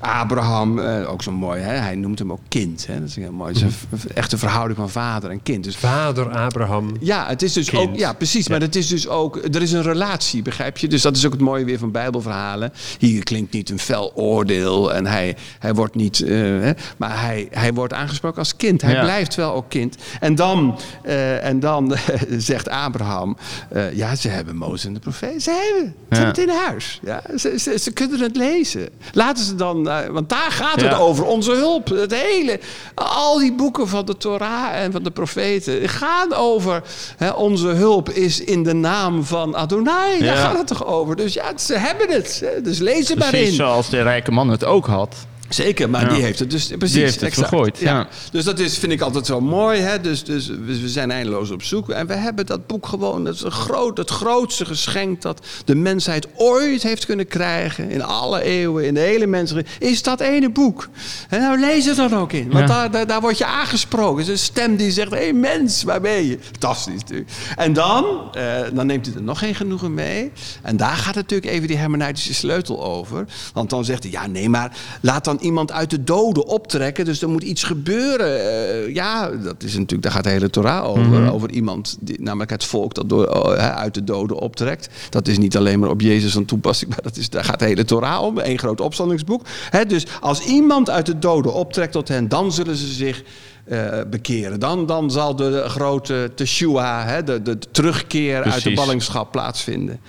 Abraham, 0.00 0.78
eh, 0.78 1.10
ook 1.10 1.22
zo 1.22 1.30
mooi, 1.32 1.60
hè, 1.60 1.74
hij 1.74 1.94
noemt 1.94 2.18
hem 2.18 2.32
ook 2.32 2.40
kind. 2.48 2.86
Hè, 2.86 2.98
dat 3.00 3.08
is 3.08 3.16
heel 3.16 3.32
mooi. 3.32 3.48
Het 3.52 3.56
is 3.56 3.62
een 3.62 3.98
v- 3.98 4.04
echte 4.04 4.38
verhouding 4.38 4.78
van 4.78 4.90
vader 4.90 5.30
en 5.30 5.42
kind. 5.42 5.64
Dus 5.64 5.76
Vader 5.76 6.28
Abraham. 6.30 6.96
ja, 7.00 7.26
het 7.28 7.42
is 7.42 7.52
dus 7.52 7.68
Kind. 7.70 7.88
ook. 7.90 7.96
Ja, 7.96 8.12
precies. 8.12 8.48
Maar 8.48 8.60
het 8.60 8.76
is 8.76 8.88
dus 8.88 9.08
ook. 9.08 9.36
Er 9.36 9.62
is 9.62 9.72
een 9.72 9.82
relatie, 9.82 10.42
begrijp 10.42 10.78
je? 10.78 10.88
Dus 10.88 11.02
dat 11.02 11.16
is 11.16 11.26
ook 11.26 11.32
het 11.32 11.40
mooie 11.40 11.64
weer 11.64 11.78
van 11.78 11.90
Bijbelverhalen. 11.90 12.72
Hier 12.98 13.22
klinkt 13.22 13.52
niet 13.52 13.70
een 13.70 13.78
fel 13.78 14.12
oordeel. 14.14 14.94
En 14.94 15.06
hij, 15.06 15.36
hij 15.58 15.74
wordt 15.74 15.94
niet. 15.94 16.20
eh, 16.22 16.30
hè, 16.38 16.70
maar 16.96 17.20
hij, 17.20 17.48
hij 17.50 17.72
wordt 17.72 17.92
aangesproken 17.92 18.38
als 18.38 18.56
kind. 18.56 18.82
Hij 18.82 18.92
Ja. 18.92 19.00
blijft 19.02 19.34
wel 19.34 19.54
ook 19.54 19.68
kind. 19.68 19.96
En 20.20 20.34
dan, 20.34 20.78
eh, 21.02 21.44
en 21.44 21.60
dan 21.60 21.96
zegt 22.38 22.68
Abraham. 22.68 23.36
eh, 23.70 23.92
ja, 23.96 24.14
ze 24.14 24.28
hebben 24.28 24.56
Mozes 24.56 24.84
en 24.84 24.94
de 24.94 25.00
profeet. 25.00 25.42
Ze 25.42 25.50
hebben. 25.50 25.94
Ze 26.10 26.16
Ja. 26.20 26.24
hebben 26.24 26.44
het 26.44 26.50
in 26.56 26.62
huis. 26.66 27.00
Ja, 27.02 27.22
ze, 27.36 27.54
ze, 27.58 27.78
ze 27.78 27.92
kunnen 27.92 28.20
het 28.20 28.36
lezen. 28.36 28.88
Laten 29.12 29.44
ze 29.44 29.54
dan. 29.54 29.82
want 30.12 30.28
daar 30.28 30.50
gaat 30.50 30.80
het 30.80 30.94
over. 30.94 31.24
Onze 31.24 31.52
hulp. 31.52 31.88
Het 31.88 32.14
hele. 32.14 32.60
Al 32.94 33.38
die 33.38 33.52
boeken 33.54 33.88
van 33.88 34.04
de 34.06 34.16
Torah 34.16 34.74
en 34.74 34.92
van 34.92 35.02
de 35.02 35.10
profeten 35.10 35.88
gaan 35.88 36.34
over. 36.34 36.82
Hè, 37.16 37.30
onze 37.30 37.66
hulp 37.68 38.10
is 38.10 38.40
in 38.40 38.62
de 38.62 38.74
naam 38.74 39.24
van 39.24 39.56
Adonai. 39.56 40.18
Daar 40.24 40.36
gaat 40.36 40.58
het 40.58 40.66
toch 40.66 40.86
over. 40.86 41.16
Dus 41.16 41.32
ja, 41.34 41.58
ze 41.58 41.78
hebben 41.78 42.10
het. 42.10 42.44
Dus 42.62 42.78
lees 42.78 43.08
het 43.08 43.18
maar 43.18 43.28
Precies 43.28 43.48
in. 43.48 43.54
zoals 43.54 43.88
de 43.88 44.02
rijke 44.02 44.30
man 44.30 44.48
het 44.50 44.64
ook 44.64 44.86
had. 44.86 45.14
Zeker, 45.54 45.90
maar 45.90 46.02
Ja. 46.08 46.14
die 46.14 46.22
heeft 46.22 46.38
het 46.38 46.50
dus 46.50 46.66
precies. 46.66 46.92
Die 46.94 47.02
heeft 47.02 47.14
het 47.14 47.22
exact. 47.24 47.48
vergooid, 47.48 47.78
ja. 47.78 48.08
Dus 48.32 48.44
dat 48.44 48.58
is, 48.58 48.78
vind 48.78 48.92
ik 48.92 49.00
altijd 49.00 49.26
zo 49.26 49.40
mooi. 49.40 49.80
Hè? 49.80 50.00
Dus, 50.00 50.24
dus 50.24 50.46
we 50.48 50.80
we 50.80 50.88
zijn 50.88 51.10
eindeloos 51.10 51.50
op 51.50 51.62
zoek. 51.62 51.90
En 51.90 52.06
we 52.06 52.14
hebben 52.14 52.46
dat 52.46 52.66
boek 52.66 52.86
gewoon. 52.86 53.24
Dat 53.24 53.34
is 53.34 53.42
een 53.42 53.50
groot, 53.50 53.96
het 53.98 54.10
grootste 54.10 54.64
geschenk 54.64 55.22
dat 55.22 55.46
de 55.64 55.74
mensheid 55.74 56.26
ooit 56.36 56.82
heeft 56.82 57.06
kunnen 57.06 57.26
krijgen. 57.28 57.90
In 57.90 58.02
alle 58.02 58.42
eeuwen, 58.42 58.86
in 58.86 58.94
de 58.94 59.00
hele 59.00 59.26
mensheid. 59.26 59.68
Is 59.78 60.02
dat 60.02 60.20
ene 60.20 60.50
boek. 60.50 60.88
En 61.28 61.40
nou 61.40 61.60
lees 61.60 61.84
het 61.84 61.96
dan 61.96 62.14
ook 62.16 62.32
in. 62.32 62.50
Want 62.50 62.68
Ja. 62.68 62.74
daar, 62.74 62.90
daar, 62.90 63.06
daar 63.06 63.20
word 63.20 63.38
je 63.38 63.46
aangesproken. 63.46 64.16
Het 64.24 64.26
is 64.26 64.32
een 64.40 64.46
stem 64.46 64.76
die 64.76 64.90
zegt: 64.90 65.10
hé 65.10 65.16
hey, 65.16 65.32
mens, 65.32 65.82
waar 65.82 66.00
ben 66.00 66.24
je? 66.26 66.38
Fantastisch 66.40 66.94
natuurlijk. 66.94 67.30
En 67.56 67.72
dan, 67.72 68.04
eh, 68.32 68.60
dan 68.72 68.86
neemt 68.86 69.06
hij 69.06 69.14
er 69.14 69.22
nog 69.22 69.38
geen 69.38 69.54
genoegen 69.54 69.94
mee. 69.94 70.32
En 70.62 70.76
daar 70.76 70.96
gaat 70.96 71.14
natuurlijk 71.14 71.52
even 71.52 71.68
die 71.68 71.76
hermeneutische 71.76 72.34
sleutel 72.34 72.84
over. 72.84 73.24
Want 73.52 73.70
dan 73.70 73.84
zegt 73.84 74.02
hij: 74.02 74.12
ja, 74.12 74.26
nee, 74.26 74.48
maar 74.48 74.76
laat 75.00 75.24
dan 75.24 75.40
iemand 75.42 75.72
uit 75.72 75.90
de 75.90 76.04
doden 76.04 76.46
optrekken. 76.46 77.04
Dus 77.04 77.22
er 77.22 77.28
moet 77.28 77.42
iets 77.42 77.62
gebeuren. 77.62 78.40
Eh, 78.40 78.94
ja, 78.94 79.30
dat 79.30 79.62
is 79.62 79.72
natuurlijk, 79.72 80.02
daar 80.02 80.12
gaat 80.12 80.24
de 80.24 80.30
hele 80.30 80.50
Torah 80.50 80.84
over. 80.84 81.02
Mhm. 81.02 81.28
Over 81.28 81.50
iemand, 81.50 81.96
die, 82.00 82.22
namelijk 82.22 82.50
het 82.50 82.64
volk 82.64 82.94
dat 82.94 83.08
door, 83.08 83.26
oh, 83.26 83.52
uit 83.52 83.94
de 83.94 84.04
doden 84.04 84.36
optrekt. 84.36 84.88
Dat 85.10 85.28
is 85.28 85.38
niet 85.38 85.56
alleen 85.56 85.78
maar 85.78 85.90
op 85.90 86.00
Jezus 86.00 86.32
van 86.32 86.44
toepassing, 86.44 86.90
maar 86.90 87.02
dat 87.02 87.16
is, 87.16 87.30
daar 87.30 87.44
gaat 87.44 87.58
de 87.58 87.64
hele 87.64 87.84
Torah 87.84 88.22
om. 88.22 88.38
Eén 88.38 88.58
groot 88.58 88.80
opstandingsboek. 88.80 89.42
Hè, 89.70 89.86
dus 89.86 90.06
als 90.20 90.44
iemand 90.44 90.90
uit 90.90 91.06
de 91.06 91.18
doden 91.18 91.54
optrekt 91.54 91.92
tot 91.92 92.08
hen, 92.08 92.28
dan 92.28 92.52
zullen 92.52 92.76
ze 92.76 92.86
zich 92.86 93.22
eh, 93.64 93.98
bekeren. 94.10 94.60
Dan, 94.60 94.86
dan 94.86 95.10
zal 95.10 95.36
de 95.36 95.64
grote 95.66 96.30
teshua, 96.34 97.04
hè, 97.04 97.24
de, 97.24 97.42
de, 97.42 97.58
terugkeer 97.70 98.42
uit 98.42 98.62
de 98.62 98.72
ballingschap 98.72 99.32
plaatsvinden. 99.32 100.00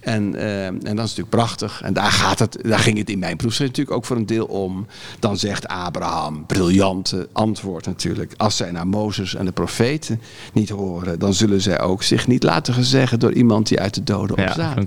En, 0.00 0.34
eh, 0.34 0.66
en 0.66 0.80
dat 0.80 0.90
is 0.90 0.96
natuurlijk 0.96 1.28
prachtig. 1.28 1.80
En 1.82 1.92
daar, 1.92 2.10
gaat 2.12 2.38
het, 2.38 2.58
daar 2.62 2.78
ging 2.78 2.98
het 2.98 3.10
in 3.10 3.18
mijn 3.18 3.36
proefschrift 3.36 3.70
natuurlijk 3.70 3.96
ook 3.96 4.04
voor 4.04 4.16
een 4.16 4.26
deel 4.26 4.46
om. 4.46 4.86
Dan 5.18 5.36
zegt 5.36 5.68
Abraham, 5.68 6.46
briljante 6.46 7.28
antwoord 7.32 7.86
natuurlijk. 7.86 8.34
Als 8.36 8.56
zij 8.56 8.70
naar 8.70 8.86
Mozes 8.86 9.34
en 9.34 9.44
de 9.44 9.52
profeten 9.52 10.20
niet 10.52 10.68
horen, 10.68 11.18
dan 11.18 11.34
zullen 11.34 11.60
zij 11.60 11.80
ook 11.80 12.02
zich 12.02 12.26
niet 12.26 12.42
laten 12.42 12.74
gezeggen 12.74 13.18
door 13.18 13.32
iemand 13.32 13.68
die 13.68 13.80
uit 13.80 13.94
de 13.94 14.02
doden 14.02 14.36
Ja, 14.36 14.44
opstaat. 14.44 14.78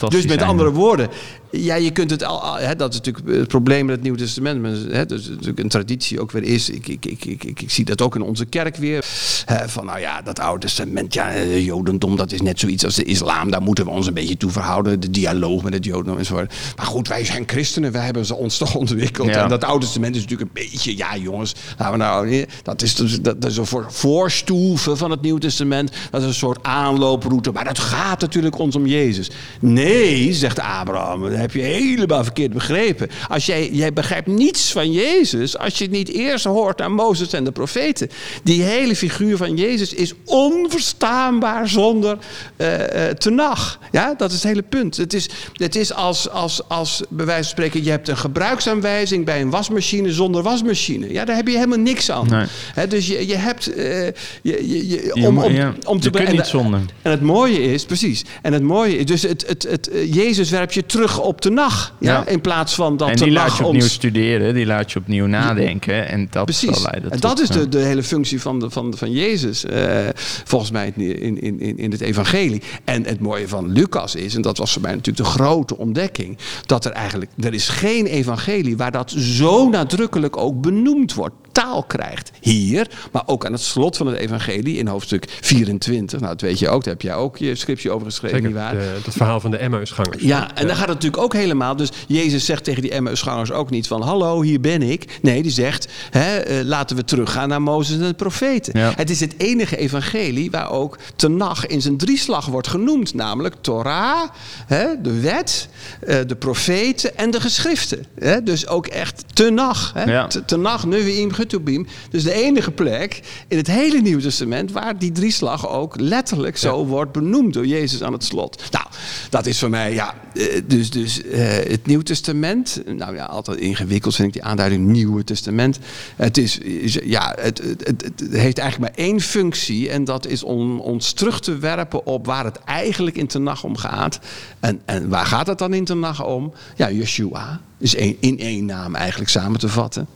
ook. 0.00 0.10
Dus 0.10 0.26
met 0.26 0.42
andere 0.42 0.70
woorden, 0.72 1.08
ja, 1.50 1.74
je 1.74 1.90
kunt 1.90 2.10
het 2.10 2.24
al, 2.24 2.56
hè, 2.58 2.76
dat 2.76 2.92
is 2.92 3.00
natuurlijk 3.00 3.38
het 3.38 3.48
probleem 3.48 3.84
met 3.84 3.94
het 3.94 4.02
Nieuwe 4.02 4.18
Testament. 4.18 4.62
Maar, 4.62 4.70
Hè, 4.72 5.06
dus 5.06 5.28
natuurlijk 5.28 5.58
een 5.58 5.68
traditie 5.68 6.20
ook 6.20 6.30
weer 6.30 6.42
is. 6.42 6.70
Ik, 6.70 6.88
ik, 6.88 7.04
ik, 7.04 7.24
ik, 7.24 7.60
ik, 7.62 7.70
zie 7.70 7.84
dat 7.84 8.00
ook 8.02 8.14
in 8.14 8.22
onze 8.22 8.44
kerk 8.44 8.76
weer. 8.76 9.04
Hè, 9.44 9.68
van 9.68 9.84
nou 9.86 9.98
ja, 10.00 10.22
dat 10.22 10.40
Oude 10.40 10.66
Testament, 10.66 11.14
ja, 11.14 11.30
eh, 11.30 11.64
Jodendom, 11.64 12.16
dat 12.16 12.32
is 12.32 12.40
net 12.40 12.60
zoiets 12.60 12.84
als 12.84 12.94
de 12.94 13.04
islam. 13.04 13.50
Daar 13.50 13.62
moeten 13.62 13.84
we 13.84 13.90
ons 13.90 14.06
een 14.06 14.14
beetje 14.14 14.36
toe 14.36 14.50
verhouden. 14.50 15.00
De 15.00 15.10
dialoog 15.10 15.62
met 15.62 15.74
het 15.74 15.84
Jodendom 15.84 16.18
enzovoort. 16.18 16.54
Maar 16.76 16.86
goed, 16.86 17.08
wij 17.08 17.24
zijn 17.24 17.42
christenen, 17.46 17.92
wij 17.92 18.04
hebben 18.04 18.26
ze 18.26 18.34
ons 18.34 18.58
toch 18.58 18.74
ontwikkeld. 18.82 19.28
Ja. 19.28 19.42
En 19.42 19.48
dat 19.48 19.64
Oude 19.64 19.84
Testament 19.84 20.16
is 20.16 20.22
natuurlijk 20.22 20.50
een 20.56 20.64
beetje, 20.64 20.96
ja 20.96 21.16
jongens, 21.16 21.54
laten 21.78 21.92
we 21.92 21.98
nou, 21.98 22.28
niet- 22.28 22.46
dat 22.62 22.82
is, 22.82 22.94
dus- 22.94 23.20
dat, 23.20 23.44
is 23.44 23.56
een 23.56 23.66
voor, 23.66 23.86
voorstoeven 23.88 24.96
van 24.96 25.10
het 25.10 25.22
Nieuwe 25.22 25.40
Testament. 25.40 25.92
Dat 26.10 26.20
is 26.20 26.26
een 26.26 26.34
soort 26.34 26.62
aanlooproute. 26.62 27.52
Maar 27.52 27.64
dat 27.64 27.78
gaat 27.78 28.20
natuurlijk 28.20 28.58
ons 28.58 28.76
om 28.76 28.86
Jezus. 28.86 29.30
Nee, 29.60 30.32
zegt 30.32 30.60
Abraham, 30.60 31.22
dat 31.22 31.34
heb 31.38 31.52
je 31.52 31.60
helemaal 31.60 32.24
verkeerd 32.24 32.52
begrepen. 32.52 33.08
Als 33.28 33.46
jij, 33.46 33.70
jij 33.70 33.92
begrijpt 33.92 34.26
niets 34.26 34.72
van 34.72 34.92
Jezus 34.92 35.58
als 35.58 35.78
je 35.78 35.88
niet 35.90 36.08
eerst 36.08 36.44
hoort 36.44 36.78
naar 36.78 36.90
Mozes 36.90 37.32
en 37.32 37.44
de 37.44 37.51
profeten. 37.52 38.08
Die 38.42 38.62
hele 38.62 38.96
figuur 38.96 39.36
van 39.36 39.56
Jezus 39.56 39.94
is 39.94 40.12
onverstaanbaar 40.24 41.68
zonder 41.68 42.18
eh 42.56 43.08
eh 43.08 43.16
tenag. 43.16 43.78
Ja, 43.90 44.14
dat 44.14 44.30
is 44.30 44.36
het 44.36 44.44
hele 44.44 44.62
punt. 44.62 44.96
Het 44.96 45.12
is, 45.14 45.28
het 45.52 45.76
is 45.76 45.94
als, 45.94 46.30
als, 46.30 46.68
als, 46.68 47.02
bij 47.08 47.26
wijze 47.26 47.42
van 47.42 47.50
spreken, 47.50 47.84
je 47.84 47.90
hebt 47.90 48.08
een 48.08 48.16
gebruiksaanwijzing 48.16 49.24
bij 49.24 49.40
een 49.40 49.50
wasmachine 49.50 50.12
zonder 50.12 50.42
wasmachine. 50.42 51.12
Ja, 51.12 51.24
daar 51.24 51.36
heb 51.36 51.48
je 51.48 51.54
helemaal 51.54 51.78
niks 51.78 52.10
aan. 52.10 52.28
Nee. 52.28 52.86
Dus 52.88 53.06
je, 53.06 53.26
je 53.26 53.36
hebt... 53.36 53.74
eh, 53.74 54.06
je, 54.42 54.88
je, 54.88 55.12
om, 55.14 55.38
om, 55.38 55.52
ja, 55.52 55.74
om 55.84 56.00
te 56.00 56.10
je 56.12 56.28
niet 56.28 56.46
zonder. 56.46 56.80
En 57.02 57.10
het 57.10 57.20
mooie 57.20 57.62
is, 57.62 57.84
precies. 57.84 58.24
En 58.42 58.52
het 58.52 58.62
mooie 58.62 58.96
is, 58.96 59.04
dus 59.04 59.22
het, 59.22 59.44
het, 59.46 59.62
het, 59.62 59.90
Jezus 60.10 60.50
werpt 60.50 60.74
je 60.74 60.86
terug 60.86 61.20
op 61.20 61.40
de 61.40 61.50
nacht. 61.50 61.92
Ja? 62.00 62.12
Ja. 62.12 62.26
In 62.26 62.40
plaats 62.40 62.74
van 62.74 62.96
dat 62.96 63.08
en 63.08 63.16
die 63.16 63.30
laat 63.30 63.56
je 63.56 63.64
opnieuw 63.64 63.82
ons... 63.82 63.92
studeren, 63.92 64.54
die 64.54 64.66
laat 64.66 64.92
je 64.92 64.98
opnieuw 64.98 65.26
nadenken. 65.26 66.08
En 66.08 66.28
dat 66.30 66.44
Precies. 66.44 66.70
zal 66.74 66.82
leiden 66.82 67.10
En 67.10 67.20
tot, 67.20 67.30
dat 67.30 67.40
is 67.42 67.48
de, 67.48 67.68
de 67.68 67.78
hele 67.78 68.02
functie 68.02 68.40
van, 68.40 68.58
de, 68.58 68.70
van, 68.70 68.96
van 68.96 69.10
Jezus, 69.10 69.64
eh, 69.64 70.08
volgens 70.44 70.70
mij 70.70 70.92
in, 70.96 71.20
in, 71.40 71.60
in, 71.60 71.78
in 71.78 71.90
het 71.90 72.00
evangelie. 72.00 72.62
En 72.84 73.04
het 73.04 73.20
mooie 73.20 73.48
van 73.48 73.72
Lucas 73.72 74.14
is, 74.14 74.34
en 74.34 74.42
dat 74.42 74.58
was 74.58 74.72
voor 74.72 74.82
mij 74.82 74.94
natuurlijk 74.94 75.24
de 75.24 75.32
grote 75.32 75.76
ontdekking, 75.76 76.38
dat 76.66 76.84
er 76.84 76.92
eigenlijk, 76.92 77.30
er 77.38 77.54
is 77.54 77.68
geen 77.68 78.06
evangelie 78.06 78.76
waar 78.76 78.92
dat 78.92 79.10
zo 79.10 79.68
nadrukkelijk 79.68 80.36
ook 80.36 80.60
benoemd 80.60 81.14
wordt, 81.14 81.34
taal 81.52 81.82
krijgt. 81.82 82.30
Hier, 82.40 82.90
maar 83.12 83.22
ook 83.26 83.46
aan 83.46 83.52
het 83.52 83.60
slot 83.60 83.96
van 83.96 84.06
het 84.06 84.16
evangelie 84.16 84.76
in 84.76 84.86
hoofdstuk 84.86 85.24
24. 85.40 86.20
Nou, 86.20 86.32
dat 86.32 86.40
weet 86.40 86.58
je 86.58 86.68
ook, 86.68 86.84
daar 86.84 86.92
heb 86.92 87.02
jij 87.02 87.14
ook 87.14 87.36
je 87.36 87.54
scriptie 87.54 87.90
over 87.90 88.06
geschreven, 88.06 88.42
Zeker, 88.42 88.70
de, 88.70 89.00
dat 89.04 89.14
verhaal 89.14 89.40
van 89.40 89.50
de 89.50 89.56
Emmausgangers. 89.56 90.22
Ja, 90.22 90.54
en 90.54 90.66
dan 90.66 90.76
gaat 90.76 90.88
het 90.88 90.94
natuurlijk 90.94 91.22
ook 91.22 91.32
helemaal. 91.32 91.76
Dus 91.76 91.88
Jezus 92.06 92.44
zegt 92.44 92.64
tegen 92.64 92.82
die 92.82 92.90
Emmausgangers 92.90 93.50
ook 93.52 93.70
niet 93.70 93.86
van... 93.86 94.02
hallo, 94.02 94.42
hier 94.42 94.60
ben 94.60 94.82
ik. 94.82 95.18
Nee, 95.22 95.42
die 95.42 95.52
zegt, 95.52 95.88
hè, 96.10 96.36
eh, 96.36 96.64
laten 96.64 96.96
we 96.96 97.04
teruggaan 97.04 97.48
naar 97.48 97.62
Mozes 97.62 97.96
en 97.96 98.02
de 98.06 98.14
profeten. 98.14 98.78
Ja. 98.78 98.92
Het 98.96 99.10
is 99.10 99.20
het 99.20 99.34
enige 99.36 99.76
evangelie 99.76 100.50
waar 100.50 100.70
ook 100.70 100.98
Tenach 101.16 101.66
in 101.66 101.82
zijn 101.82 101.96
drieslag 101.96 102.46
wordt 102.46 102.68
genoemd. 102.68 103.14
Namelijk 103.14 103.54
Torah, 103.60 104.28
hè, 104.66 104.86
de 105.02 105.20
wet, 105.20 105.68
eh, 106.00 106.16
de 106.26 106.36
profeten 106.36 107.16
en 107.16 107.30
de 107.30 107.40
geschriften. 107.40 108.04
Hè? 108.18 108.42
Dus 108.42 108.66
ook 108.66 108.86
echt 108.86 109.24
Tenach. 109.32 109.90
Hè? 109.94 110.04
Ja. 110.12 110.26
Te- 110.26 110.44
Tenach, 110.44 110.86
Nevi'im, 110.86 111.32
Getubim. 111.42 111.86
Dus 112.10 112.22
de 112.22 112.32
enige 112.32 112.70
plek 112.70 113.20
in 113.48 113.56
het 113.56 113.66
hele 113.66 114.00
Nieuwe 114.00 114.22
Testament... 114.22 114.72
waar 114.72 114.98
die 114.98 115.12
drieslag 115.12 115.68
ook 115.68 116.00
letterlijk 116.00 116.56
zo 116.56 116.86
wordt 116.86 117.12
benoemd 117.12 117.52
door 117.54 117.66
Jezus 117.66 118.02
aan 118.02 118.12
het 118.12 118.24
slot. 118.24 118.62
Nou, 118.70 118.86
dat 119.30 119.46
is 119.46 119.58
voor 119.58 119.70
mij, 119.70 119.94
ja, 119.94 120.14
eh, 120.34 120.60
dus, 120.66 120.90
dus 120.90 121.22
eh, 121.22 121.40
het 121.48 121.86
Nieuw 121.86 122.00
Testament... 122.02 122.82
Nou 122.86 123.14
ja, 123.14 123.24
altijd 123.24 123.58
ingewikkeld 123.58 124.14
vind 124.14 124.28
ik 124.28 124.34
die 124.34 124.42
aanduiding 124.44 124.86
Nieuwe 124.86 125.24
Testament. 125.24 125.78
Het 126.16 126.38
is, 126.38 126.58
is- 126.58 126.98
ja, 127.04 127.34
het, 127.40 127.58
het, 127.58 127.86
het, 127.86 128.02
het 128.04 128.32
heeft 128.32 128.58
eigenlijk 128.58 128.96
maar 128.96 129.04
één 129.06 129.20
functie... 129.20 129.90
en 129.90 130.04
dat 130.04 130.26
is 130.26 130.42
om 130.42 130.80
ons 130.80 131.12
terug 131.12 131.40
te 131.40 131.56
werpen 131.58 132.06
op 132.06 132.26
waar 132.26 132.44
het 132.44 132.58
eigenlijk 132.58 133.16
in 133.16 133.26
Tenach 133.26 133.64
om 133.64 133.76
gaat. 133.76 134.18
En, 134.60 134.80
en 134.84 135.08
waar 135.08 135.26
gaat 135.26 135.46
het 135.46 135.58
dan 135.58 135.74
in 135.74 135.84
Tenach 135.84 136.24
om? 136.24 136.52
Ja, 136.76 136.90
Yeshua 136.90 137.60
is 137.82 137.94
in 138.20 138.38
één 138.38 138.64
naam 138.64 138.94
eigenlijk 138.94 139.30
samen 139.30 139.58
te 139.58 139.68
vatten. 139.68 140.06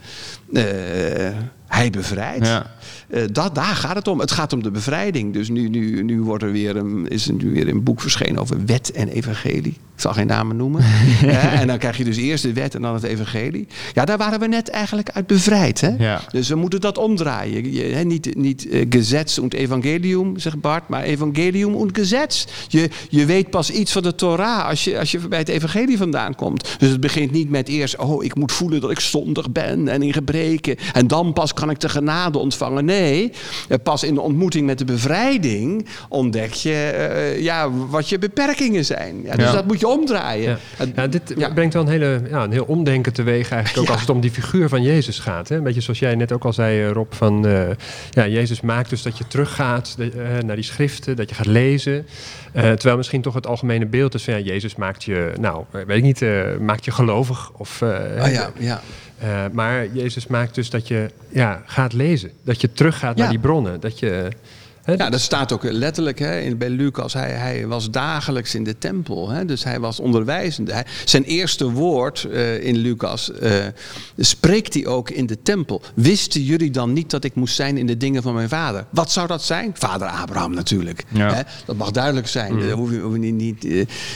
Eh, 0.53 1.29
hij 1.77 1.91
bevrijdt. 1.91 2.47
Ja. 2.47 2.67
Eh, 3.09 3.23
dat, 3.33 3.55
daar 3.55 3.65
gaat 3.75 3.95
het 3.95 4.09
om. 4.09 4.21
Het 4.21 4.31
gaat 4.31 4.53
om 4.53 4.63
de 4.63 4.71
bevrijding. 4.71 5.33
Dus 5.33 5.49
nu, 5.49 5.69
nu, 5.69 6.03
nu 6.03 6.23
wordt 6.23 6.43
er 6.43 6.53
weer 6.53 6.77
een, 6.77 7.09
is 7.09 7.29
er 7.29 7.35
nu 7.35 7.53
weer 7.53 7.69
een 7.69 7.83
boek 7.83 8.01
verschenen 8.01 8.41
over 8.41 8.65
wet 8.67 8.93
en 8.93 9.09
evangelie. 9.09 9.77
Ik 9.95 10.03
zal 10.03 10.13
geen 10.13 10.27
namen 10.27 10.57
noemen. 10.57 10.83
Hè, 10.87 11.59
en 11.61 11.67
dan 11.67 11.79
krijg 11.79 11.97
je 11.97 12.05
dus 12.05 12.17
eerst 12.17 12.43
de 12.43 12.53
wet 12.53 12.75
en 12.75 12.83
dan 12.83 12.95
het 12.95 13.03
evangelie. 13.03 13.67
Ja, 13.93 14.05
daar 14.05 14.19
waren 14.19 14.41
we 14.41 14.47
net 14.47 14.69
eigenlijk 14.69 15.11
uit 15.11 15.27
bevrijd. 15.27 15.81
Hè? 15.81 15.95
Ja. 15.99 16.21
Dus 16.31 16.49
we 16.49 16.55
moeten 16.55 16.81
dat 16.81 16.99
omdraaien. 16.99 17.73
Je, 17.73 18.05
niet 18.05 18.37
niet 18.37 18.69
Gesetz 18.89 19.39
und 19.39 19.55
Evangelium, 19.55 20.39
zegt 20.39 20.61
Bart, 20.61 20.89
maar 20.89 21.03
Evangelium 21.03 21.75
und 21.75 21.99
Gesetz. 21.99 22.47
Je, 22.69 22.89
je 23.09 23.25
weet 23.25 23.51
pas 23.51 23.71
iets 23.71 23.93
van 23.93 24.03
de 24.03 24.15
Torah 24.15 24.69
als 24.69 24.85
je, 24.85 24.99
als 24.99 25.11
je 25.11 25.19
bij 25.19 25.39
het 25.39 25.49
evangelie 25.49 25.97
vandaan 25.97 26.35
komt. 26.35 26.77
Dus 26.79 26.91
het 26.91 27.01
begint 27.01 27.33
niet 27.33 27.51
met 27.51 27.69
eerst, 27.69 27.97
oh, 27.97 28.25
ik 28.25 28.35
moet 28.35 28.53
voelen 28.53 28.81
dat 28.81 28.91
ik 28.91 29.01
zondig 29.01 29.53
ben 29.53 29.89
en 29.89 30.03
in 30.03 30.13
gebreken. 30.13 30.77
En 30.93 31.07
dan 31.07 31.33
pas 31.33 31.53
kan 31.55 31.66
ik 31.71 31.81
de 31.81 31.89
genade 31.89 32.39
ontvangen. 32.39 32.85
Nee, 32.85 33.33
eh, 33.69 33.77
pas 33.83 34.03
in 34.03 34.15
de 34.15 34.21
ontmoeting 34.21 34.67
met 34.67 34.79
de 34.79 34.85
bevrijding 34.85 35.87
ontdek 36.09 36.53
je 36.53 36.73
eh, 36.73 37.41
ja, 37.43 37.71
wat 37.71 38.09
je 38.09 38.19
beperkingen 38.19 38.85
zijn. 38.85 39.23
Ja, 39.25 39.37
dus 39.37 39.45
Ja. 39.45 39.53
dat 39.53 39.67
moet 39.67 39.81
je 39.81 39.89
omdraaien. 39.89 40.59
Ja. 40.95 41.07
Dit 41.07 41.35
brengt 41.55 41.75
wel 41.75 41.83
een, 41.83 41.89
hele, 41.89 42.23
ja, 42.31 42.45
een 42.45 42.53
heel 42.53 42.65
omdenken 42.65 43.13
teweeg 43.13 43.51
eigenlijk 43.51 43.87
ook 43.87 43.93
als 43.93 44.01
het 44.01 44.11
om 44.11 44.21
die 44.21 44.31
figuur 44.31 44.69
van 44.69 44.83
Jezus 44.83 45.19
gaat. 45.19 45.49
Hè? 45.49 45.57
Een 45.57 45.63
beetje 45.63 45.81
zoals 45.81 45.99
jij 45.99 46.15
net 46.15 46.33
ook 46.33 46.45
al 46.45 46.53
zei, 46.53 46.83
eh, 46.83 46.91
Rob, 46.91 47.13
van 47.13 47.47
ja, 48.11 48.27
Jezus 48.27 48.61
maakt 48.61 48.91
dus 48.91 49.03
dat 49.03 49.19
je 49.19 49.27
teruggaat 49.27 49.97
eh, 49.99 50.09
naar 50.45 50.57
die 50.57 50.65
schriften, 50.65 51.17
dat 51.17 51.29
je 51.29 51.35
gaat 51.35 51.47
lezen. 51.47 52.07
Terwijl 52.53 52.97
misschien 52.97 53.23
toch 53.23 53.35
het 53.35 53.47
algemene 53.47 53.87
beeld 53.87 54.15
is 54.15 54.25
van 54.25 54.35
ja, 54.35 54.41
Jezus 54.41 54.77
maakt 54.77 55.05
je, 55.05 55.33
nou, 55.41 55.65
weet 55.71 55.97
ik 55.97 56.03
niet, 56.03 56.25
maakt 56.61 56.85
je 56.85 56.91
gelovig. 56.91 57.51
Of, 57.57 57.83
Oh 57.83 58.31
ja, 58.33 58.51
ja. 58.59 58.81
Eh, 59.19 59.45
maar 59.53 59.87
Jezus 59.93 60.27
maakt 60.27 60.55
dus 60.55 60.71
dat 60.71 60.89
je 60.89 61.11
ja, 61.29 61.63
gaat 61.67 61.93
lezen. 61.93 62.31
Dat 62.45 62.61
je 62.61 62.73
teruggaat 62.73 63.17
Ja. 63.17 63.23
naar 63.23 63.31
die 63.31 63.41
bronnen. 63.41 63.81
Dat 63.81 63.99
je, 63.99 64.29
Ja, 64.87 65.11
dat 65.11 65.21
staat 65.21 65.53
ook 65.53 65.63
letterlijk 65.63 66.19
hè, 66.19 66.41
in, 66.41 66.59
bij 66.59 66.71
Lucas. 66.71 67.13
Hij, 67.13 67.31
hij 67.31 67.67
was 67.67 67.91
dagelijks 67.91 68.55
in 68.55 68.65
de 68.65 68.79
tempel. 68.79 69.29
Hè, 69.29 69.45
dus 69.45 69.65
hij 69.65 69.81
was 69.81 70.01
onderwijzende. 70.01 70.73
Hij- 70.73 70.87
zijn 71.05 71.25
eerste 71.25 71.71
woord 71.71 72.25
eh, 72.25 72.65
in 72.65 72.77
Lucas 72.77 73.33
eh, 73.33 73.53
spreekt 74.17 74.75
hij 74.75 74.87
ook 74.87 75.11
in 75.11 75.27
de 75.27 75.43
tempel. 75.43 75.83
Wisten 75.95 76.43
jullie 76.43 76.71
dan 76.71 76.93
niet 76.93 77.11
dat 77.11 77.25
ik 77.25 77.35
moest 77.35 77.55
zijn 77.55 77.77
in 77.79 77.87
de 77.87 77.97
dingen 77.97 78.23
van 78.23 78.35
mijn 78.35 78.49
vader? 78.49 78.85
Wat 78.91 79.11
zou 79.13 79.27
dat 79.27 79.43
zijn? 79.43 79.71
Vader 79.75 80.09
Abraham 80.09 80.55
natuurlijk. 80.55 81.05
Ja. 81.13 81.35
Hè, 81.35 81.43
dat 81.67 81.77
mag 81.77 81.91
duidelijk 81.91 82.29
zijn. 82.29 82.59
Daar 82.61 82.71
hoef 82.71 82.91
je, 82.91 82.99
hoef 82.99 83.13
je 83.13 83.19
niet, 83.19 83.35
niet, 83.35 83.65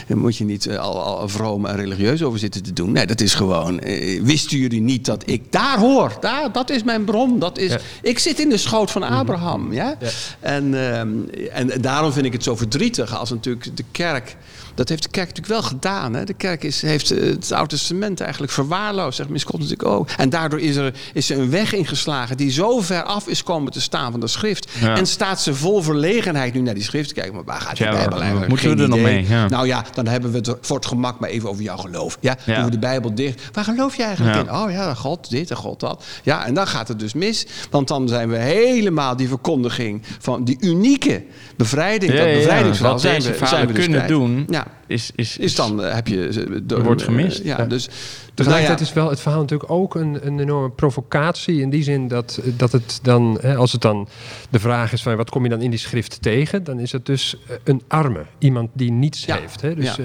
eh, 0.09 0.17
moet 0.17 0.37
je 0.37 0.45
niet 0.45 0.69
al, 0.79 1.03
al 1.03 1.29
vroom 1.29 1.67
en 1.67 1.77
religieus 1.77 2.23
over 2.23 2.39
zitten 2.39 2.63
te 2.63 2.73
doen. 2.73 2.93
Nee, 2.93 3.07
dat 3.07 3.21
is 3.21 3.35
gewoon. 3.35 3.81
wisten 4.23 4.59
jullie 4.59 4.81
niet 4.81 5.05
dat 5.05 5.23
ik 5.27 5.53
daar 5.53 5.79
hoor? 5.79 6.17
Daar, 6.21 6.53
dat 6.53 6.71
is 6.71 6.83
mijn 6.83 7.05
bron. 7.05 7.39
Dat 7.39 7.59
is, 7.59 7.71
Ja. 7.71 7.79
Ik 8.03 8.19
zit 8.19 8.39
in 8.41 8.49
de 8.49 8.57
schoot 8.57 8.91
van 8.91 9.03
Abraham. 9.03 9.73
Ja? 9.73 9.97
Ja. 10.41 10.60
En, 10.61 10.75
ehm, 10.75 11.09
en 11.53 11.81
daarom 11.81 12.13
vind 12.13 12.27
ik 12.27 12.33
het 12.33 12.43
zo 12.43 12.57
verdrietig 12.57 13.17
als 13.17 13.31
natuurlijk 13.31 13.77
de 13.77 13.85
kerk. 13.91 14.37
Dat 14.75 14.89
heeft 14.89 15.03
de 15.03 15.09
kerk 15.09 15.29
natuurlijk 15.29 15.55
wel 15.61 15.63
gedaan. 15.71 16.15
Hè? 16.15 16.25
De 16.25 16.35
kerk 16.35 16.65
is, 16.65 16.83
heeft 16.83 17.11
eh, 17.11 17.27
het 17.27 17.53
Oude 17.53 17.69
Testament 17.69 18.21
eigenlijk 18.21 18.53
verwaarloosd, 18.53 19.17
zegt 19.17 19.29
Miss 19.29 19.43
Scott 19.45 19.63
natuurlijk 19.63 19.89
ook. 19.89 20.09
En 20.17 20.29
daardoor 20.31 20.61
is 20.61 20.77
er, 20.77 20.95
is 21.13 21.31
er 21.31 21.39
een 21.39 21.51
weg 21.51 21.73
ingeslagen 21.73 22.37
die 22.37 22.51
zo 22.51 22.81
ver 22.81 23.03
af 23.03 23.27
is 23.29 23.43
komen 23.43 23.73
te 23.73 23.81
staan 23.81 24.11
van 24.11 24.21
de 24.21 24.27
schrift. 24.27 24.69
Ja. 24.81 24.97
En 24.97 25.07
staat 25.07 25.41
ze 25.41 25.55
vol 25.55 25.83
verlegenheid 25.83 26.55
nu 26.55 26.61
naar 26.61 26.75
die 26.75 26.83
schrift 26.83 27.09
te 27.09 27.15
kijken. 27.15 27.35
Maar 27.35 27.45
waar 27.45 27.61
gaat 27.61 27.77
die 27.77 27.87
Ja, 27.87 27.93
Bijbel 27.93 28.21
eigenlijk? 28.21 28.49
moeten 28.49 28.77
we 28.77 28.83
er 28.83 28.89
nog 28.89 28.99
mee? 29.01 29.29
Ja. 29.29 29.49
Nou 29.49 29.67
ja, 29.67 29.85
dan 29.95 30.07
hebben 30.07 30.31
we 30.31 30.37
het 30.37 30.57
voor 30.61 30.77
het 30.77 30.87
gemak 30.87 31.21
maar 31.21 31.29
even 31.29 31.49
over 31.49 31.63
jouw 31.63 31.77
geloof. 31.77 32.19
Ja? 32.21 32.37
Ja. 32.45 32.55
Doen 32.55 32.65
we 32.65 32.71
de 32.71 32.79
Bijbel 32.79 33.15
dicht. 33.15 33.41
Waar 33.53 33.65
geloof 33.65 33.97
je 33.97 34.03
eigenlijk 34.03 34.37
in? 34.37 34.53
Oh 34.55 34.71
ja, 34.71 34.95
God 34.95 35.31
dit 35.31 35.51
en 35.51 35.57
God 35.57 35.81
dat. 35.81 36.05
Ja, 36.23 36.47
en 36.47 36.55
dan 36.55 36.67
gaat 36.67 36.89
het 36.89 36.99
dus 36.99 37.15
mis. 37.15 37.47
Want 37.71 37.89
dan 37.89 38.09
zijn 38.09 38.29
we 38.29 38.37
helemaal 38.37 39.17
die 39.17 39.29
verkondiging 39.29 40.03
van 40.19 40.45
die 40.45 40.57
unieke 40.61 41.25
bevrijding, 41.57 42.13
dat 42.13 42.25
bevrijdingsverhaal. 42.25 42.93
Wat 42.93 43.01
zijn 43.03 43.23
we, 43.23 43.47
zijn 43.47 43.67
we 43.67 43.73
dus 43.73 43.83
kunnen 43.85 44.05
kwijt. 44.05 44.21
doen. 44.21 44.47
Ja. 44.65 44.73
is, 44.87 45.11
is, 45.15 45.39
Is 45.39 45.55
dan 45.55 45.83
eh, 45.85 45.95
heb 45.95 46.07
je... 46.09 46.29
eh, 46.69 46.83
wordt 46.83 47.01
eh, 47.01 47.07
gemist. 47.07 47.43
ja, 47.45 47.59
Ja. 47.59 47.65
dus... 47.65 47.89
Tegelijkertijd 48.35 48.79
nou 48.81 48.91
is 48.91 48.97
wel 49.03 49.11
het 49.11 49.21
verhaal 49.21 49.41
natuurlijk 49.41 49.71
ook 49.71 49.95
een, 49.95 50.27
een 50.27 50.41
enorme 50.41 50.71
provocatie. 50.71 51.61
In 51.61 51.71
die 51.71 51.83
zin 51.83 52.09
dat, 52.09 52.41
dat 52.57 52.73
het 52.73 52.99
dan, 53.03 53.39
hè, 53.41 53.57
als 53.57 53.73
het 53.73 53.81
dan 53.81 54.09
de 54.51 54.59
vraag 54.61 54.93
is 54.93 55.03
van 55.03 55.17
wat 55.17 55.31
kom 55.31 55.43
je 55.45 55.49
dan 55.51 55.61
in 55.63 55.71
die 55.71 55.79
schrift 55.79 56.23
tegen, 56.23 56.65
dan 56.65 56.79
is 56.81 56.93
het 56.93 57.07
dus 57.07 57.37
eh, 57.49 57.57
een 57.65 57.83
arme. 57.89 58.25
Iemand 58.39 58.71
die 58.73 58.91
niets 58.93 59.25
Ja, 59.25 59.37
heeft. 59.37 59.61
Hè? 59.61 59.75
Dus 59.75 59.97
ja. 59.97 60.03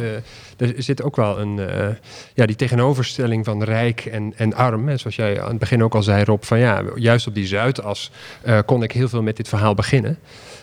eh, 0.58 0.70
er 0.70 0.84
zit 0.84 1.04
ook 1.04 1.16
wel 1.16 1.40
een, 1.40 1.60
eh, 1.60 1.88
ja, 2.34 2.46
die 2.46 2.56
tegenoverstelling 2.56 3.46
van 3.46 3.64
rijk 3.64 4.06
en, 4.06 4.34
en 4.38 4.54
arm. 4.54 4.88
Hè? 4.88 4.98
Zoals 4.98 5.16
jij 5.16 5.42
aan 5.42 5.50
het 5.50 5.60
begin 5.60 5.84
ook 5.84 5.96
al 5.96 6.04
zei, 6.04 6.24
Rob, 6.24 6.44
van 6.44 6.60
ja, 6.60 6.84
juist 6.96 7.28
op 7.28 7.34
die 7.36 7.48
Zuidas 7.48 8.12
eh, 8.42 8.60
kon 8.66 8.84
ik 8.84 8.92
heel 8.92 9.10
veel 9.10 9.22
met 9.24 9.38
dit 9.38 9.48
verhaal 9.48 9.74
beginnen. 9.74 10.18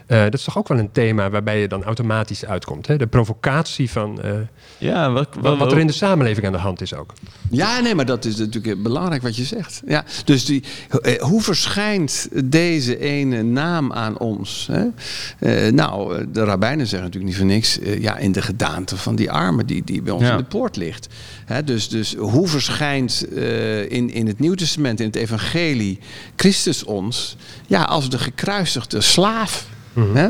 Eh, 0.07 0.23
dat 0.23 0.35
is 0.35 0.45
toch 0.45 0.59
ook 0.59 0.69
wel 0.69 0.79
een 0.79 0.93
thema 0.93 1.31
waarbij 1.31 1.61
je 1.61 1.69
dan 1.69 1.85
automatisch 1.85 2.45
uitkomt. 2.45 2.87
Hè? 2.87 2.97
De 2.97 3.07
provocatie 3.07 3.91
van 3.91 4.23
eh, 4.23 4.31
Ja, 4.79 5.11
wat, 5.13 5.29
wat, 5.41 5.59
wat 5.59 5.73
er 5.73 5.79
in 5.79 5.87
de 5.87 5.93
samenleving 5.93 6.47
aan 6.47 6.53
de 6.53 6.59
hand 6.59 6.81
is 6.81 6.95
ook. 6.95 7.13
Ja, 7.51 7.81
nee, 7.81 7.95
maar 7.95 8.07
dat 8.07 8.25
is 8.25 8.37
natuurlijk 8.37 8.83
belangrijk 8.83 9.23
wat 9.23 9.37
je 9.37 9.45
zegt. 9.45 9.83
Ja, 9.87 10.05
dus 10.25 10.45
die, 10.45 10.63
eh, 11.03 11.21
hoe 11.23 11.43
verschijnt 11.43 12.29
deze 12.45 12.99
ene 12.99 13.43
naam 13.43 13.93
aan 13.93 14.19
ons? 14.19 14.69
Hè? 14.73 14.85
Eh, 15.39 15.73
nou, 15.73 16.17
eh, 16.19 16.25
de 16.33 16.45
rabbijnen 16.45 16.87
zeggen 16.87 17.09
natuurlijk 17.09 17.33
niet 17.33 17.37
voor 17.43 17.51
niks. 17.55 17.79
eh, 17.79 18.01
ja, 18.03 18.17
in 18.17 18.33
de 18.33 18.43
gedaante 18.43 18.97
van 18.97 19.17
die 19.17 19.31
arme 19.31 19.65
die, 19.65 19.83
die 19.85 20.03
bij 20.03 20.13
ons 20.13 20.23
Ja. 20.23 20.31
in 20.31 20.37
de 20.37 20.45
poort 20.45 20.77
ligt. 20.77 21.07
Hè, 21.45 21.65
dus, 21.65 21.89
dus 21.89 22.15
hoe 22.15 22.49
verschijnt 22.49 23.27
eh, 23.37 23.91
in, 23.91 24.11
in 24.11 24.27
het 24.27 24.39
Nieuw 24.39 24.55
Testament, 24.55 25.01
in 25.01 25.07
het 25.07 25.17
Evangelie, 25.17 25.99
Christus 26.37 26.85
ons? 26.85 27.37
Ja, 27.67 27.83
als 27.83 28.11
de 28.11 28.19
gekruisigde 28.19 29.01
slaaf. 29.01 29.67
Mhm. 29.93 30.17
Hè? 30.17 30.25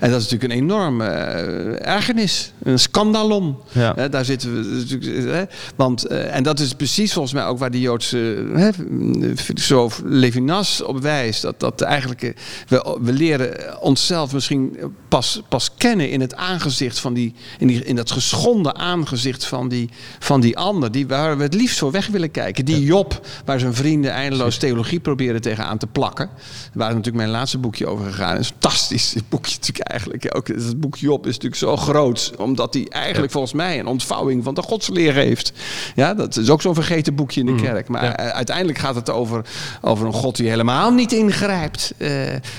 En 0.00 0.10
dat 0.10 0.20
is 0.20 0.30
natuurlijk 0.30 0.42
een 0.42 0.58
enorme 0.58 1.04
eh, 1.04 1.94
ergernis, 1.94 2.52
een 2.62 2.78
scandalon. 2.78 3.56
Ja. 3.72 3.92
Hè, 3.96 4.08
daar 4.08 4.24
zitten 4.24 4.54
we 4.54 4.76
natuurlijk. 4.78 5.32
Hè, 5.32 5.42
want, 5.76 6.04
eh, 6.04 6.34
en 6.34 6.42
dat 6.42 6.60
is 6.60 6.72
precies 6.72 7.12
volgens 7.12 7.34
mij 7.34 7.44
ook 7.44 7.58
waar 7.58 7.70
de 7.70 7.80
Joodse 7.80 8.46
hè, 8.54 8.70
filosoof 9.36 10.02
Levinas 10.04 10.82
op 10.82 11.00
wijst. 11.00 11.42
Dat, 11.42 11.60
dat 11.60 11.80
eigenlijk, 11.80 12.22
eh, 12.22 12.30
we, 12.68 12.98
we 13.00 13.12
leren 13.12 13.80
onszelf 13.80 14.32
misschien 14.32 14.76
pas, 15.08 15.42
pas 15.48 15.70
kennen 15.76 16.10
in 16.10 16.20
het 16.20 16.34
aangezicht 16.34 16.98
van 16.98 17.14
die. 17.14 17.34
In, 17.58 17.66
die, 17.66 17.84
in 17.84 17.96
dat 17.96 18.10
geschonden 18.10 18.76
aangezicht 18.76 19.44
van 19.44 19.68
die, 19.68 19.88
van 20.18 20.40
die 20.40 20.58
ander. 20.58 20.92
Die, 20.92 21.06
waar 21.06 21.36
we 21.36 21.42
het 21.42 21.54
liefst 21.54 21.78
voor 21.78 21.90
weg 21.90 22.06
willen 22.06 22.30
kijken. 22.30 22.64
Die 22.64 22.84
Job, 22.84 23.26
waar 23.44 23.60
zijn 23.60 23.74
vrienden 23.74 24.10
eindeloos 24.10 24.56
theologie 24.56 25.00
proberen 25.00 25.40
tegenaan 25.40 25.78
te 25.78 25.86
plakken. 25.86 26.30
Waar 26.74 26.88
natuurlijk 26.88 27.16
mijn 27.16 27.30
laatste 27.30 27.58
boekje 27.58 27.86
over 27.86 28.04
gegaan 28.04 28.38
is. 28.38 28.46
Fantastisch 28.46 29.01
boekje 29.28 29.56
natuurlijk 29.60 29.88
eigenlijk. 29.88 30.36
Ook 30.36 30.48
het 30.48 30.80
boek 30.80 30.96
Job 30.96 31.26
is 31.26 31.32
natuurlijk 31.32 31.60
zo 31.60 31.76
groot. 31.76 32.32
Omdat 32.38 32.74
hij 32.74 32.86
eigenlijk 32.88 33.32
volgens 33.32 33.52
mij 33.52 33.78
een 33.78 33.86
ontvouwing 33.86 34.44
van 34.44 34.54
de 34.54 34.62
godsleer 34.62 35.14
heeft. 35.14 35.52
Ja, 35.94 36.14
dat 36.14 36.36
is 36.36 36.50
ook 36.50 36.62
zo'n 36.62 36.74
vergeten 36.74 37.14
boekje 37.14 37.40
in 37.40 37.46
de 37.46 37.62
kerk. 37.62 37.88
Maar 37.88 38.04
ja. 38.04 38.16
eh, 38.16 38.28
uiteindelijk 38.28 38.78
gaat 38.78 38.94
het 38.94 39.10
over, 39.10 39.44
over 39.80 40.06
een 40.06 40.12
God 40.12 40.36
die 40.36 40.48
helemaal 40.48 40.90
niet 40.90 41.12
ingrijpt. 41.12 41.92
Eh, 41.96 42.10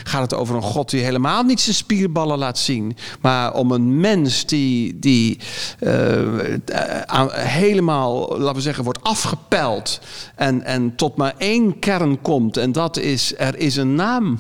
gaat 0.03 0.21
het 0.21 0.33
over 0.33 0.55
een 0.55 0.61
God 0.61 0.89
die 0.89 1.03
helemaal 1.03 1.43
niet 1.43 1.61
zijn 1.61 1.75
spierballen 1.75 2.37
laat 2.37 2.57
zien. 2.57 2.97
Maar 3.21 3.53
om 3.53 3.71
een 3.71 3.99
mens 3.99 4.45
die, 4.45 4.99
die 4.99 5.39
eh, 5.79 7.01
aan- 7.05 7.31
helemaal, 7.33 8.37
laten 8.37 8.55
we 8.55 8.61
zeggen, 8.61 8.83
wordt 8.83 9.03
afgepeld. 9.03 9.99
En, 10.35 10.63
en 10.63 10.95
tot 10.95 11.15
maar 11.15 11.33
één 11.37 11.79
kern 11.79 12.21
komt. 12.21 12.57
En 12.57 12.71
dat 12.71 12.97
is, 12.97 13.33
er 13.37 13.57
is 13.57 13.75
een 13.75 13.95
naam 13.95 14.39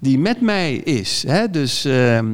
die 0.00 0.18
met 0.18 0.40
mij 0.40 0.74
is. 0.74 1.24
Hè? 1.26 1.50
Dus... 1.50 1.84
ehm, 1.84 2.26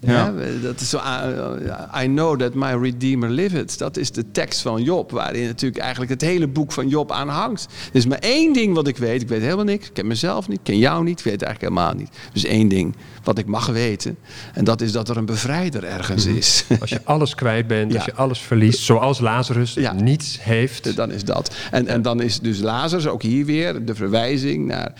Ja. 0.00 0.32
dat 0.62 0.80
is 0.80 0.88
zo, 0.90 0.96
uh, 0.96 2.02
I 2.02 2.06
know 2.06 2.38
that 2.40 2.54
my 2.54 2.72
Redeemer 2.82 3.30
liveth. 3.30 3.78
Dat 3.78 3.96
is 3.96 4.10
de 4.12 4.30
tekst 4.30 4.60
van 4.60 4.82
Job, 4.82 5.10
waarin 5.10 5.46
natuurlijk 5.46 5.80
eigenlijk 5.80 6.10
het 6.10 6.20
hele 6.20 6.46
boek 6.48 6.72
van 6.72 6.88
Job 6.88 7.12
aan 7.12 7.28
hangt. 7.28 7.64
Er 7.64 7.96
is 7.96 8.06
maar 8.06 8.18
één 8.18 8.52
ding 8.52 8.74
wat 8.74 8.86
ik 8.88 8.96
weet. 8.96 9.22
Ik 9.22 9.28
weet 9.28 9.40
helemaal 9.40 9.64
niks. 9.64 9.86
Ik 9.86 9.94
ken 9.94 10.06
mezelf 10.06 10.48
niet, 10.48 10.58
ik 10.58 10.64
ken 10.64 10.78
jou 10.78 11.04
niet, 11.04 11.18
ik 11.18 11.24
weet 11.24 11.32
het 11.40 11.42
eigenlijk 11.42 11.74
helemaal 11.74 11.94
niet. 11.98 12.10
Dus 12.32 12.44
één 12.44 12.68
ding 12.68 12.94
wat 13.24 13.38
ik 13.38 13.46
mag 13.46 13.66
weten. 13.66 14.18
En 14.54 14.64
dat 14.64 14.80
is 14.80 14.92
dat 14.92 15.08
er 15.08 15.16
een 15.16 15.26
bevrijder 15.26 15.84
ergens 15.84 16.26
is. 16.26 16.64
Als 16.80 16.90
je 16.90 17.00
alles 17.04 17.34
kwijt 17.34 17.66
bent, 17.66 17.90
Ja. 17.92 17.96
als 17.96 18.04
je 18.06 18.14
alles 18.14 18.38
verliest, 18.38 18.78
zoals 18.80 19.18
Lazarus 19.20 19.74
Ja. 19.74 19.92
niets 19.92 20.38
heeft. 20.42 20.96
Dan 20.96 21.10
is 21.12 21.24
dat. 21.24 21.54
En, 21.70 21.86
en 21.86 22.02
dan 22.02 22.20
is 22.22 22.40
dus 22.40 22.58
Lazarus 22.58 23.06
ook 23.06 23.22
hier 23.22 23.44
weer 23.44 23.84
de 23.84 23.94
verwijzing 23.94 24.66
naar 24.66 24.92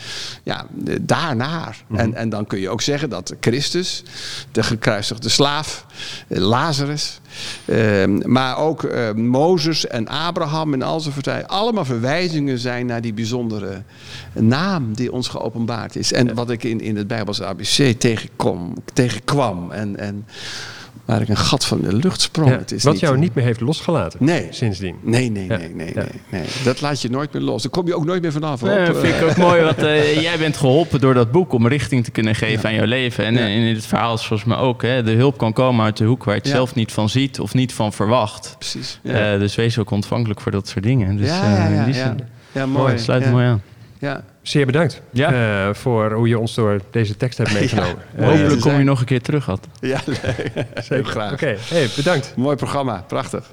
ja, 0.42 0.66
daarnaar. 1.00 1.84
En, 1.96 2.14
en 2.14 2.28
dan 2.28 2.46
kun 2.46 2.58
je 2.60 2.68
ook 2.68 2.82
zeggen 2.82 3.10
dat 3.10 3.34
Christus, 3.40 4.02
de 4.52 4.62
gekruisigde 4.62 5.28
slaaf, 5.28 5.86
eh, 6.28 6.38
Lazarus, 6.38 7.20
maar 8.24 8.58
ook 8.58 8.84
eh, 8.84 9.12
Mozes 9.12 9.86
en 9.86 10.08
Abraham 10.08 10.72
en 10.72 10.82
al 10.82 11.02
allemaal 11.46 11.84
verwijzingen 11.84 12.58
zijn 12.58 12.86
naar 12.86 13.00
die 13.00 13.12
bijzondere 13.12 13.82
naam 14.32 14.94
die 14.94 15.12
ons 15.12 15.28
geopenbaard 15.28 15.96
is. 15.96 16.12
En 16.12 16.34
wat 16.34 16.50
ik 16.50 16.64
in, 16.64 16.80
in 16.80 16.96
het 16.96 17.06
Bijbelse 17.06 17.44
ABC 17.46 17.94
tegenkom, 17.98 18.74
tegenkwam 18.92 19.70
en, 19.70 19.96
en 19.96 20.26
waar 21.08 21.20
ik 21.20 21.28
een 21.28 21.36
gat 21.36 21.64
van 21.64 21.80
de 21.80 21.92
lucht 21.96 22.20
sprong. 22.20 22.50
Ja, 22.50 22.58
Het 22.58 22.72
is 22.72 22.82
wat 22.84 23.00
jou 23.00 23.18
niet 23.18 23.34
meer 23.34 23.44
heeft 23.44 23.60
losgelaten 23.60 24.24
Nee. 24.24 24.46
sindsdien. 24.50 24.96
Nee, 25.02 25.30
nee, 25.30 25.46
Ja, 25.48 25.56
nee, 25.56 25.74
nee, 25.74 25.86
ja. 25.94 26.02
nee, 26.02 26.10
nee. 26.40 26.44
Dat 26.64 26.80
laat 26.80 27.02
je 27.02 27.10
nooit 27.10 27.32
meer 27.32 27.42
los. 27.42 27.62
Daar 27.62 27.70
kom 27.70 27.86
je 27.86 27.94
ook 27.94 28.04
nooit 28.04 28.22
meer 28.22 28.32
vanaf. 28.32 28.62
Nee, 28.62 28.86
dat 28.86 28.96
vind 28.98 29.14
ik 29.14 29.22
ook 29.22 29.36
mooi, 29.48 29.62
want 29.62 29.78
eh, 29.78 30.20
jij 30.22 30.38
bent 30.38 30.56
geholpen 30.56 31.00
door 31.00 31.14
dat 31.14 31.30
boek 31.32 31.52
om 31.52 31.66
richting 31.68 32.04
te 32.04 32.10
kunnen 32.10 32.34
geven 32.34 32.62
Ja. 32.62 32.68
aan 32.68 32.74
jouw 32.74 32.84
leven. 32.86 33.24
En 33.24 33.34
Ja. 33.34 33.40
eh, 33.40 33.56
in 33.66 33.74
dit 33.74 33.86
verhaal 33.86 34.14
is 34.14 34.26
volgens 34.26 34.48
mij 34.48 34.58
ook, 34.58 34.82
hè, 34.82 35.02
de 35.02 35.12
hulp 35.12 35.38
kan 35.38 35.52
komen 35.52 35.84
uit 35.84 35.96
de 35.96 36.04
hoek 36.04 36.24
waar 36.24 36.34
je 36.34 36.40
het 36.40 36.48
Ja. 36.50 36.54
zelf 36.56 36.74
niet 36.74 36.92
van 36.92 37.08
ziet 37.08 37.40
of 37.40 37.54
niet 37.54 37.72
van 37.72 37.92
verwacht. 37.92 38.54
Precies. 38.58 39.00
Eh, 39.02 39.38
dus 39.38 39.54
wees 39.54 39.78
ook 39.78 39.90
ontvankelijk 39.90 40.40
voor 40.40 40.52
dat 40.52 40.68
soort 40.68 40.84
dingen. 40.84 41.16
Dus, 41.16 41.28
ja, 41.28 41.44
ja, 41.50 41.56
eh, 41.64 41.70
in 41.70 41.76
ja, 41.76 41.84
die 41.84 41.94
ja. 41.94 42.04
zin, 42.06 42.20
Ja, 42.52 42.66
mooi. 42.66 42.98
sluit 42.98 43.20
ja. 43.20 43.26
het 43.26 43.34
mooi 43.36 43.46
aan. 43.48 43.62
Ja. 43.98 44.24
Zeer 44.48 44.66
bedankt 44.66 45.00
Ja. 45.10 45.32
eh, 45.68 45.74
voor 45.74 46.12
hoe 46.12 46.28
je 46.28 46.38
ons 46.38 46.54
door 46.54 46.80
deze 46.90 47.16
tekst 47.16 47.38
hebt 47.38 47.52
meegenomen. 47.58 47.96
Ja. 48.16 48.22
Eh, 48.22 48.28
Hopelijk 48.28 48.60
kom 48.60 48.78
je 48.78 48.84
nog 48.84 49.00
een 49.00 49.06
keer 49.06 49.22
terug, 49.22 49.44
had. 49.44 49.66
Ja, 49.80 50.00
nee. 50.06 50.52
Heel 50.88 51.02
graag. 51.02 51.32
Oké, 51.32 51.56
hey, 51.68 51.88
bedankt. 51.96 52.32
Mooi 52.36 52.56
programma. 52.56 53.04
Prachtig. 53.08 53.50